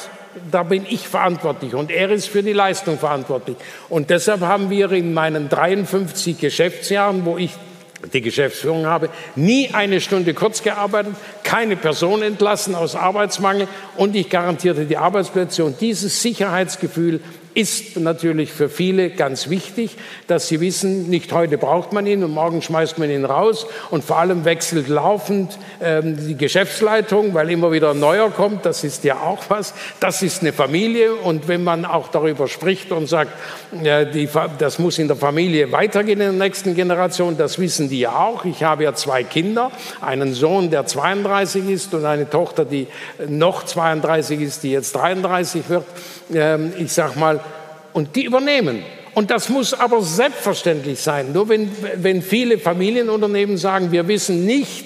da 0.51 0.63
bin 0.63 0.85
ich 0.89 1.07
verantwortlich 1.07 1.75
und 1.75 1.91
er 1.91 2.09
ist 2.11 2.27
für 2.27 2.43
die 2.43 2.53
Leistung 2.53 2.97
verantwortlich. 2.97 3.57
Und 3.89 4.09
deshalb 4.09 4.41
haben 4.41 4.69
wir 4.69 4.91
in 4.91 5.13
meinen 5.13 5.49
53 5.49 6.37
Geschäftsjahren, 6.37 7.25
wo 7.25 7.37
ich 7.37 7.51
die 8.13 8.21
Geschäftsführung 8.21 8.85
habe, 8.85 9.09
nie 9.35 9.69
eine 9.73 10.01
Stunde 10.01 10.33
kurz 10.33 10.63
gearbeitet, 10.63 11.15
keine 11.43 11.75
Person 11.75 12.21
entlassen 12.23 12.75
aus 12.75 12.95
Arbeitsmangel 12.95 13.67
und 13.95 14.15
ich 14.15 14.29
garantierte 14.29 14.85
die 14.85 14.97
Arbeitsplätze. 14.97 15.63
Und 15.63 15.81
dieses 15.81 16.21
Sicherheitsgefühl 16.21 17.19
ist 17.53 17.97
natürlich 17.97 18.51
für 18.51 18.69
viele 18.69 19.09
ganz 19.09 19.49
wichtig, 19.49 19.97
dass 20.27 20.47
sie 20.47 20.61
wissen, 20.61 21.09
nicht 21.09 21.31
heute 21.33 21.57
braucht 21.57 21.93
man 21.93 22.07
ihn 22.07 22.23
und 22.23 22.31
morgen 22.31 22.61
schmeißt 22.61 22.97
man 22.97 23.09
ihn 23.09 23.25
raus 23.25 23.65
und 23.89 24.03
vor 24.03 24.19
allem 24.19 24.45
wechselt 24.45 24.87
laufend 24.87 25.57
ähm, 25.81 26.15
die 26.17 26.35
Geschäftsleitung, 26.35 27.33
weil 27.33 27.49
immer 27.49 27.71
wieder 27.71 27.91
ein 27.91 27.99
neuer 27.99 28.29
kommt. 28.31 28.65
Das 28.65 28.83
ist 28.83 29.03
ja 29.03 29.19
auch 29.19 29.43
was. 29.49 29.73
Das 29.99 30.21
ist 30.21 30.41
eine 30.41 30.53
Familie 30.53 31.13
und 31.13 31.47
wenn 31.47 31.63
man 31.63 31.85
auch 31.85 32.07
darüber 32.09 32.47
spricht 32.47 32.91
und 32.91 33.07
sagt, 33.07 33.31
äh, 33.83 34.05
die, 34.05 34.29
das 34.57 34.79
muss 34.79 34.97
in 34.97 35.07
der 35.07 35.17
Familie 35.17 35.71
weitergehen 35.71 36.21
in 36.21 36.37
der 36.37 36.47
nächsten 36.47 36.75
Generation, 36.75 37.37
das 37.37 37.59
wissen 37.59 37.89
die 37.89 37.99
ja 37.99 38.15
auch. 38.15 38.45
Ich 38.45 38.63
habe 38.63 38.83
ja 38.83 38.93
zwei 38.93 39.23
Kinder, 39.23 39.71
einen 39.99 40.33
Sohn, 40.33 40.69
der 40.69 40.85
32 40.85 41.69
ist 41.69 41.93
und 41.93 42.05
eine 42.05 42.29
Tochter, 42.29 42.65
die 42.65 42.87
noch 43.27 43.65
32 43.65 44.41
ist, 44.41 44.63
die 44.63 44.71
jetzt 44.71 44.95
33 44.95 45.69
wird. 45.69 45.85
Ähm, 46.33 46.73
ich 46.77 46.93
sag 46.93 47.15
mal, 47.15 47.41
und 47.93 48.15
die 48.15 48.25
übernehmen. 48.25 48.83
Und 49.13 49.29
das 49.29 49.49
muss 49.49 49.73
aber 49.73 50.01
selbstverständlich 50.01 50.99
sein. 50.99 51.33
Nur 51.33 51.49
wenn, 51.49 51.69
wenn 51.97 52.21
viele 52.21 52.57
Familienunternehmen 52.57 53.57
sagen, 53.57 53.91
wir 53.91 54.07
wissen 54.07 54.45
nicht, 54.45 54.85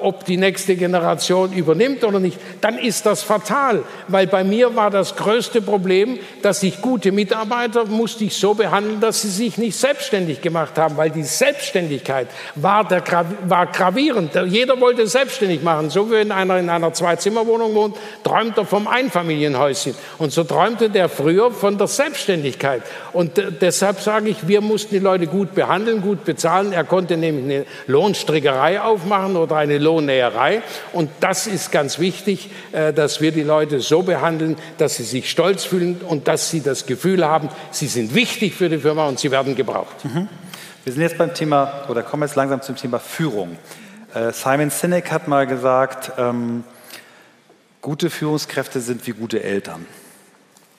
ob 0.00 0.24
die 0.24 0.36
nächste 0.36 0.76
Generation 0.76 1.52
übernimmt 1.52 2.04
oder 2.04 2.20
nicht, 2.20 2.38
dann 2.60 2.78
ist 2.78 3.06
das 3.06 3.22
fatal. 3.22 3.82
Weil 4.08 4.26
bei 4.26 4.44
mir 4.44 4.76
war 4.76 4.90
das 4.90 5.16
größte 5.16 5.62
Problem, 5.62 6.18
dass 6.42 6.62
ich 6.62 6.80
gute 6.80 7.12
Mitarbeiter 7.12 7.86
musste 7.86 8.24
ich 8.24 8.36
so 8.36 8.54
behandeln, 8.54 9.00
dass 9.00 9.22
sie 9.22 9.28
sich 9.28 9.58
nicht 9.58 9.76
selbstständig 9.76 10.40
gemacht 10.40 10.78
haben, 10.78 10.96
weil 10.96 11.10
die 11.10 11.22
Selbstständigkeit 11.22 12.28
war, 12.54 12.86
der, 12.86 13.02
war 13.46 13.66
gravierend. 13.66 14.32
Jeder 14.46 14.80
wollte 14.80 15.06
selbstständig 15.06 15.62
machen. 15.62 15.90
So 15.90 16.08
wie 16.08 16.14
wenn 16.14 16.32
einer 16.32 16.58
in 16.58 16.68
einer 16.68 16.92
Zwei-Zimmer-Wohnung 16.92 17.74
wohnt, 17.74 17.96
träumt 18.24 18.56
er 18.58 18.64
vom 18.64 18.86
Einfamilienhäuschen. 18.86 19.94
Und 20.18 20.32
so 20.32 20.44
träumte 20.44 20.90
der 20.90 21.08
früher 21.08 21.50
von 21.50 21.78
der 21.78 21.86
Selbstständigkeit. 21.86 22.82
Und 23.12 23.38
äh, 23.38 23.52
deshalb 23.52 24.00
sage 24.00 24.30
ich, 24.30 24.48
wir 24.48 24.60
mussten 24.60 24.94
die 24.94 25.00
Leute 25.00 25.26
gut 25.26 25.54
behandeln, 25.54 26.02
gut 26.02 26.24
bezahlen. 26.24 26.72
Er 26.72 26.84
konnte 26.84 27.16
nämlich 27.16 27.44
eine 27.44 27.66
Lohnstrickerei 27.86 28.80
aufmachen 28.80 29.36
oder 29.36 29.56
eine 29.70 29.78
Lohnnäherei. 29.78 30.62
Und 30.92 31.10
das 31.20 31.46
ist 31.46 31.72
ganz 31.72 31.98
wichtig, 31.98 32.50
äh, 32.72 32.92
dass 32.92 33.20
wir 33.20 33.32
die 33.32 33.42
Leute 33.42 33.80
so 33.80 34.02
behandeln, 34.02 34.56
dass 34.78 34.96
sie 34.96 35.04
sich 35.04 35.30
stolz 35.30 35.64
fühlen 35.64 36.00
und 36.06 36.28
dass 36.28 36.50
sie 36.50 36.60
das 36.60 36.86
Gefühl 36.86 37.24
haben, 37.24 37.48
sie 37.70 37.86
sind 37.86 38.14
wichtig 38.14 38.54
für 38.54 38.68
die 38.68 38.78
Firma 38.78 39.06
und 39.06 39.18
sie 39.18 39.30
werden 39.30 39.54
gebraucht. 39.54 40.04
Mhm. 40.04 40.28
Wir 40.84 40.92
sind 40.92 41.02
jetzt 41.02 41.18
beim 41.18 41.34
Thema 41.34 41.84
oder 41.88 42.02
kommen 42.02 42.22
jetzt 42.22 42.36
langsam 42.36 42.62
zum 42.62 42.76
Thema 42.76 42.98
Führung. 42.98 43.56
Äh, 44.14 44.32
Simon 44.32 44.70
Sinek 44.70 45.12
hat 45.12 45.28
mal 45.28 45.46
gesagt, 45.46 46.12
ähm, 46.18 46.64
gute 47.80 48.10
Führungskräfte 48.10 48.80
sind 48.80 49.06
wie 49.06 49.12
gute 49.12 49.42
Eltern. 49.42 49.86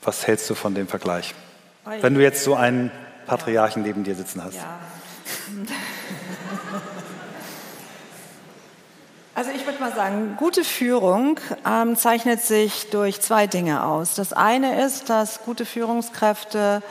Was 0.03 0.25
hältst 0.25 0.49
du 0.49 0.55
von 0.55 0.73
dem 0.73 0.87
Vergleich? 0.87 1.35
Wenn 2.01 2.15
du 2.15 2.21
jetzt 2.21 2.43
so 2.43 2.55
einen 2.55 2.91
Patriarchen 3.25 3.83
neben 3.83 4.03
dir 4.03 4.15
sitzen 4.15 4.43
hast. 4.43 4.55
Ja. 4.55 4.79
Also 9.33 9.51
ich 9.55 9.65
würde 9.81 9.95
mal 9.95 9.95
sagen, 9.95 10.35
gute 10.37 10.63
Führung 10.63 11.39
ähm, 11.65 11.95
zeichnet 11.95 12.41
sich 12.41 12.91
durch 12.91 13.19
zwei 13.19 13.47
Dinge 13.47 13.83
aus. 13.83 14.13
Das 14.13 14.31
eine 14.31 14.83
ist, 14.85 15.09
dass 15.09 15.43
gute 15.43 15.65
Führungskräfte 15.65 16.83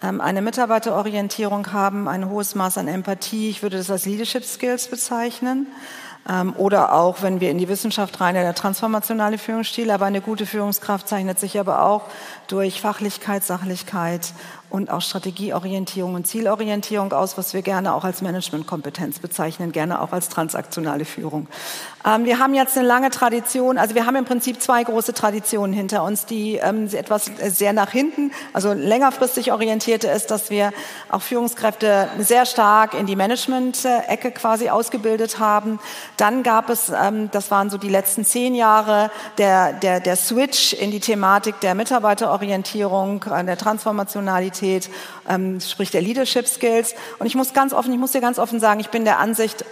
ähm, 0.00 0.20
eine 0.20 0.42
Mitarbeiterorientierung 0.42 1.72
haben, 1.72 2.06
ein 2.06 2.30
hohes 2.30 2.54
Maß 2.54 2.78
an 2.78 2.86
Empathie. 2.86 3.50
Ich 3.50 3.62
würde 3.64 3.78
das 3.78 3.90
als 3.90 4.06
Leadership 4.06 4.44
Skills 4.44 4.86
bezeichnen. 4.86 5.66
Ähm, 6.28 6.54
oder 6.56 6.92
auch, 6.92 7.22
wenn 7.22 7.40
wir 7.40 7.50
in 7.50 7.58
die 7.58 7.68
Wissenschaft 7.68 8.20
rein, 8.20 8.34
der 8.34 8.54
transformationale 8.54 9.38
Führungsstil. 9.38 9.90
Aber 9.90 10.06
eine 10.06 10.20
gute 10.20 10.46
Führungskraft 10.46 11.08
zeichnet 11.08 11.40
sich 11.40 11.58
aber 11.58 11.82
auch 11.82 12.02
durch 12.46 12.80
Fachlichkeit, 12.80 13.42
Sachlichkeit 13.42 14.32
und 14.68 14.90
auch 14.90 15.00
Strategieorientierung 15.00 16.14
und 16.14 16.26
Zielorientierung 16.26 17.12
aus, 17.12 17.38
was 17.38 17.54
wir 17.54 17.62
gerne 17.62 17.94
auch 17.94 18.04
als 18.04 18.20
Managementkompetenz 18.20 19.20
bezeichnen, 19.20 19.72
gerne 19.72 20.00
auch 20.00 20.12
als 20.12 20.28
transaktionale 20.28 21.04
Führung. 21.04 21.46
Ähm, 22.04 22.24
wir 22.24 22.38
haben 22.38 22.54
jetzt 22.54 22.76
eine 22.76 22.86
lange 22.86 23.10
Tradition, 23.10 23.78
also 23.78 23.94
wir 23.94 24.06
haben 24.06 24.16
im 24.16 24.24
Prinzip 24.24 24.60
zwei 24.60 24.82
große 24.82 25.14
Traditionen 25.14 25.72
hinter 25.72 26.02
uns, 26.02 26.26
die 26.26 26.56
ähm, 26.56 26.88
etwas 26.92 27.30
sehr 27.46 27.72
nach 27.72 27.90
hinten, 27.90 28.32
also 28.52 28.72
längerfristig 28.72 29.52
orientierte 29.52 30.08
ist, 30.08 30.30
dass 30.30 30.50
wir 30.50 30.72
auch 31.10 31.22
Führungskräfte 31.22 32.08
sehr 32.18 32.44
stark 32.44 32.94
in 32.94 33.06
die 33.06 33.16
Management-Ecke 33.16 34.32
quasi 34.32 34.68
ausgebildet 34.68 35.38
haben. 35.38 35.78
Dann 36.16 36.42
gab 36.42 36.70
es, 36.70 36.90
ähm, 36.90 37.30
das 37.30 37.50
waren 37.50 37.70
so 37.70 37.78
die 37.78 37.88
letzten 37.88 38.24
zehn 38.24 38.54
Jahre, 38.54 39.10
der, 39.38 39.72
der, 39.74 40.00
der 40.00 40.16
Switch 40.16 40.72
in 40.72 40.90
die 40.90 41.00
Thematik 41.00 41.60
der 41.60 41.74
Mitarbeiterorientierung, 41.74 43.24
äh, 43.30 43.44
der 43.44 43.56
Transformationalität 43.56 44.55
Qualität, 44.56 44.90
ähm, 45.28 45.60
sprich 45.60 45.90
der 45.90 46.02
Leadership 46.02 46.46
Skills. 46.46 46.94
Und 47.18 47.26
ich 47.26 47.34
muss 47.34 47.52
ganz 47.52 47.72
offen, 47.72 47.92
ich 47.92 47.98
muss 47.98 48.12
dir 48.12 48.20
ganz 48.20 48.38
offen 48.38 48.60
sagen, 48.60 48.80
ich 48.80 48.88
bin 48.88 49.04
der 49.04 49.18
Ansicht, 49.18 49.64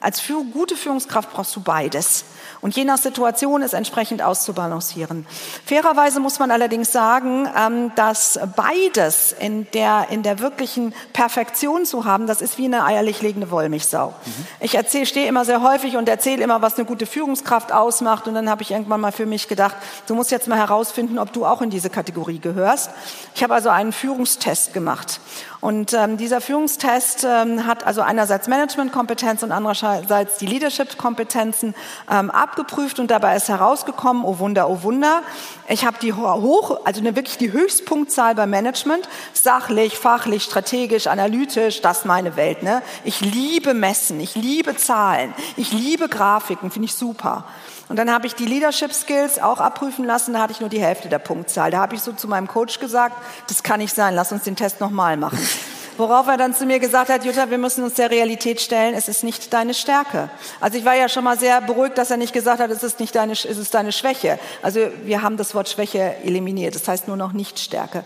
als 0.00 0.20
für, 0.20 0.42
gute 0.52 0.76
Führungskraft 0.76 1.32
brauchst 1.32 1.54
du 1.56 1.60
beides. 1.60 2.24
Und 2.60 2.74
je 2.74 2.84
nach 2.84 2.98
Situation 2.98 3.62
ist 3.62 3.74
entsprechend 3.74 4.22
auszubalancieren. 4.22 5.26
Fairerweise 5.64 6.20
muss 6.20 6.38
man 6.38 6.50
allerdings 6.50 6.90
sagen, 6.90 7.48
ähm, 7.56 7.92
dass 7.94 8.40
beides 8.56 9.34
in 9.38 9.70
der, 9.72 10.06
in 10.10 10.22
der 10.22 10.40
wirklichen 10.40 10.94
Perfektion 11.12 11.84
zu 11.84 12.04
haben, 12.04 12.26
das 12.26 12.40
ist 12.40 12.58
wie 12.58 12.64
eine 12.64 12.84
eierlich 12.84 13.22
legende 13.22 13.50
Wollmilchsau. 13.50 14.08
Mhm. 14.08 14.46
Ich 14.60 14.74
erzähle, 14.74 15.06
stehe 15.06 15.28
immer 15.28 15.44
sehr 15.44 15.62
häufig 15.62 15.96
und 15.96 16.08
erzähle 16.08 16.42
immer, 16.42 16.62
was 16.62 16.76
eine 16.76 16.86
gute 16.86 17.06
Führungskraft 17.06 17.72
ausmacht. 17.72 18.26
Und 18.26 18.34
dann 18.34 18.50
habe 18.50 18.62
ich 18.62 18.70
irgendwann 18.70 19.00
mal 19.00 19.12
für 19.12 19.26
mich 19.26 19.48
gedacht, 19.48 19.76
du 20.06 20.14
musst 20.14 20.30
jetzt 20.30 20.48
mal 20.48 20.58
herausfinden, 20.58 21.18
ob 21.18 21.32
du 21.32 21.46
auch 21.46 21.62
in 21.62 21.70
diese 21.70 21.90
Kategorie 21.90 22.38
gehörst. 22.38 22.90
Ich 23.34 23.42
habe 23.42 23.54
also 23.54 23.68
einen 23.68 23.92
Führungstest 23.92 24.72
gemacht. 24.72 25.20
Und 25.66 25.94
ähm, 25.94 26.16
dieser 26.16 26.40
Führungstest 26.40 27.24
ähm, 27.24 27.66
hat 27.66 27.84
also 27.84 28.00
einerseits 28.00 28.46
Managementkompetenz 28.46 29.42
und 29.42 29.50
andererseits 29.50 30.38
die 30.38 30.46
Leadership-Kompetenzen 30.46 31.74
ähm, 32.08 32.30
abgeprüft 32.30 33.00
und 33.00 33.10
dabei 33.10 33.34
ist 33.34 33.48
herausgekommen, 33.48 34.22
oh 34.24 34.38
Wunder, 34.38 34.70
oh 34.70 34.84
Wunder, 34.84 35.22
ich 35.66 35.84
habe 35.84 35.96
die 36.00 36.12
hoch, 36.12 36.78
also 36.84 37.00
eine, 37.00 37.16
wirklich 37.16 37.38
die 37.38 37.50
Höchstpunktzahl 37.50 38.36
beim 38.36 38.50
Management, 38.50 39.08
sachlich, 39.32 39.98
fachlich, 39.98 40.44
strategisch, 40.44 41.08
analytisch, 41.08 41.80
das 41.80 41.98
ist 41.98 42.04
meine 42.04 42.36
Welt. 42.36 42.62
Ne? 42.62 42.80
Ich 43.02 43.20
liebe 43.20 43.74
Messen, 43.74 44.20
ich 44.20 44.36
liebe 44.36 44.76
Zahlen, 44.76 45.34
ich 45.56 45.72
liebe 45.72 46.08
Grafiken, 46.08 46.70
finde 46.70 46.86
ich 46.86 46.94
super. 46.94 47.42
Und 47.88 47.96
dann 47.96 48.10
habe 48.10 48.26
ich 48.26 48.34
die 48.34 48.46
Leadership 48.46 48.92
Skills 48.92 49.38
auch 49.38 49.60
abprüfen 49.60 50.04
lassen, 50.04 50.32
da 50.32 50.40
hatte 50.40 50.52
ich 50.52 50.60
nur 50.60 50.68
die 50.68 50.80
Hälfte 50.80 51.08
der 51.08 51.20
Punktzahl. 51.20 51.70
Da 51.70 51.78
habe 51.78 51.94
ich 51.94 52.00
so 52.00 52.12
zu 52.12 52.26
meinem 52.26 52.48
Coach 52.48 52.80
gesagt, 52.80 53.16
das 53.48 53.62
kann 53.62 53.78
nicht 53.78 53.94
sein, 53.94 54.14
lass 54.14 54.32
uns 54.32 54.42
den 54.42 54.56
Test 54.56 54.80
nochmal 54.80 55.16
machen. 55.16 55.38
Worauf 55.96 56.26
er 56.26 56.36
dann 56.36 56.52
zu 56.52 56.66
mir 56.66 56.78
gesagt 56.78 57.08
hat, 57.08 57.24
Jutta, 57.24 57.48
wir 57.48 57.56
müssen 57.56 57.82
uns 57.82 57.94
der 57.94 58.10
Realität 58.10 58.60
stellen, 58.60 58.94
es 58.94 59.08
ist 59.08 59.24
nicht 59.24 59.54
deine 59.54 59.72
Stärke. 59.72 60.28
Also 60.60 60.76
ich 60.76 60.84
war 60.84 60.94
ja 60.94 61.08
schon 61.08 61.24
mal 61.24 61.38
sehr 61.38 61.62
beruhigt, 61.62 61.96
dass 61.96 62.10
er 62.10 62.18
nicht 62.18 62.34
gesagt 62.34 62.60
hat, 62.60 62.70
es 62.70 62.82
ist 62.82 63.00
nicht 63.00 63.14
deine, 63.14 63.32
es 63.32 63.44
ist 63.44 63.72
deine 63.72 63.92
Schwäche. 63.92 64.38
Also 64.60 64.80
wir 65.04 65.22
haben 65.22 65.38
das 65.38 65.54
Wort 65.54 65.70
Schwäche 65.70 66.16
eliminiert, 66.22 66.74
das 66.74 66.86
heißt 66.86 67.08
nur 67.08 67.16
noch 67.16 67.32
nicht 67.32 67.58
Stärke. 67.58 68.04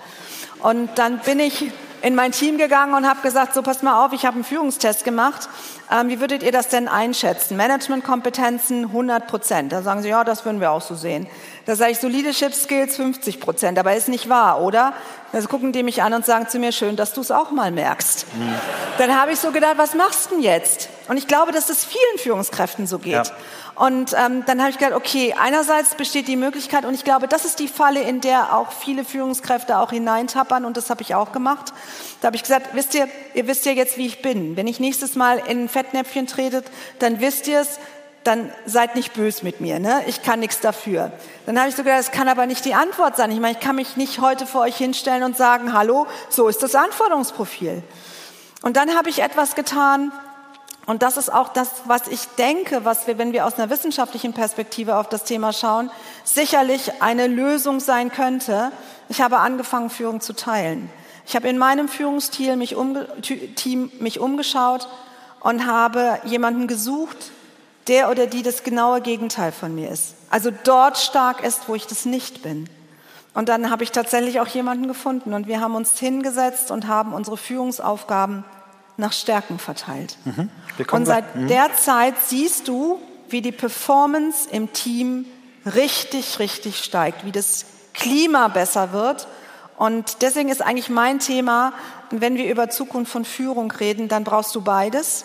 Und 0.61 0.91
dann 0.97 1.18
bin 1.20 1.41
ich 1.41 1.72
in 2.03 2.14
mein 2.14 2.32
Team 2.32 2.59
gegangen 2.59 2.94
und 2.94 3.09
habe 3.09 3.20
gesagt, 3.20 3.55
so 3.55 3.62
passt 3.62 3.82
mal 3.82 4.05
auf, 4.05 4.12
ich 4.12 4.24
habe 4.24 4.34
einen 4.34 4.44
Führungstest 4.44 5.05
gemacht. 5.05 5.48
Ähm, 5.90 6.09
wie 6.09 6.20
würdet 6.20 6.42
ihr 6.42 6.53
das 6.53 6.68
denn 6.68 6.88
einschätzen? 6.88 7.57
Managementkompetenzen 7.57 8.84
100 8.86 9.26
Prozent. 9.26 9.72
Da 9.72 9.82
sagen 9.82 10.03
sie, 10.03 10.09
ja, 10.09 10.24
das 10.24 10.44
würden 10.44 10.61
wir 10.61 10.70
auch 10.70 10.80
so 10.80 10.94
sehen. 10.94 11.26
Da 11.66 11.76
sage 11.76 11.92
ich 11.92 11.98
so 11.98 12.09
Leadership 12.09 12.55
Skills 12.55 12.96
50 12.96 13.40
Prozent, 13.40 13.78
aber 13.78 13.94
ist 13.94 14.09
nicht 14.09 14.28
wahr, 14.28 14.61
oder? 14.61 14.92
Also 15.32 15.48
gucken 15.48 15.72
die 15.72 15.82
mich 15.82 16.03
an 16.03 16.12
und 16.14 16.24
sagen 16.24 16.48
zu 16.48 16.59
mir, 16.59 16.72
schön, 16.72 16.96
dass 16.96 17.12
du 17.12 17.20
es 17.20 17.30
auch 17.30 17.51
mal 17.51 17.70
merkst. 17.70 18.26
Mhm. 18.34 18.55
Dann 18.98 19.20
habe 19.20 19.32
ich 19.32 19.38
so 19.38 19.53
gedacht, 19.53 19.74
was 19.76 19.94
machst 19.94 20.26
du 20.26 20.36
denn 20.36 20.42
jetzt? 20.42 20.88
Und 21.09 21.16
ich 21.16 21.26
glaube, 21.26 21.53
dass 21.53 21.70
es 21.70 21.84
vielen 21.84 22.18
Führungskräften 22.18 22.86
so 22.86 22.98
geht. 22.98 23.12
Ja. 23.12 23.22
Und 23.81 24.12
ähm, 24.12 24.45
dann 24.45 24.61
habe 24.61 24.68
ich 24.68 24.76
gedacht, 24.76 24.93
okay, 24.93 25.35
einerseits 25.41 25.95
besteht 25.95 26.28
die 26.28 26.37
Möglichkeit, 26.37 26.85
und 26.85 26.93
ich 26.93 27.03
glaube, 27.03 27.28
das 27.28 27.47
ist 27.47 27.61
die 27.61 27.66
Falle, 27.66 28.03
in 28.03 28.20
der 28.20 28.55
auch 28.55 28.72
viele 28.72 29.07
Führungskräfte 29.07 29.78
auch 29.78 29.89
hineintappern, 29.89 30.66
und 30.66 30.76
das 30.76 30.91
habe 30.91 31.01
ich 31.01 31.14
auch 31.14 31.33
gemacht. 31.33 31.72
Da 32.20 32.26
habe 32.26 32.37
ich 32.37 32.43
gesagt, 32.43 32.74
wisst 32.74 32.93
ihr, 32.93 33.09
ihr 33.33 33.47
wisst 33.47 33.64
ja 33.64 33.72
jetzt, 33.72 33.97
wie 33.97 34.05
ich 34.05 34.20
bin. 34.20 34.55
Wenn 34.55 34.66
ich 34.66 34.81
nächstes 34.81 35.14
Mal 35.14 35.39
in 35.39 35.64
ein 35.64 35.68
Fettnäpfchen 35.70 36.26
tretet, 36.26 36.66
dann 36.99 37.20
wisst 37.20 37.49
ihr 37.49 37.61
es, 37.61 37.78
dann 38.22 38.53
seid 38.66 38.97
nicht 38.97 39.14
bös 39.14 39.43
mit 39.43 39.62
mir, 39.62 39.78
ne? 39.78 40.03
Ich 40.07 40.22
kann 40.22 40.41
nichts 40.41 40.61
dafür. 40.61 41.11
Dann 41.47 41.59
habe 41.59 41.70
ich 41.70 41.74
so 41.74 41.83
gedacht, 41.83 42.01
das 42.01 42.11
kann 42.11 42.28
aber 42.28 42.45
nicht 42.45 42.66
die 42.66 42.74
Antwort 42.74 43.16
sein. 43.16 43.33
Ich 43.33 43.41
meine, 43.41 43.55
ich 43.55 43.64
kann 43.64 43.76
mich 43.76 43.97
nicht 43.97 44.20
heute 44.20 44.47
vor 44.47 44.61
euch 44.61 44.76
hinstellen 44.76 45.22
und 45.22 45.39
sagen, 45.39 45.72
hallo, 45.72 46.07
so 46.28 46.49
ist 46.49 46.62
das 46.62 46.74
Anforderungsprofil. 46.74 47.83
Und 48.61 48.76
dann 48.76 48.95
habe 48.95 49.09
ich 49.09 49.22
etwas 49.22 49.55
getan, 49.55 50.12
und 50.87 51.03
das 51.03 51.16
ist 51.16 51.33
auch 51.33 51.49
das, 51.49 51.70
was 51.85 52.09
ich 52.09 52.26
denke, 52.39 52.85
was 52.85 53.07
wir, 53.07 53.18
wenn 53.18 53.33
wir 53.33 53.47
aus 53.47 53.59
einer 53.59 53.70
wissenschaftlichen 53.70 54.33
Perspektive 54.33 54.97
auf 54.97 55.09
das 55.09 55.24
Thema 55.24 55.53
schauen, 55.53 55.91
sicherlich 56.24 57.03
eine 57.03 57.26
Lösung 57.26 57.81
sein 57.81 58.11
könnte. 58.11 58.72
Ich 59.09 59.20
habe 59.20 59.39
angefangen, 59.39 59.91
Führung 59.91 60.20
zu 60.20 60.33
teilen. 60.33 60.91
Ich 61.26 61.37
habe 61.37 61.49
in 61.49 61.59
meinem 61.59 61.89
Führungsteam 61.89 62.59
mich, 62.59 62.74
umge 62.74 63.07
Team 63.20 63.93
mich 64.01 64.18
umgeschaut 64.18 64.89
und 65.41 65.66
habe 65.66 66.18
jemanden 66.24 66.66
gesucht, 66.66 67.31
der 67.87 68.11
oder 68.11 68.26
die 68.26 68.43
das 68.43 68.62
genaue 68.62 69.01
Gegenteil 69.01 69.53
von 69.53 69.74
mir 69.74 69.91
ist. 69.91 70.14
Also 70.31 70.51
dort 70.64 70.99
stark 70.99 71.45
ist, 71.45 71.68
wo 71.68 71.74
ich 71.74 71.87
das 71.87 72.05
nicht 72.05 72.43
bin. 72.43 72.68
Und 73.33 73.49
dann 73.49 73.70
habe 73.70 73.85
ich 73.85 73.93
tatsächlich 73.93 74.41
auch 74.41 74.49
jemanden 74.49 74.89
gefunden 74.89 75.35
und 75.35 75.47
wir 75.47 75.61
haben 75.61 75.76
uns 75.76 75.99
hingesetzt 75.99 76.70
und 76.70 76.89
haben 76.89 77.12
unsere 77.12 77.37
Führungsaufgaben 77.37 78.45
nach 79.01 79.12
Stärken 79.12 79.59
verteilt. 79.59 80.16
Mhm. 80.24 80.48
Und 80.90 81.07
seit 81.07 81.34
mhm. 81.34 81.48
der 81.48 81.74
Zeit 81.76 82.14
siehst 82.24 82.68
du, 82.68 83.01
wie 83.28 83.42
die 83.42 83.53
Performance 83.53 84.48
im 84.51 84.72
Team 84.72 85.26
richtig, 85.66 86.38
richtig 86.38 86.78
steigt, 86.78 87.24
wie 87.24 87.32
das 87.32 87.66
Klima 87.94 88.48
besser 88.48 88.92
wird. 88.92 89.28
Und 89.76 90.22
deswegen 90.22 90.48
ist 90.48 90.62
eigentlich 90.62 90.88
mein 90.88 91.18
Thema, 91.18 91.72
wenn 92.11 92.36
wir 92.36 92.51
über 92.51 92.70
Zukunft 92.70 93.12
von 93.12 93.24
Führung 93.24 93.70
reden, 93.70 94.09
dann 94.09 94.24
brauchst 94.24 94.55
du 94.55 94.61
beides. 94.62 95.24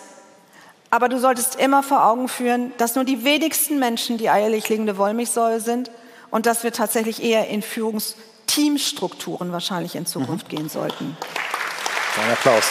Aber 0.90 1.08
du 1.08 1.18
solltest 1.18 1.56
immer 1.56 1.82
vor 1.82 2.06
Augen 2.06 2.28
führen, 2.28 2.72
dass 2.78 2.94
nur 2.94 3.04
die 3.04 3.24
wenigsten 3.24 3.78
Menschen 3.78 4.18
die 4.18 4.30
eierlich 4.30 4.68
liegende 4.68 4.96
Wollmilchsäule 4.96 5.60
sind 5.60 5.90
und 6.30 6.46
dass 6.46 6.64
wir 6.64 6.72
tatsächlich 6.72 7.22
eher 7.22 7.48
in 7.48 7.62
Führungsteamstrukturen 7.62 9.52
wahrscheinlich 9.52 9.96
in 9.96 10.06
Zukunft 10.06 10.50
mhm. 10.50 10.56
gehen 10.56 10.68
sollten. 10.68 11.16
Ein 12.24 12.32
Applaus. 12.32 12.70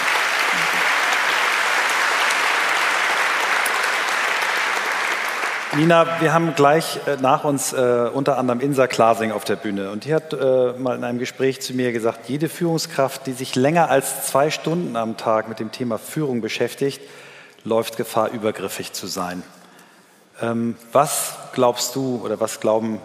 Nina, 5.77 6.21
wir 6.21 6.31
haben 6.31 6.55
gleich 6.55 6.99
äh, 7.05 7.17
nach 7.19 7.43
uns 7.43 7.73
äh, 7.73 8.09
unter 8.13 8.37
anderem 8.37 8.61
Insa 8.61 8.87
Klasing 8.87 9.33
auf 9.33 9.43
der 9.43 9.57
Bühne. 9.57 9.91
Und 9.91 10.05
die 10.05 10.13
hat 10.13 10.31
äh, 10.31 10.71
mal 10.77 10.95
in 10.95 11.03
einem 11.03 11.19
Gespräch 11.19 11.59
zu 11.59 11.73
mir 11.73 11.91
gesagt, 11.91 12.29
jede 12.29 12.47
Führungskraft, 12.47 13.27
die 13.27 13.33
sich 13.33 13.55
länger 13.55 13.89
als 13.89 14.25
zwei 14.25 14.51
Stunden 14.51 14.95
am 14.95 15.17
Tag 15.17 15.49
mit 15.49 15.59
dem 15.59 15.73
Thema 15.73 15.97
Führung 15.97 16.39
beschäftigt, 16.39 17.01
läuft 17.65 17.97
Gefahr, 17.97 18.31
übergriffig 18.31 18.93
zu 18.93 19.07
sein. 19.07 19.43
Ähm, 20.41 20.77
was 20.93 21.33
glaubst 21.51 21.93
du 21.95 22.21
oder 22.23 22.39
was 22.39 22.61
glauben 22.61 23.01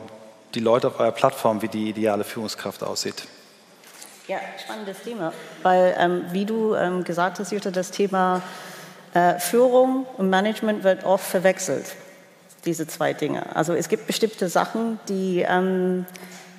die 0.55 0.61
Leute 0.61 0.89
auf 0.89 1.01
eurer 1.01 1.12
Plattform, 1.12 1.62
wie 1.62 1.68
die 1.68 1.89
ideale 1.89 2.23
Führungskraft 2.23 2.85
aussieht? 2.85 3.25
Ja, 4.29 4.39
spannendes 4.62 5.03
Thema, 5.03 5.33
weil 5.64 5.97
ähm, 5.99 6.25
wie 6.31 6.45
du 6.45 6.77
ähm, 6.77 7.03
gesagt 7.03 7.41
hast, 7.41 7.51
Jutta, 7.51 7.73
das 7.73 7.91
Thema 7.91 8.43
äh, 9.12 9.41
Führung 9.41 10.07
und 10.18 10.31
Management 10.31 10.85
wird 10.85 11.03
oft 11.03 11.27
verwechselt, 11.27 11.97
diese 12.65 12.87
zwei 12.87 13.13
Dinge. 13.13 13.55
Also 13.57 13.75
es 13.75 13.89
gibt 13.89 14.07
bestimmte 14.07 14.49
Sachen, 14.49 15.01
die, 15.09 15.45
ähm, 15.47 16.07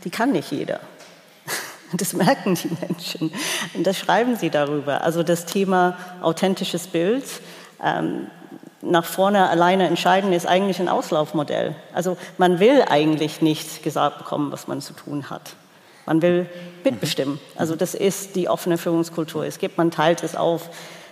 die 0.04 0.10
kann 0.10 0.32
nicht 0.32 0.52
jeder. 0.52 0.80
Das 1.94 2.14
merken 2.14 2.56
die 2.56 2.70
Menschen 2.80 3.34
und 3.74 3.86
das 3.86 3.98
schreiben 3.98 4.38
sie 4.38 4.50
darüber. 4.50 5.02
Also 5.02 5.24
das 5.24 5.46
Thema 5.46 5.98
authentisches 6.22 6.88
Bild, 6.88 7.26
ähm, 7.84 8.28
nach 8.82 9.04
vorne 9.04 9.50
alleine 9.50 9.88
entscheiden, 9.88 10.32
ist 10.32 10.48
eigentlich 10.48 10.80
ein 10.80 10.88
Auslaufmodell. 10.88 11.76
Also 11.94 12.18
man 12.38 12.60
will 12.60 12.84
eigentlich 12.88 13.42
nicht 13.42 13.84
gesagt 13.84 14.20
bekommen, 14.20 14.54
was 14.54 14.68
man 14.68 14.80
zu 14.80 14.94
tun 14.94 15.30
hat. 15.30 15.56
Man 16.06 16.22
will 16.22 16.50
mitbestimmen. 16.84 17.40
Also 17.56 17.76
das 17.76 17.94
ist 17.94 18.36
die 18.36 18.50
offene 18.50 18.78
Führungskultur. 18.78 19.46
Es 19.46 19.60
gibt, 19.60 19.78
man 19.78 19.92
teilt 19.92 20.24
es 20.24 20.36
auf 20.36 20.70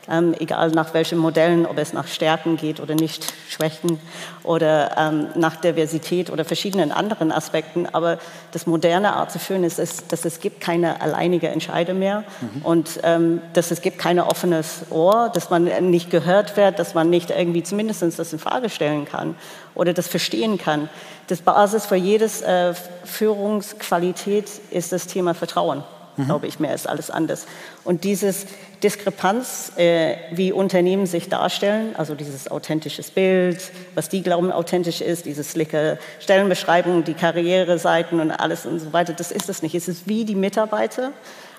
ähm, 0.10 0.36
egal 0.40 0.72
nach 0.72 0.94
welchen 0.94 1.18
Modellen, 1.18 1.66
ob 1.66 1.78
es 1.78 1.94
nach 1.94 2.08
Stärken 2.08 2.58
geht 2.58 2.80
oder 2.80 2.96
nicht 2.96 3.34
Schwächen 3.50 4.00
oder 4.44 4.98
ähm, 4.98 5.28
nach 5.36 5.56
Diversität 5.58 6.30
oder 6.30 6.46
verschiedenen 6.46 6.92
anderen 6.92 7.32
Aspekten. 7.32 7.88
Aber 7.92 8.20
das 8.52 8.68
moderne 8.68 9.14
Art 9.14 9.32
zu 9.32 9.40
führen 9.40 9.64
ist, 9.64 9.80
ist 9.80 10.12
dass 10.12 10.26
es 10.26 10.40
gibt 10.40 10.62
keine 10.62 11.02
alleinige 11.02 11.50
Entscheide 11.50 11.94
mehr 11.94 12.24
mhm. 12.42 12.62
und 12.64 13.00
ähm, 13.04 13.42
dass 13.54 13.72
es 13.72 13.82
gibt 13.82 14.00
kein 14.00 14.20
offenes 14.20 14.86
Ohr, 14.90 15.30
dass 15.34 15.50
man 15.50 15.66
nicht 15.90 16.10
gehört 16.10 16.58
wird, 16.58 16.80
dass 16.80 16.94
man 16.94 17.10
nicht 17.10 17.30
irgendwie 17.30 17.64
zumindest 17.64 18.02
das 18.02 18.34
in 18.34 18.40
Frage 18.40 18.70
stellen 18.70 19.06
kann 19.06 19.36
oder 19.76 19.94
das 19.94 20.08
verstehen 20.08 20.58
kann. 20.58 20.90
Das 21.28 21.42
Basis 21.42 21.86
für 21.86 21.96
jedes 21.96 22.42
äh, 22.42 22.74
Führungsqualität 23.04 24.50
ist 24.72 24.92
das 24.92 25.08
Thema 25.08 25.34
Vertrauen 25.34 25.84
mhm. 26.20 26.26
glaube 26.26 26.48
ich, 26.48 26.60
mehr 26.60 26.74
ist 26.74 26.88
alles 26.88 27.10
anders. 27.10 27.48
Und 27.84 28.04
dieses 28.04 28.46
Diskrepanz, 28.84 29.74
äh, 29.78 30.16
wie 30.32 30.52
Unternehmen 30.52 31.06
sich 31.06 31.30
darstellen, 31.30 31.96
also 31.96 32.16
dieses 32.16 32.50
authentisches 32.50 33.12
Bild, 33.12 33.72
was 33.96 34.10
die 34.10 34.22
glauben 34.22 34.52
authentisch 34.52 35.02
ist, 35.02 35.26
diese 35.26 35.44
slicke 35.44 35.98
Stellenbeschreibung, 36.20 37.04
die 37.04 37.14
Karriereseiten 37.14 38.20
und 38.20 38.32
alles 38.32 38.66
und 38.66 38.80
so 38.80 38.94
weiter, 38.94 39.14
das 39.14 39.32
ist 39.32 39.50
es 39.50 39.62
nicht. 39.62 39.76
Es 39.76 39.88
ist 39.88 40.08
wie 40.08 40.26
die 40.26 40.36
Mitarbeiter 40.36 41.12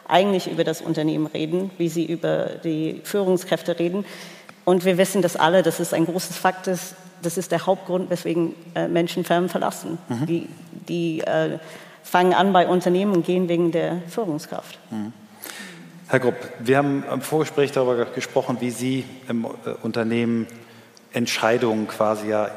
eigentlich 0.08 0.50
über 0.50 0.64
das 0.64 0.80
Unternehmen 0.80 1.26
reden, 1.26 1.70
wie 1.78 1.88
sie 1.88 2.04
über 2.04 2.50
die 2.64 3.00
Führungskräfte 3.04 3.78
reden. 3.78 4.04
Und 4.64 4.84
wir 4.84 4.98
wissen 4.98 5.22
das 5.22 5.36
alle, 5.36 5.62
dass 5.62 5.80
es 5.80 5.92
ein 5.92 6.06
großes 6.06 6.36
Fakt 6.36 6.66
ist, 6.66 6.94
das 7.22 7.36
ist 7.36 7.52
der 7.52 7.66
Hauptgrund, 7.66 8.11
weswegen 8.11 8.54
äh, 8.74 8.88
Menschen 8.88 9.24
Firmen 9.24 9.48
verlassen. 9.48 9.98
Mhm. 10.08 10.26
Die, 10.26 10.48
die 10.88 11.20
äh, 11.20 11.58
fangen 12.03 12.34
an 12.34 12.53
bei 12.53 12.66
Unternehmen 12.66 13.12
und 13.12 13.26
gehen 13.26 13.48
wegen 13.48 13.72
der 13.72 14.03
Führungskraft. 14.09 14.78
Mhm. 14.90 15.12
Herr 16.09 16.18
Grupp, 16.18 16.34
wir 16.59 16.76
haben 16.76 17.05
im 17.12 17.20
Vorgespräch 17.20 17.70
darüber 17.70 18.05
gesprochen, 18.05 18.57
wie 18.59 18.70
Sie 18.70 19.05
im 19.28 19.44
äh, 19.44 19.70
Unternehmen 19.82 20.48
Entscheidungen 21.12 21.86
quasi 21.86 22.28
ja 22.28 22.51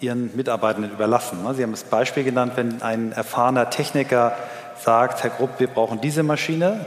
Ihren 0.00 0.34
Mitarbeitenden 0.34 0.92
überlassen. 0.92 1.42
Ne? 1.42 1.54
Sie 1.54 1.62
haben 1.62 1.72
das 1.72 1.84
Beispiel 1.84 2.24
genannt, 2.24 2.52
wenn 2.56 2.82
ein 2.82 3.12
erfahrener 3.12 3.70
Techniker 3.70 4.34
sagt, 4.82 5.22
Herr 5.22 5.30
Grupp, 5.30 5.58
wir 5.58 5.68
brauchen 5.68 6.00
diese 6.00 6.22
Maschine, 6.22 6.84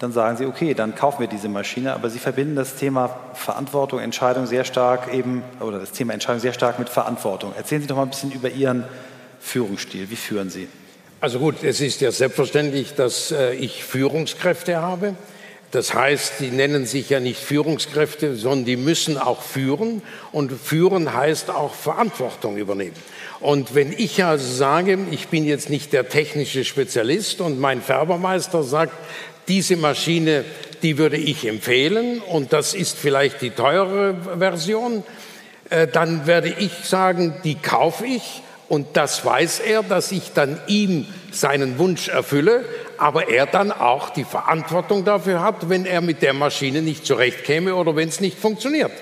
dann 0.00 0.12
sagen 0.12 0.36
Sie, 0.36 0.46
okay, 0.46 0.74
dann 0.74 0.94
kaufen 0.94 1.20
wir 1.20 1.28
diese 1.28 1.48
Maschine. 1.48 1.94
Aber 1.94 2.10
Sie 2.10 2.18
verbinden 2.18 2.56
das 2.56 2.74
Thema 2.74 3.16
Verantwortung, 3.34 4.00
Entscheidung 4.00 4.46
sehr 4.46 4.64
stark 4.64 5.12
eben, 5.12 5.42
oder 5.60 5.78
das 5.78 5.92
Thema 5.92 6.14
Entscheidung 6.14 6.40
sehr 6.40 6.52
stark 6.52 6.78
mit 6.78 6.88
Verantwortung. 6.88 7.52
Erzählen 7.56 7.80
Sie 7.80 7.86
doch 7.86 7.96
mal 7.96 8.02
ein 8.02 8.10
bisschen 8.10 8.32
über 8.32 8.50
Ihren 8.50 8.84
Führungsstil. 9.40 10.10
Wie 10.10 10.16
führen 10.16 10.50
Sie? 10.50 10.68
Also 11.24 11.38
gut, 11.38 11.64
es 11.64 11.80
ist 11.80 12.02
ja 12.02 12.12
selbstverständlich, 12.12 12.96
dass 12.96 13.32
äh, 13.32 13.54
ich 13.54 13.82
Führungskräfte 13.82 14.82
habe 14.82 15.14
Das 15.70 15.94
heißt, 15.94 16.34
die 16.40 16.50
nennen 16.50 16.84
sich 16.84 17.08
ja 17.08 17.18
nicht 17.18 17.40
Führungskräfte, 17.40 18.36
sondern 18.36 18.66
die 18.66 18.76
müssen 18.76 19.16
auch 19.16 19.40
führen. 19.40 20.02
Und 20.32 20.52
führen 20.52 21.14
heißt 21.14 21.48
auch 21.48 21.72
Verantwortung 21.72 22.58
übernehmen. 22.58 22.92
Und 23.40 23.74
wenn 23.74 23.90
ich 23.90 24.22
also 24.22 24.46
sage, 24.54 24.98
ich 25.12 25.28
bin 25.28 25.46
jetzt 25.46 25.70
nicht 25.70 25.94
der 25.94 26.10
technische 26.10 26.62
Spezialist 26.62 27.40
und 27.40 27.58
mein 27.58 27.80
Färbermeister 27.80 28.62
sagt, 28.62 28.92
diese 29.48 29.78
Maschine, 29.78 30.44
die 30.82 30.98
würde 30.98 31.16
ich 31.16 31.48
empfehlen 31.48 32.20
und 32.20 32.52
das 32.52 32.74
ist 32.74 32.98
vielleicht 32.98 33.40
die 33.40 33.48
teure 33.48 34.14
Version, 34.38 35.02
äh, 35.70 35.86
dann 35.86 36.26
werde 36.26 36.54
ich 36.58 36.84
sagen, 36.84 37.32
die 37.44 37.54
kaufe 37.54 38.04
ich 38.04 38.42
und 38.68 38.96
das 38.96 39.24
weiß 39.24 39.60
er, 39.60 39.82
dass 39.82 40.12
ich 40.12 40.32
dann 40.32 40.58
ihm 40.66 41.06
seinen 41.34 41.78
Wunsch 41.78 42.08
erfülle 42.08 42.64
aber 42.98 43.28
er 43.28 43.46
dann 43.46 43.72
auch 43.72 44.10
die 44.10 44.24
Verantwortung 44.24 45.04
dafür 45.04 45.42
hat, 45.42 45.68
wenn 45.68 45.86
er 45.86 46.00
mit 46.00 46.22
der 46.22 46.32
Maschine 46.32 46.82
nicht 46.82 47.06
zurechtkäme 47.06 47.74
oder 47.74 47.96
wenn 47.96 48.08
es 48.08 48.20
nicht 48.20 48.38
funktioniert. 48.38 48.92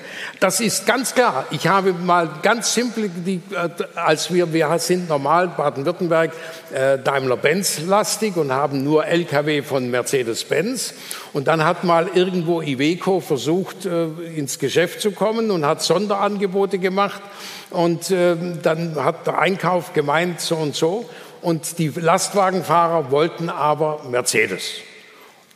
Das 0.40 0.60
ist 0.60 0.86
ganz 0.86 1.14
klar. 1.14 1.46
Ich 1.50 1.66
habe 1.66 1.92
mal 1.92 2.28
ganz 2.42 2.74
simpel, 2.74 3.10
die, 3.14 3.40
äh, 3.52 3.68
als 3.94 4.32
wir, 4.32 4.52
wir 4.52 4.78
sind 4.78 5.08
normal 5.08 5.48
Baden-Württemberg 5.48 6.32
äh, 6.72 6.98
Daimler-Benz-lastig 6.98 8.36
und 8.36 8.52
haben 8.52 8.82
nur 8.82 9.06
LKW 9.06 9.62
von 9.62 9.90
Mercedes-Benz. 9.90 10.94
Und 11.32 11.48
dann 11.48 11.64
hat 11.64 11.84
mal 11.84 12.10
irgendwo 12.14 12.62
Iveco 12.62 13.20
versucht, 13.20 13.86
äh, 13.86 14.06
ins 14.34 14.58
Geschäft 14.58 15.00
zu 15.00 15.12
kommen 15.12 15.50
und 15.50 15.66
hat 15.66 15.82
Sonderangebote 15.82 16.78
gemacht. 16.78 17.22
Und 17.70 18.10
äh, 18.10 18.36
dann 18.62 18.96
hat 19.02 19.26
der 19.26 19.38
Einkauf 19.38 19.92
gemeint, 19.92 20.40
so 20.40 20.56
und 20.56 20.74
so 20.74 21.08
und 21.42 21.78
die 21.78 21.88
Lastwagenfahrer 21.88 23.10
wollten 23.10 23.50
aber 23.50 24.00
Mercedes. 24.08 24.74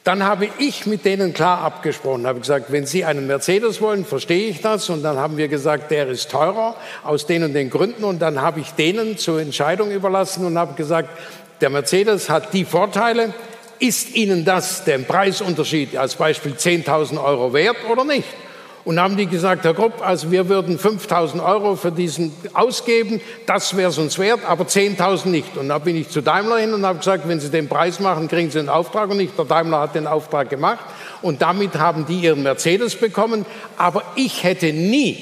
Dann 0.07 0.23
habe 0.23 0.49
ich 0.59 0.87
mit 0.87 1.05
denen 1.05 1.33
klar 1.33 1.63
abgesprochen, 1.63 2.29
habe 2.29 2.39
gesagt, 2.39 2.71
wenn 2.71 2.87
Sie 2.87 3.05
einen 3.05 3.27
Mercedes 3.27 3.81
wollen, 3.81 4.05
verstehe 4.05 4.49
ich 4.49 4.61
das. 4.61 4.89
Und 4.89 5.03
dann 5.03 5.17
haben 5.17 5.37
wir 5.37 5.49
gesagt, 5.49 5.91
der 5.91 6.07
ist 6.07 6.31
teurer 6.31 6.77
aus 7.03 7.27
den 7.27 7.43
und 7.43 7.55
den 7.55 7.71
Gründen. 7.71 8.05
Und 8.05 8.21
dann 8.21 8.41
habe 8.41 8.61
ich 8.61 8.71
denen 8.73 9.19
zur 9.19 9.41
Entscheidung 9.41 9.91
überlassen 9.91 10.47
und 10.47 10.57
habe 10.59 10.75
gesagt, 10.75 11.09
der 11.61 11.71
Mercedes 11.71 12.31
hat 12.31 12.55
die 12.55 12.65
Vorteile. 12.65 13.35
Ist 13.81 14.15
Ihnen 14.15 14.45
das 14.45 14.85
der 14.85 14.99
Preisunterschied 14.99 15.97
als 15.97 16.15
Beispiel 16.15 16.53
10.000 16.53 17.23
Euro 17.23 17.53
wert 17.53 17.77
oder 17.91 18.05
nicht? 18.05 18.29
Und 18.87 19.01
haben 19.01 19.17
die 19.17 19.27
gesagt, 19.27 19.65
Herr 19.65 19.75
Grupp, 19.75 20.01
also 20.01 20.31
wir 20.31 20.49
würden 20.49 20.79
5000 20.79 21.43
Euro 21.43 21.75
für 21.75 21.91
diesen 21.91 22.33
ausgeben, 22.55 23.21
das 23.45 23.77
wäre 23.77 23.91
es 23.91 23.99
uns 23.99 24.17
wert, 24.17 24.45
aber 24.47 24.63
10.000 24.63 25.27
nicht. 25.27 25.57
Und 25.57 25.71
da 25.71 25.79
bin 25.79 25.97
ich 25.97 26.09
zu 26.09 26.21
Daimler 26.21 26.59
hin 26.59 26.73
und 26.73 26.87
habe 26.87 27.01
gesagt, 27.01 27.27
wenn 27.27 27.41
Sie 27.41 27.51
den 27.51 27.69
Preis 27.69 27.99
machen, 27.99 28.29
kriegen 28.29 28.49
Sie 28.49 28.61
den 28.61 28.69
Auftrag 28.69 29.11
und 29.11 29.17
nicht. 29.17 29.37
Der 29.37 29.45
Daimler 29.45 29.81
hat 29.81 29.97
den 29.97 30.07
Auftrag 30.07 30.51
gemacht 30.51 30.85
und 31.21 31.43
damit 31.43 31.75
haben 31.75 32.07
die 32.07 32.21
ihren 32.21 32.45
Mercedes 32.45 32.95
bekommen. 32.95 33.45
Aber 33.77 34.05
ich 34.15 34.45
hätte 34.45 34.73
nie, 34.73 35.19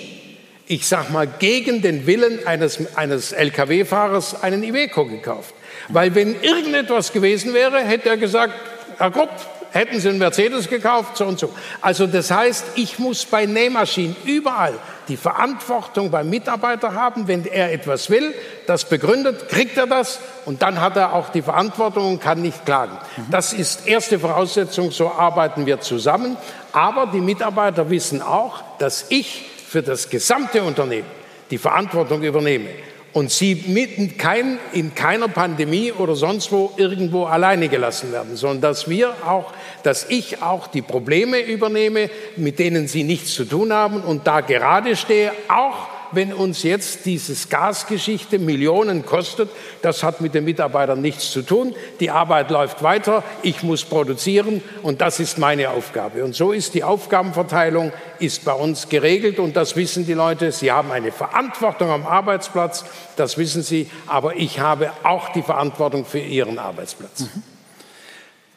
ich 0.67 0.87
sag 0.87 1.11
mal, 1.11 1.27
gegen 1.27 1.81
den 1.81 2.07
Willen 2.07 2.47
eines, 2.47 2.95
eines 2.99 3.33
Lkw-Fahrers 3.33 4.43
einen 4.43 4.62
Iveco 4.62 5.07
gekauft. 5.07 5.55
Weil 5.89 6.15
wenn 6.15 6.39
irgendetwas 6.43 7.15
gewesen 7.15 7.55
wäre, 7.55 7.79
hätte 7.79 8.11
er 8.11 8.19
gesagt, 8.19 8.53
Herr 8.99 9.11
Grupp, 9.11 9.31
hätten 9.75 9.99
Sie 9.99 10.09
einen 10.09 10.18
Mercedes 10.18 10.68
gekauft, 10.68 11.16
so 11.16 11.27
und 11.27 11.39
so. 11.39 11.51
Also 11.81 12.07
das 12.07 12.31
heißt, 12.31 12.64
ich 12.77 12.99
muss 13.01 13.27
bei 13.27 13.45
Nähmaschinen 13.45 14.16
überall 14.25 14.75
die 15.09 15.16
Verantwortung 15.16 16.11
beim 16.11 16.31
Mitarbeiter 16.31 16.95
haben, 16.95 17.27
wenn 17.27 17.45
er 17.45 17.72
etwas 17.72 18.09
will, 18.09 18.33
das 18.66 18.89
begründet, 18.89 19.49
kriegt 19.49 19.77
er 19.77 19.87
das 19.87 20.20
und 20.45 20.62
dann 20.62 20.81
hat 20.81 20.97
er 20.97 21.12
auch 21.12 21.31
die 21.31 21.43
Verantwortung 21.43 22.12
und 22.12 22.20
kann 22.20 22.41
nicht 22.41 22.64
klagen. 22.64 22.97
Mhm. 23.16 23.27
Das 23.31 23.53
ist 23.53 23.87
erste 23.87 24.18
Voraussetzung, 24.20 24.93
so 24.93 25.11
arbeiten 25.11 25.66
wir 25.66 25.81
zusammen. 25.81 26.37
Aber 26.72 27.07
die 27.07 27.20
Mitarbeiter 27.20 27.91
wissen 27.91 28.22
auch, 28.22 28.62
dass 28.79 29.07
ich 29.09 29.45
für 29.66 29.83
das 29.83 30.09
gesamte 30.09 30.62
Unternehmen 30.62 31.09
die 31.51 31.59
Verantwortung 31.59 32.22
übernehme 32.22 32.70
und 33.15 33.31
sie 33.31 33.55
mitten 33.69 34.19
kein, 34.19 34.59
in 34.73 34.95
keiner 34.95 35.29
Pandemie 35.29 35.93
oder 35.93 36.17
sonst 36.17 36.51
wo 36.53 36.73
irgendwo 36.77 37.25
alleine 37.25 37.69
gelassen 37.69 38.12
werden, 38.12 38.37
sondern 38.37 38.61
dass 38.61 38.89
wir 38.89 39.15
auch, 39.25 39.53
dass 39.85 40.11
ich 40.11 40.43
auch 40.43 40.67
die 40.67 40.83
Probleme 40.83 41.41
übernehme, 41.41 42.11
mit 42.37 42.59
denen 42.59 42.89
sie 42.89 43.05
nichts 43.05 43.35
zu 43.35 43.45
tun 43.45 43.73
haben 43.73 44.01
und 44.01 44.27
da 44.27 44.41
gerade 44.41 44.97
stehe, 44.97 45.33
auch 45.49 45.94
wenn 46.15 46.33
uns 46.33 46.62
jetzt 46.62 47.07
dieses 47.07 47.49
Gasgeschichte 47.49 48.39
Millionen 48.39 49.05
kostet, 49.05 49.51
das 49.83 50.03
hat 50.03 50.21
mit 50.21 50.35
den 50.35 50.45
Mitarbeitern 50.45 51.01
nichts 51.01 51.31
zu 51.31 51.43
tun. 51.43 51.75
Die 52.01 52.11
Arbeit 52.11 52.51
läuft 52.51 52.83
weiter, 52.83 53.23
ich 53.43 53.62
muss 53.62 53.85
produzieren 53.85 54.62
und 54.83 55.01
das 55.01 55.21
ist 55.21 55.39
meine 55.39 55.71
Aufgabe. 55.71 56.25
Und 56.25 56.35
so 56.35 56.53
ist 56.53 56.75
die 56.75 56.85
Aufgabenverteilung 56.85 57.93
ist 58.19 58.45
bei 58.45 58.53
uns 58.53 58.89
geregelt 58.89 59.39
und 59.39 59.57
das 59.57 59.77
wissen 59.77 60.07
die 60.07 60.15
Leute. 60.15 60.53
Sie 60.53 60.71
haben 60.73 60.91
eine 60.91 61.12
Verantwortung 61.12 61.91
am 61.91 62.07
Arbeitsplatz, 62.07 62.85
das 63.17 63.39
wissen 63.39 63.62
sie, 63.62 63.91
aber 64.07 64.37
ich 64.37 64.61
habe 64.61 64.93
auch 65.03 65.31
die 65.31 65.43
Verantwortung 65.43 66.05
für 66.05 66.21
ihren 66.21 66.59
Arbeitsplatz. 66.59 67.21
Mhm. 67.21 67.43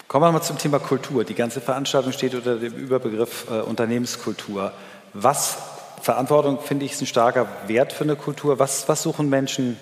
Kommen 0.07 0.23
wir 0.23 0.31
mal 0.31 0.41
zum 0.41 0.57
Thema 0.57 0.79
Kultur. 0.79 1.25
Die 1.25 1.35
ganze 1.35 1.59
Veranstaltung 1.59 2.13
steht 2.13 2.33
unter 2.33 2.55
dem 2.55 2.73
Überbegriff 2.73 3.45
äh, 3.51 3.59
Unternehmenskultur. 3.59 4.71
Was 5.13 5.57
Verantwortung, 6.01 6.59
finde 6.59 6.85
ich, 6.85 6.93
ist 6.93 7.01
ein 7.01 7.07
starker 7.07 7.47
Wert 7.67 7.93
für 7.93 8.03
eine 8.03 8.15
Kultur. 8.15 8.59
Was, 8.59 8.87
was 8.87 9.03
suchen 9.03 9.29
Menschen 9.29 9.77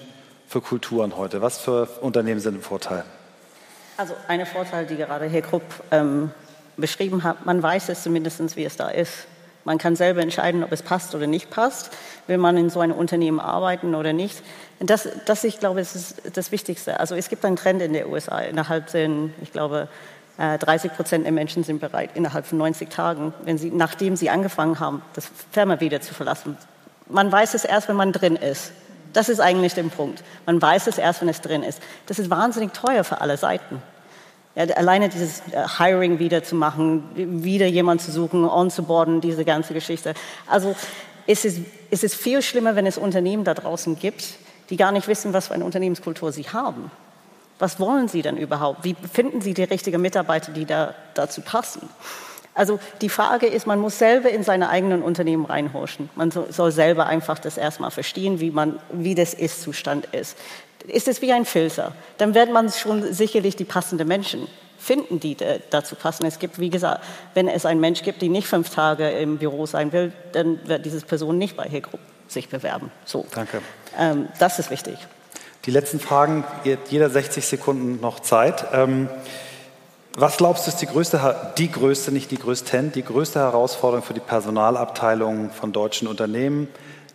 für 0.48 0.62
Kulturen 0.62 1.18
heute? 1.18 1.42
Was 1.42 1.58
für 1.58 1.88
Unternehmen 2.02 2.40
sind 2.40 2.56
ein 2.56 2.62
Vorteil? 2.62 3.04
Also 3.98 4.14
eine 4.28 4.46
Vorteil, 4.46 4.86
die 4.86 4.98
gerade 4.98 5.26
Herr 5.26 5.42
Krupp 5.42 5.64
ähm, 5.92 6.32
beschrieben 6.78 7.24
hat, 7.24 7.46
man 7.46 7.62
weiß 7.62 7.90
es 7.90 8.04
zumindest, 8.04 8.56
wie 8.56 8.66
es 8.66 8.76
da 8.76 8.90
ist. 8.90 9.28
Man 9.64 9.80
kann 9.80 9.96
selber 9.96 10.22
entscheiden, 10.22 10.64
ob 10.64 10.72
es 10.72 10.84
passt 10.84 11.16
oder 11.16 11.26
nicht 11.26 11.50
passt. 11.50 11.90
Will 12.28 12.38
man 12.38 12.56
in 12.56 12.70
so 12.70 12.82
einem 12.82 12.96
Unternehmen 12.96 13.40
arbeiten 13.40 13.96
oder 13.96 14.14
nicht? 14.14 14.44
Das, 14.80 15.10
das 15.26 15.44
ich 15.44 15.60
glaube, 15.60 15.82
ist 15.82 16.22
das 16.34 16.52
Wichtigste. 16.52 17.00
Also 17.00 17.16
es 17.16 17.30
gibt 17.30 17.44
einen 17.44 17.56
Trend 17.56 17.82
in 17.82 17.94
den 17.94 18.06
USA 18.06 18.40
innerhalb 18.40 18.92
den, 18.92 19.34
ich 19.42 19.52
glaube, 19.52 19.88
30 20.38 20.92
äh, 20.92 20.94
Prozent 20.94 21.26
der 21.26 21.32
Menschen 21.32 21.64
sind 21.64 21.80
bereit, 21.80 22.12
innerhalb 22.14 22.46
von 22.46 22.58
90 22.58 22.90
Tagen, 22.90 23.34
wenn 23.44 23.58
sie, 23.58 23.72
nachdem 23.72 24.16
sie 24.16 24.30
angefangen 24.30 24.80
haben, 24.80 25.02
das 25.14 25.30
Firma 25.52 25.80
wieder 25.80 26.02
zu 26.02 26.14
verlassen. 26.14 26.58
Man 27.08 27.32
weiß 27.32 27.54
es 27.54 27.66
erst, 27.66 27.88
wenn 27.88 27.96
man 27.96 28.12
drin 28.12 28.36
ist. 28.36 28.72
Das 29.14 29.30
ist 29.30 29.40
eigentlich 29.40 29.74
der 29.76 29.84
Punkt. 29.84 30.24
Man 30.46 30.62
weiß 30.62 30.88
es 30.88 30.98
erst, 30.98 31.22
wenn 31.22 31.30
es 31.30 31.40
drin 31.40 31.64
ist. 31.64 31.82
Das 32.08 32.20
ist 32.20 32.30
wahnsinnig 32.30 32.74
teuer 32.74 33.04
für 33.04 33.22
alle 33.22 33.38
Seiten. 33.38 33.82
Ja, 34.56 34.64
alleine 34.76 35.10
dieses 35.10 35.42
äh, 35.52 35.66
Hiring 35.78 36.20
wieder 36.20 36.44
zu 36.44 36.56
machen, 36.56 37.04
wieder 37.16 37.68
jemanden 37.68 38.04
zu 38.04 38.12
suchen, 38.12 38.44
onzuboarden, 38.46 39.22
diese 39.22 39.46
ganze 39.46 39.74
Geschichte. 39.74 40.14
Also 40.48 40.76
es 41.28 41.46
ist, 41.46 41.62
es 41.92 42.04
ist 42.04 42.16
viel 42.16 42.42
schlimmer, 42.42 42.76
wenn 42.76 42.86
es 42.86 42.98
Unternehmen 42.98 43.44
da 43.44 43.54
draußen 43.54 43.98
gibt, 43.98 44.36
die 44.70 44.78
gar 44.78 44.92
nicht 44.92 45.08
wissen, 45.08 45.34
was 45.34 45.48
für 45.48 45.54
eine 45.54 45.66
Unternehmenskultur 45.66 46.32
sie 46.32 46.44
haben. 46.44 46.92
Was 47.60 47.80
wollen 47.80 48.08
Sie 48.08 48.22
denn 48.22 48.38
überhaupt? 48.38 48.84
Wie 48.84 48.96
finden 49.12 49.42
Sie 49.42 49.54
die 49.54 49.64
richtigen 49.64 50.02
Mitarbeiter, 50.02 50.52
die 50.52 50.66
da, 50.66 50.94
dazu 51.14 51.42
passen? 51.42 51.90
Also 52.54 52.80
die 53.02 53.10
Frage 53.10 53.48
ist, 53.48 53.68
man 53.68 53.80
muss 53.80 54.00
selber 54.00 54.30
in 54.30 54.44
seine 54.44 54.70
eigenen 54.70 55.04
Unternehmen 55.04 55.46
reinhorchen. 55.46 56.10
Man 56.16 56.32
soll 56.32 56.72
selber 56.72 57.06
einfach 57.06 57.38
das 57.38 57.58
erstmal 57.58 57.92
verstehen, 57.92 58.40
wie, 58.40 58.50
man, 58.50 58.80
wie 58.92 59.14
das 59.14 59.34
Ist-Zustand 59.34 60.06
ist. 60.14 60.38
Ist 60.88 61.08
es 61.08 61.22
wie 61.22 61.34
ein 61.34 61.46
Filter? 61.46 61.92
Dann 62.18 62.34
wird 62.34 62.52
man 62.52 62.70
schon 62.70 63.14
sicherlich 63.14 63.56
die 63.58 63.66
passenden 63.66 64.08
Menschen 64.08 64.48
finden, 64.78 65.20
die 65.20 65.36
dazu 65.70 65.96
passen. 65.96 66.26
Es 66.26 66.40
gibt, 66.40 66.60
wie 66.60 66.70
gesagt, 66.70 67.04
wenn 67.34 67.48
es 67.48 67.66
einen 67.66 67.82
Mensch 67.82 68.04
gibt, 68.04 68.22
der 68.22 68.30
nicht 68.30 68.48
fünf 68.48 68.70
Tage 68.70 69.10
im 69.10 69.38
Büro 69.38 69.66
sein 69.66 69.92
will, 69.92 70.14
dann 70.32 70.66
wird 70.68 70.86
diese 70.86 71.02
Person 71.02 71.38
nicht 71.38 71.58
bei 71.58 71.64
Hegrupp 71.64 72.00
sich 72.28 72.50
bewerben. 72.50 72.92
So. 73.04 73.26
Danke. 73.34 73.62
Ähm, 73.98 74.30
das 74.40 74.60
ist 74.60 74.70
wichtig. 74.70 74.98
Die 75.66 75.72
letzten 75.72 76.00
Fragen, 76.00 76.44
jeder 76.90 77.10
60 77.10 77.46
Sekunden 77.46 78.00
noch 78.00 78.20
Zeit. 78.20 78.66
Ähm, 78.72 79.10
was 80.16 80.38
glaubst 80.38 80.68
du 80.68 80.70
ist 80.70 80.78
die 80.78 80.86
größte, 80.86 81.54
die 81.58 81.72
größte, 81.72 82.12
nicht 82.12 82.30
die 82.30 82.38
größten, 82.38 82.92
die 82.92 83.04
größte 83.04 83.40
Herausforderung 83.40 84.06
für 84.06 84.14
die 84.14 84.20
Personalabteilung 84.20 85.50
von 85.50 85.72
deutschen 85.72 86.08
Unternehmen? 86.08 86.68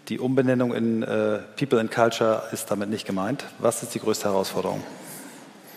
Die 0.08 0.18
Umbenennung 0.18 0.74
in 0.74 1.04
äh, 1.04 1.38
People 1.56 1.78
and 1.78 1.92
Culture 1.92 2.42
ist 2.50 2.70
damit 2.70 2.90
nicht 2.90 3.06
gemeint. 3.06 3.44
Was 3.60 3.84
ist 3.84 3.94
die 3.94 4.00
größte 4.00 4.24
Herausforderung? 4.24 4.82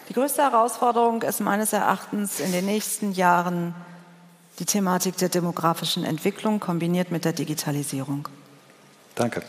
Die 0.10 0.14
größte 0.14 0.42
Herausforderung 0.42 1.22
ist 1.22 1.40
meines 1.40 1.74
Erachtens 1.74 2.40
in 2.40 2.52
den 2.52 2.66
nächsten 2.66 3.12
Jahren 3.12 3.76
die 4.60 4.66
Thematik 4.66 5.18
der 5.18 5.30
demografischen 5.30 6.04
Entwicklung 6.04 6.60
kombiniert 6.60 7.12
mit 7.12 7.24
der 7.24 7.34
Digitalisierung. 7.34 8.28
Danke. 9.16 9.44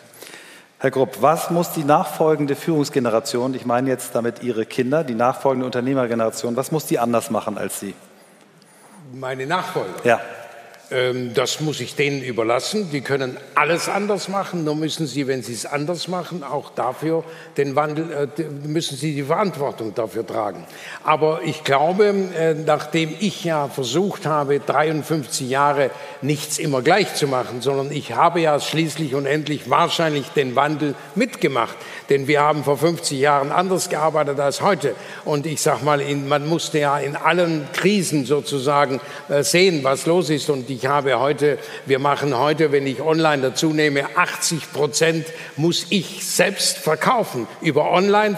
Herr 0.79 0.91
Grupp, 0.91 1.23
was 1.23 1.51
muss 1.51 1.71
die 1.73 1.85
nachfolgende 1.85 2.57
Führungsgeneration, 2.57 3.55
ich 3.55 3.65
meine 3.65 3.89
jetzt 3.89 4.15
damit 4.15 4.43
Ihre 4.43 4.67
Kinder, 4.67 5.03
die 5.05 5.15
nachfolgende 5.15 5.65
Unternehmergeneration, 5.67 6.57
was 6.57 6.73
muss 6.73 6.87
die 6.87 6.99
anders 6.99 7.31
machen 7.31 7.57
als 7.57 7.81
Sie? 7.81 7.95
Meine 9.13 9.47
Nachfolger? 9.47 10.05
Ja. 10.05 10.21
Ähm, 10.91 11.33
das 11.35 11.61
muss 11.61 11.81
ich 11.81 11.95
denen 11.95 12.23
überlassen. 12.23 12.91
Die 12.91 13.01
können 13.01 13.37
alles 13.55 13.89
anders 13.89 14.29
machen. 14.29 14.65
Nur 14.65 14.77
müssen 14.77 15.07
sie, 15.07 15.27
wenn 15.27 15.43
sie 15.43 15.55
es 15.55 15.65
anders 15.65 16.09
machen, 16.09 16.43
auch 16.43 16.71
dafür 16.71 17.25
den 17.57 17.75
Wandel, 17.75 18.29
äh, 18.37 18.43
müssen 18.67 18.97
sie 18.97 19.15
die 19.15 19.23
Verantwortung 19.23 19.95
dafür 19.95 20.27
tragen. 20.27 20.67
Aber 21.03 21.41
ich 21.43 21.65
glaube, 21.65 22.07
äh, 22.37 22.55
nachdem 22.55 23.15
ich 23.19 23.45
ja 23.45 23.69
versucht 23.69 24.27
habe, 24.27 24.61
53 24.61 25.49
Jahre 25.49 25.91
nichts 26.21 26.59
immer 26.59 26.83
gleich 26.83 27.15
zu 27.15 27.27
machen, 27.29 27.63
sondern 27.63 27.91
ich 27.91 28.15
habe 28.15 28.41
ja 28.41 28.61
schließlich 28.61 29.15
und 29.15 29.27
endlich 29.27 29.71
wahrscheinlich 29.71 30.29
den 30.31 30.55
Wandel 30.55 30.95
mitgemacht. 31.15 31.77
Denn 32.11 32.29
wir 32.29 32.43
haben 32.43 32.63
vor 32.65 32.77
50 32.77 33.19
Jahren 33.19 33.51
anders 33.51 33.89
gearbeitet 33.89 34.39
als 34.39 34.61
heute. 34.61 34.95
Und 35.25 35.47
ich 35.47 35.63
sage 35.63 35.85
mal, 35.85 36.03
man 36.15 36.47
musste 36.47 36.79
ja 36.79 36.99
in 36.99 37.17
allen 37.17 37.67
Krisen 37.73 38.27
sozusagen 38.27 39.01
äh, 39.31 39.43
sehen, 39.43 39.83
was 39.83 40.05
los 40.05 40.29
ist. 40.29 40.51
Und 40.51 40.69
ich 40.75 40.87
habe 40.87 41.21
heute, 41.21 41.59
wir 41.87 41.99
machen 41.99 42.37
heute, 42.37 42.73
wenn 42.73 42.87
ich 42.87 43.01
online 43.01 43.43
dazu 43.43 43.73
nehme, 43.73 44.17
80 44.17 44.73
Prozent 44.73 45.27
muss 45.57 45.87
ich 45.91 46.27
selbst 46.27 46.79
verkaufen 46.79 47.47
über 47.61 47.91
online. 47.91 48.37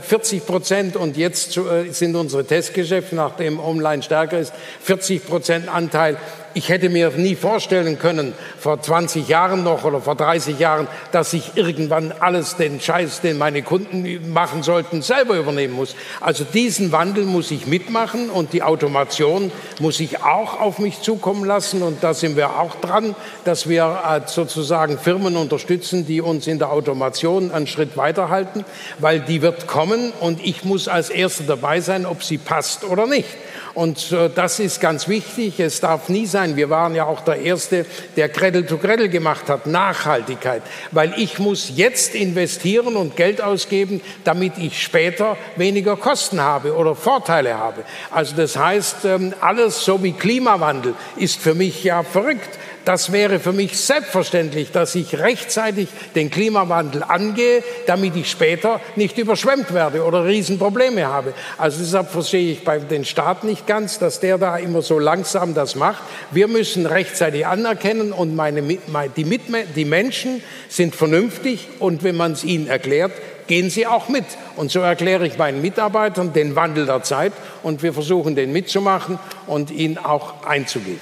40 0.00 0.42
äh, 0.42 0.44
Prozent 0.44 0.96
und 0.96 1.16
jetzt 1.16 1.56
äh, 1.56 1.90
sind 1.90 2.16
unsere 2.16 2.44
Testgeschäfte, 2.44 3.14
nachdem 3.14 3.60
online 3.60 4.02
stärker 4.02 4.38
ist, 4.38 4.52
40 4.82 5.26
Prozent 5.26 5.68
Anteil 5.68 6.16
ich 6.56 6.70
hätte 6.70 6.88
mir 6.88 7.10
nie 7.10 7.36
vorstellen 7.36 7.98
können, 7.98 8.32
vor 8.58 8.80
20 8.80 9.28
Jahren 9.28 9.62
noch 9.62 9.84
oder 9.84 10.00
vor 10.00 10.14
30 10.14 10.58
Jahren, 10.58 10.88
dass 11.12 11.34
ich 11.34 11.54
irgendwann 11.54 12.14
alles 12.18 12.56
den 12.56 12.80
Scheiß, 12.80 13.20
den 13.20 13.36
meine 13.36 13.62
Kunden 13.62 14.32
machen 14.32 14.62
sollten, 14.62 15.02
selber 15.02 15.36
übernehmen 15.36 15.74
muss. 15.74 15.94
Also 16.18 16.44
diesen 16.44 16.92
Wandel 16.92 17.24
muss 17.24 17.50
ich 17.50 17.66
mitmachen 17.66 18.30
und 18.30 18.54
die 18.54 18.62
Automation 18.62 19.52
muss 19.80 20.00
ich 20.00 20.22
auch 20.22 20.58
auf 20.58 20.78
mich 20.78 21.02
zukommen 21.02 21.44
lassen. 21.44 21.82
Und 21.82 22.02
da 22.02 22.14
sind 22.14 22.38
wir 22.38 22.58
auch 22.58 22.76
dran, 22.76 23.14
dass 23.44 23.68
wir 23.68 24.00
äh, 24.08 24.26
sozusagen 24.26 24.98
Firmen 24.98 25.36
unterstützen, 25.36 26.06
die 26.06 26.22
uns 26.22 26.46
in 26.46 26.58
der 26.58 26.72
Automation 26.72 27.50
einen 27.50 27.66
Schritt 27.66 27.98
weiterhalten, 27.98 28.64
weil 28.98 29.20
die 29.20 29.42
wird 29.42 29.66
kommen 29.66 30.10
und 30.20 30.42
ich 30.42 30.64
muss 30.64 30.88
als 30.88 31.10
Erster 31.10 31.44
dabei 31.44 31.82
sein, 31.82 32.06
ob 32.06 32.22
sie 32.22 32.38
passt 32.38 32.82
oder 32.82 33.06
nicht. 33.06 33.28
Und 33.76 34.10
äh, 34.10 34.30
das 34.34 34.58
ist 34.58 34.80
ganz 34.80 35.06
wichtig. 35.06 35.60
Es 35.60 35.80
darf 35.80 36.08
nie 36.08 36.24
sein, 36.24 36.56
wir 36.56 36.70
waren 36.70 36.94
ja 36.94 37.04
auch 37.04 37.20
der 37.20 37.42
Erste, 37.42 37.84
der 38.16 38.30
Cradle 38.30 38.64
to 38.64 38.78
Cradle 38.78 39.10
gemacht 39.10 39.50
hat, 39.50 39.66
Nachhaltigkeit. 39.66 40.62
Weil 40.92 41.12
ich 41.18 41.38
muss 41.38 41.70
jetzt 41.74 42.14
investieren 42.14 42.96
und 42.96 43.16
Geld 43.16 43.42
ausgeben, 43.42 44.00
damit 44.24 44.54
ich 44.56 44.82
später 44.82 45.36
weniger 45.56 45.96
Kosten 45.96 46.40
habe 46.40 46.74
oder 46.74 46.94
Vorteile 46.94 47.58
habe. 47.58 47.84
Also 48.10 48.34
das 48.34 48.56
heißt, 48.56 49.04
ähm, 49.04 49.34
alles 49.42 49.84
so 49.84 50.02
wie 50.02 50.12
Klimawandel 50.12 50.94
ist 51.16 51.38
für 51.38 51.52
mich 51.52 51.84
ja 51.84 52.02
verrückt. 52.02 52.58
Das 52.86 53.10
wäre 53.10 53.40
für 53.40 53.52
mich 53.52 53.76
selbstverständlich, 53.80 54.70
dass 54.70 54.94
ich 54.94 55.18
rechtzeitig 55.18 55.88
den 56.14 56.30
Klimawandel 56.30 57.02
angehe, 57.02 57.64
damit 57.86 58.14
ich 58.14 58.30
später 58.30 58.80
nicht 58.94 59.18
überschwemmt 59.18 59.74
werde 59.74 60.04
oder 60.04 60.24
Riesenprobleme 60.24 61.04
habe. 61.04 61.34
Also 61.58 61.80
deshalb 61.80 62.12
verstehe 62.12 62.52
ich 62.52 62.62
bei 62.62 62.78
den 62.78 63.04
Staaten 63.04 63.48
nicht 63.48 63.66
ganz, 63.66 63.98
dass 63.98 64.20
der 64.20 64.38
da 64.38 64.56
immer 64.56 64.82
so 64.82 65.00
langsam 65.00 65.52
das 65.52 65.74
macht. 65.74 66.00
Wir 66.30 66.46
müssen 66.46 66.86
rechtzeitig 66.86 67.44
anerkennen 67.44 68.12
und 68.12 68.36
meine, 68.36 68.62
die, 68.62 69.24
Mitme 69.24 69.64
die 69.74 69.84
Menschen 69.84 70.40
sind 70.68 70.94
vernünftig 70.94 71.66
und 71.80 72.04
wenn 72.04 72.14
man 72.14 72.34
es 72.34 72.44
ihnen 72.44 72.68
erklärt, 72.68 73.10
gehen 73.48 73.68
sie 73.68 73.88
auch 73.88 74.08
mit. 74.08 74.26
Und 74.54 74.70
so 74.70 74.78
erkläre 74.78 75.26
ich 75.26 75.38
meinen 75.38 75.60
Mitarbeitern 75.60 76.32
den 76.32 76.54
Wandel 76.54 76.86
der 76.86 77.02
Zeit 77.02 77.32
und 77.64 77.82
wir 77.82 77.92
versuchen 77.92 78.36
den 78.36 78.52
mitzumachen 78.52 79.18
und 79.48 79.72
ihn 79.72 79.98
auch 79.98 80.46
einzugehen. 80.46 81.00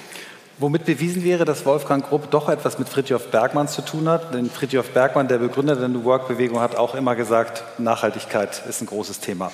Womit 0.59 0.85
bewiesen 0.85 1.25
wäre, 1.25 1.45
dass 1.45 1.67
Wolfgang 1.67 2.09
Grupp 2.09 2.31
doch 2.31 2.49
etwas 2.49 2.79
mit 2.79 2.89
Fritjof 2.89 3.29
Bergmann 3.33 3.67
zu 3.67 3.83
tun 3.83 4.09
hat. 4.09 4.33
Denn 4.33 4.49
Fritjof 4.49 4.91
Bergmann, 4.91 5.27
der 5.27 5.39
Begründer 5.39 5.75
der 5.75 5.89
New 5.89 6.05
Work-Bewegung, 6.05 6.61
hat 6.61 6.77
auch 6.77 6.95
immer 6.95 7.17
gesagt, 7.17 7.65
Nachhaltigkeit 7.79 8.63
ist 8.69 8.81
ein 8.81 8.87
großes 8.87 9.19
Thema. 9.19 9.51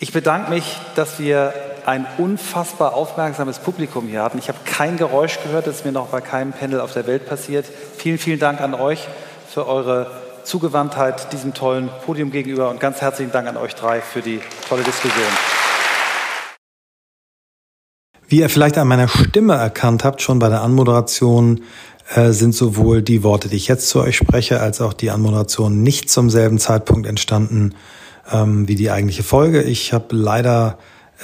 Ich 0.00 0.12
bedanke 0.12 0.50
mich, 0.50 0.76
dass 0.96 1.18
wir 1.18 1.54
ein 1.86 2.06
unfassbar 2.18 2.94
aufmerksames 2.94 3.58
Publikum 3.58 4.06
hier 4.06 4.22
hatten. 4.22 4.38
Ich 4.38 4.48
habe 4.48 4.58
kein 4.66 4.98
Geräusch 4.98 5.38
gehört, 5.42 5.66
das 5.66 5.76
ist 5.76 5.84
mir 5.86 5.92
noch 5.92 6.08
bei 6.08 6.20
keinem 6.20 6.52
Panel 6.52 6.80
auf 6.80 6.92
der 6.92 7.06
Welt 7.06 7.26
passiert. 7.26 7.64
Vielen, 7.96 8.18
vielen 8.18 8.38
Dank 8.38 8.60
an 8.60 8.74
euch 8.74 9.08
für 9.48 9.66
eure 9.66 10.10
Zugewandtheit 10.44 11.32
diesem 11.32 11.54
tollen 11.54 11.88
Podium 12.04 12.30
gegenüber 12.30 12.68
und 12.68 12.80
ganz 12.80 13.00
herzlichen 13.00 13.32
Dank 13.32 13.48
an 13.48 13.56
euch 13.56 13.74
drei 13.74 14.02
für 14.02 14.20
die 14.20 14.40
tolle 14.68 14.82
Diskussion. 14.82 15.67
Wie 18.28 18.40
ihr 18.40 18.50
vielleicht 18.50 18.76
an 18.76 18.86
meiner 18.88 19.08
Stimme 19.08 19.54
erkannt 19.54 20.04
habt, 20.04 20.20
schon 20.20 20.38
bei 20.38 20.50
der 20.50 20.60
Anmoderation 20.60 21.62
äh, 22.14 22.32
sind 22.32 22.54
sowohl 22.54 23.00
die 23.00 23.22
Worte, 23.22 23.48
die 23.48 23.56
ich 23.56 23.68
jetzt 23.68 23.88
zu 23.88 24.00
euch 24.00 24.18
spreche, 24.18 24.60
als 24.60 24.82
auch 24.82 24.92
die 24.92 25.10
Anmoderation 25.10 25.82
nicht 25.82 26.10
zum 26.10 26.28
selben 26.28 26.58
Zeitpunkt 26.58 27.06
entstanden 27.06 27.74
ähm, 28.30 28.68
wie 28.68 28.74
die 28.74 28.90
eigentliche 28.90 29.22
Folge. 29.22 29.62
Ich 29.62 29.94
habe 29.94 30.14
leider 30.14 30.76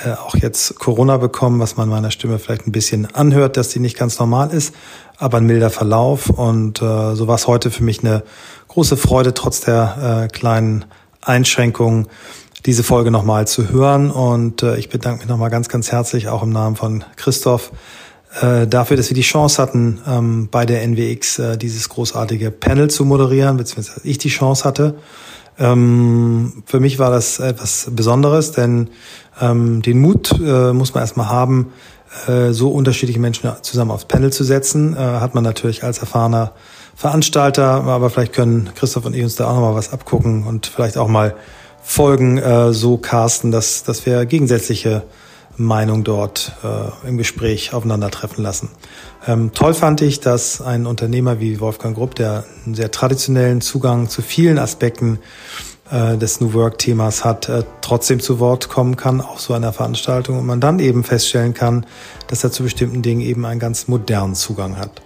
äh, 0.02 0.12
auch 0.12 0.34
jetzt 0.34 0.78
Corona 0.78 1.18
bekommen, 1.18 1.60
was 1.60 1.76
man 1.76 1.90
meiner 1.90 2.10
Stimme 2.10 2.38
vielleicht 2.38 2.66
ein 2.66 2.72
bisschen 2.72 3.14
anhört, 3.14 3.58
dass 3.58 3.68
die 3.68 3.80
nicht 3.80 3.98
ganz 3.98 4.18
normal 4.18 4.50
ist, 4.50 4.74
aber 5.18 5.36
ein 5.36 5.46
milder 5.46 5.68
Verlauf. 5.68 6.30
Und 6.30 6.80
äh, 6.80 7.14
so 7.14 7.28
war 7.28 7.34
es 7.34 7.46
heute 7.46 7.70
für 7.70 7.84
mich 7.84 8.00
eine 8.00 8.22
große 8.68 8.96
Freude, 8.96 9.34
trotz 9.34 9.60
der 9.60 10.24
äh, 10.24 10.28
kleinen 10.28 10.86
Einschränkungen 11.20 12.08
diese 12.66 12.82
Folge 12.82 13.10
nochmal 13.10 13.46
zu 13.46 13.68
hören. 13.70 14.10
Und 14.10 14.62
äh, 14.62 14.76
ich 14.76 14.88
bedanke 14.88 15.20
mich 15.20 15.28
nochmal 15.28 15.50
ganz, 15.50 15.68
ganz 15.68 15.92
herzlich 15.92 16.28
auch 16.28 16.42
im 16.42 16.50
Namen 16.50 16.76
von 16.76 17.04
Christoph 17.16 17.72
äh, 18.40 18.66
dafür, 18.66 18.96
dass 18.96 19.10
wir 19.10 19.14
die 19.14 19.22
Chance 19.22 19.60
hatten, 19.60 20.00
ähm, 20.06 20.48
bei 20.50 20.66
der 20.66 20.82
NWX 20.82 21.38
äh, 21.38 21.58
dieses 21.58 21.88
großartige 21.88 22.50
Panel 22.50 22.90
zu 22.90 23.04
moderieren, 23.04 23.56
beziehungsweise 23.56 24.00
ich 24.04 24.18
die 24.18 24.28
Chance 24.28 24.64
hatte. 24.64 24.94
Ähm, 25.58 26.64
für 26.66 26.80
mich 26.80 26.98
war 26.98 27.10
das 27.10 27.38
etwas 27.38 27.88
Besonderes, 27.92 28.52
denn 28.52 28.90
ähm, 29.40 29.82
den 29.82 30.00
Mut 30.00 30.32
äh, 30.40 30.72
muss 30.72 30.94
man 30.94 31.02
erstmal 31.02 31.28
haben, 31.28 31.72
äh, 32.26 32.52
so 32.52 32.70
unterschiedliche 32.70 33.20
Menschen 33.20 33.50
zusammen 33.62 33.90
aufs 33.90 34.06
Panel 34.06 34.32
zu 34.32 34.42
setzen. 34.42 34.96
Äh, 34.96 34.98
hat 34.98 35.34
man 35.34 35.44
natürlich 35.44 35.84
als 35.84 35.98
erfahrener 35.98 36.52
Veranstalter, 36.96 37.84
aber 37.84 38.10
vielleicht 38.10 38.32
können 38.32 38.70
Christoph 38.74 39.04
und 39.04 39.14
ich 39.14 39.22
uns 39.22 39.36
da 39.36 39.48
auch 39.48 39.54
nochmal 39.54 39.74
was 39.74 39.92
abgucken 39.92 40.44
und 40.44 40.66
vielleicht 40.66 40.96
auch 40.96 41.08
mal 41.08 41.34
Folgen 41.86 42.38
äh, 42.38 42.72
so 42.72 42.96
casten, 42.96 43.52
dass, 43.52 43.84
dass 43.84 44.06
wir 44.06 44.24
gegensätzliche 44.24 45.04
Meinung 45.56 46.02
dort 46.02 46.56
äh, 46.64 47.08
im 47.08 47.18
Gespräch 47.18 47.72
aufeinandertreffen 47.72 48.42
lassen. 48.42 48.70
Ähm, 49.26 49.52
toll 49.52 49.74
fand 49.74 50.00
ich, 50.00 50.18
dass 50.18 50.60
ein 50.60 50.86
Unternehmer 50.86 51.38
wie 51.38 51.60
Wolfgang 51.60 51.94
Grupp, 51.94 52.16
der 52.16 52.44
einen 52.64 52.74
sehr 52.74 52.90
traditionellen 52.90 53.60
Zugang 53.60 54.08
zu 54.08 54.22
vielen 54.22 54.58
Aspekten 54.58 55.20
äh, 55.90 56.16
des 56.16 56.40
New 56.40 56.54
Work-Themas 56.54 57.24
hat, 57.24 57.48
äh, 57.48 57.62
trotzdem 57.82 58.18
zu 58.18 58.40
Wort 58.40 58.68
kommen 58.68 58.96
kann, 58.96 59.20
auch 59.20 59.38
so 59.38 59.54
einer 59.54 59.72
Veranstaltung, 59.72 60.38
und 60.38 60.46
man 60.46 60.60
dann 60.60 60.80
eben 60.80 61.04
feststellen 61.04 61.54
kann, 61.54 61.86
dass 62.26 62.42
er 62.42 62.50
zu 62.50 62.64
bestimmten 62.64 63.02
Dingen 63.02 63.20
eben 63.20 63.44
einen 63.44 63.60
ganz 63.60 63.86
modernen 63.86 64.34
Zugang 64.34 64.78
hat. 64.78 65.02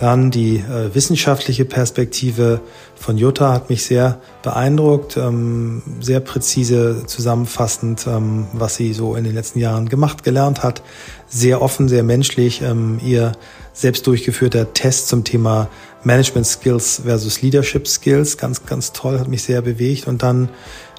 Dann 0.00 0.32
die 0.32 0.56
äh, 0.56 0.92
wissenschaftliche 0.92 1.64
Perspektive 1.64 2.60
von 2.96 3.16
Jutta 3.16 3.52
hat 3.52 3.70
mich 3.70 3.84
sehr 3.84 4.20
beeindruckt, 4.42 5.16
ähm, 5.16 5.82
sehr 6.00 6.18
präzise 6.18 7.04
zusammenfassend, 7.06 8.06
ähm, 8.08 8.46
was 8.52 8.74
sie 8.74 8.92
so 8.92 9.14
in 9.14 9.22
den 9.22 9.34
letzten 9.34 9.60
Jahren 9.60 9.88
gemacht, 9.88 10.24
gelernt 10.24 10.64
hat. 10.64 10.82
Sehr 11.28 11.62
offen, 11.62 11.88
sehr 11.88 12.02
menschlich. 12.02 12.60
Ähm, 12.62 12.98
ihr 13.04 13.32
selbst 13.72 14.06
durchgeführter 14.06 14.72
Test 14.72 15.08
zum 15.08 15.22
Thema 15.22 15.68
Management 16.02 16.46
Skills 16.46 17.02
versus 17.04 17.40
Leadership 17.42 17.86
Skills, 17.86 18.36
ganz, 18.36 18.66
ganz 18.66 18.92
toll, 18.92 19.20
hat 19.20 19.28
mich 19.28 19.44
sehr 19.44 19.62
bewegt. 19.62 20.08
Und 20.08 20.24
dann 20.24 20.48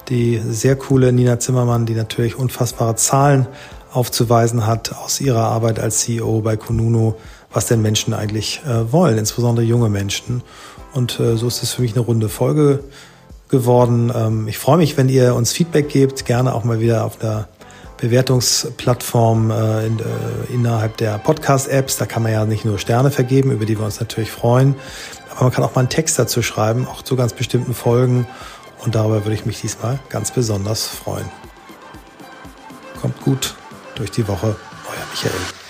die 0.08 0.40
sehr 0.48 0.76
coole 0.76 1.12
Nina 1.12 1.38
Zimmermann, 1.38 1.84
die 1.84 1.94
natürlich 1.94 2.36
unfassbare 2.36 2.96
Zahlen 2.96 3.46
aufzuweisen 3.92 4.66
hat 4.66 4.94
aus 4.94 5.20
ihrer 5.20 5.44
Arbeit 5.44 5.80
als 5.80 6.00
CEO 6.00 6.40
bei 6.40 6.56
Konuno 6.56 7.16
was 7.52 7.66
denn 7.66 7.82
Menschen 7.82 8.14
eigentlich 8.14 8.60
äh, 8.66 8.92
wollen, 8.92 9.18
insbesondere 9.18 9.64
junge 9.64 9.88
Menschen. 9.88 10.42
Und 10.92 11.20
äh, 11.20 11.36
so 11.36 11.46
ist 11.46 11.62
es 11.62 11.72
für 11.72 11.82
mich 11.82 11.92
eine 11.92 12.00
runde 12.00 12.28
Folge 12.28 12.84
geworden. 13.48 14.12
Ähm, 14.14 14.48
ich 14.48 14.58
freue 14.58 14.78
mich, 14.78 14.96
wenn 14.96 15.08
ihr 15.08 15.34
uns 15.34 15.52
Feedback 15.52 15.88
gebt, 15.88 16.24
gerne 16.24 16.54
auch 16.54 16.64
mal 16.64 16.80
wieder 16.80 17.04
auf 17.04 17.18
der 17.18 17.48
Bewertungsplattform 17.98 19.50
äh, 19.50 19.86
in, 19.86 19.98
äh, 19.98 20.02
innerhalb 20.52 20.96
der 20.98 21.18
Podcast-Apps. 21.18 21.96
Da 21.96 22.06
kann 22.06 22.22
man 22.22 22.32
ja 22.32 22.44
nicht 22.44 22.64
nur 22.64 22.78
Sterne 22.78 23.10
vergeben, 23.10 23.50
über 23.52 23.64
die 23.64 23.78
wir 23.78 23.84
uns 23.84 24.00
natürlich 24.00 24.30
freuen, 24.30 24.74
aber 25.30 25.44
man 25.44 25.52
kann 25.52 25.64
auch 25.64 25.74
mal 25.74 25.80
einen 25.80 25.88
Text 25.88 26.18
dazu 26.18 26.42
schreiben, 26.42 26.86
auch 26.86 27.02
zu 27.02 27.16
ganz 27.16 27.32
bestimmten 27.32 27.74
Folgen. 27.74 28.26
Und 28.84 28.94
darüber 28.94 29.24
würde 29.24 29.34
ich 29.34 29.46
mich 29.46 29.60
diesmal 29.60 29.98
ganz 30.10 30.30
besonders 30.30 30.86
freuen. 30.86 31.28
Kommt 33.00 33.20
gut 33.22 33.54
durch 33.94 34.10
die 34.10 34.28
Woche, 34.28 34.56
euer 34.88 35.06
Michael. 35.10 35.65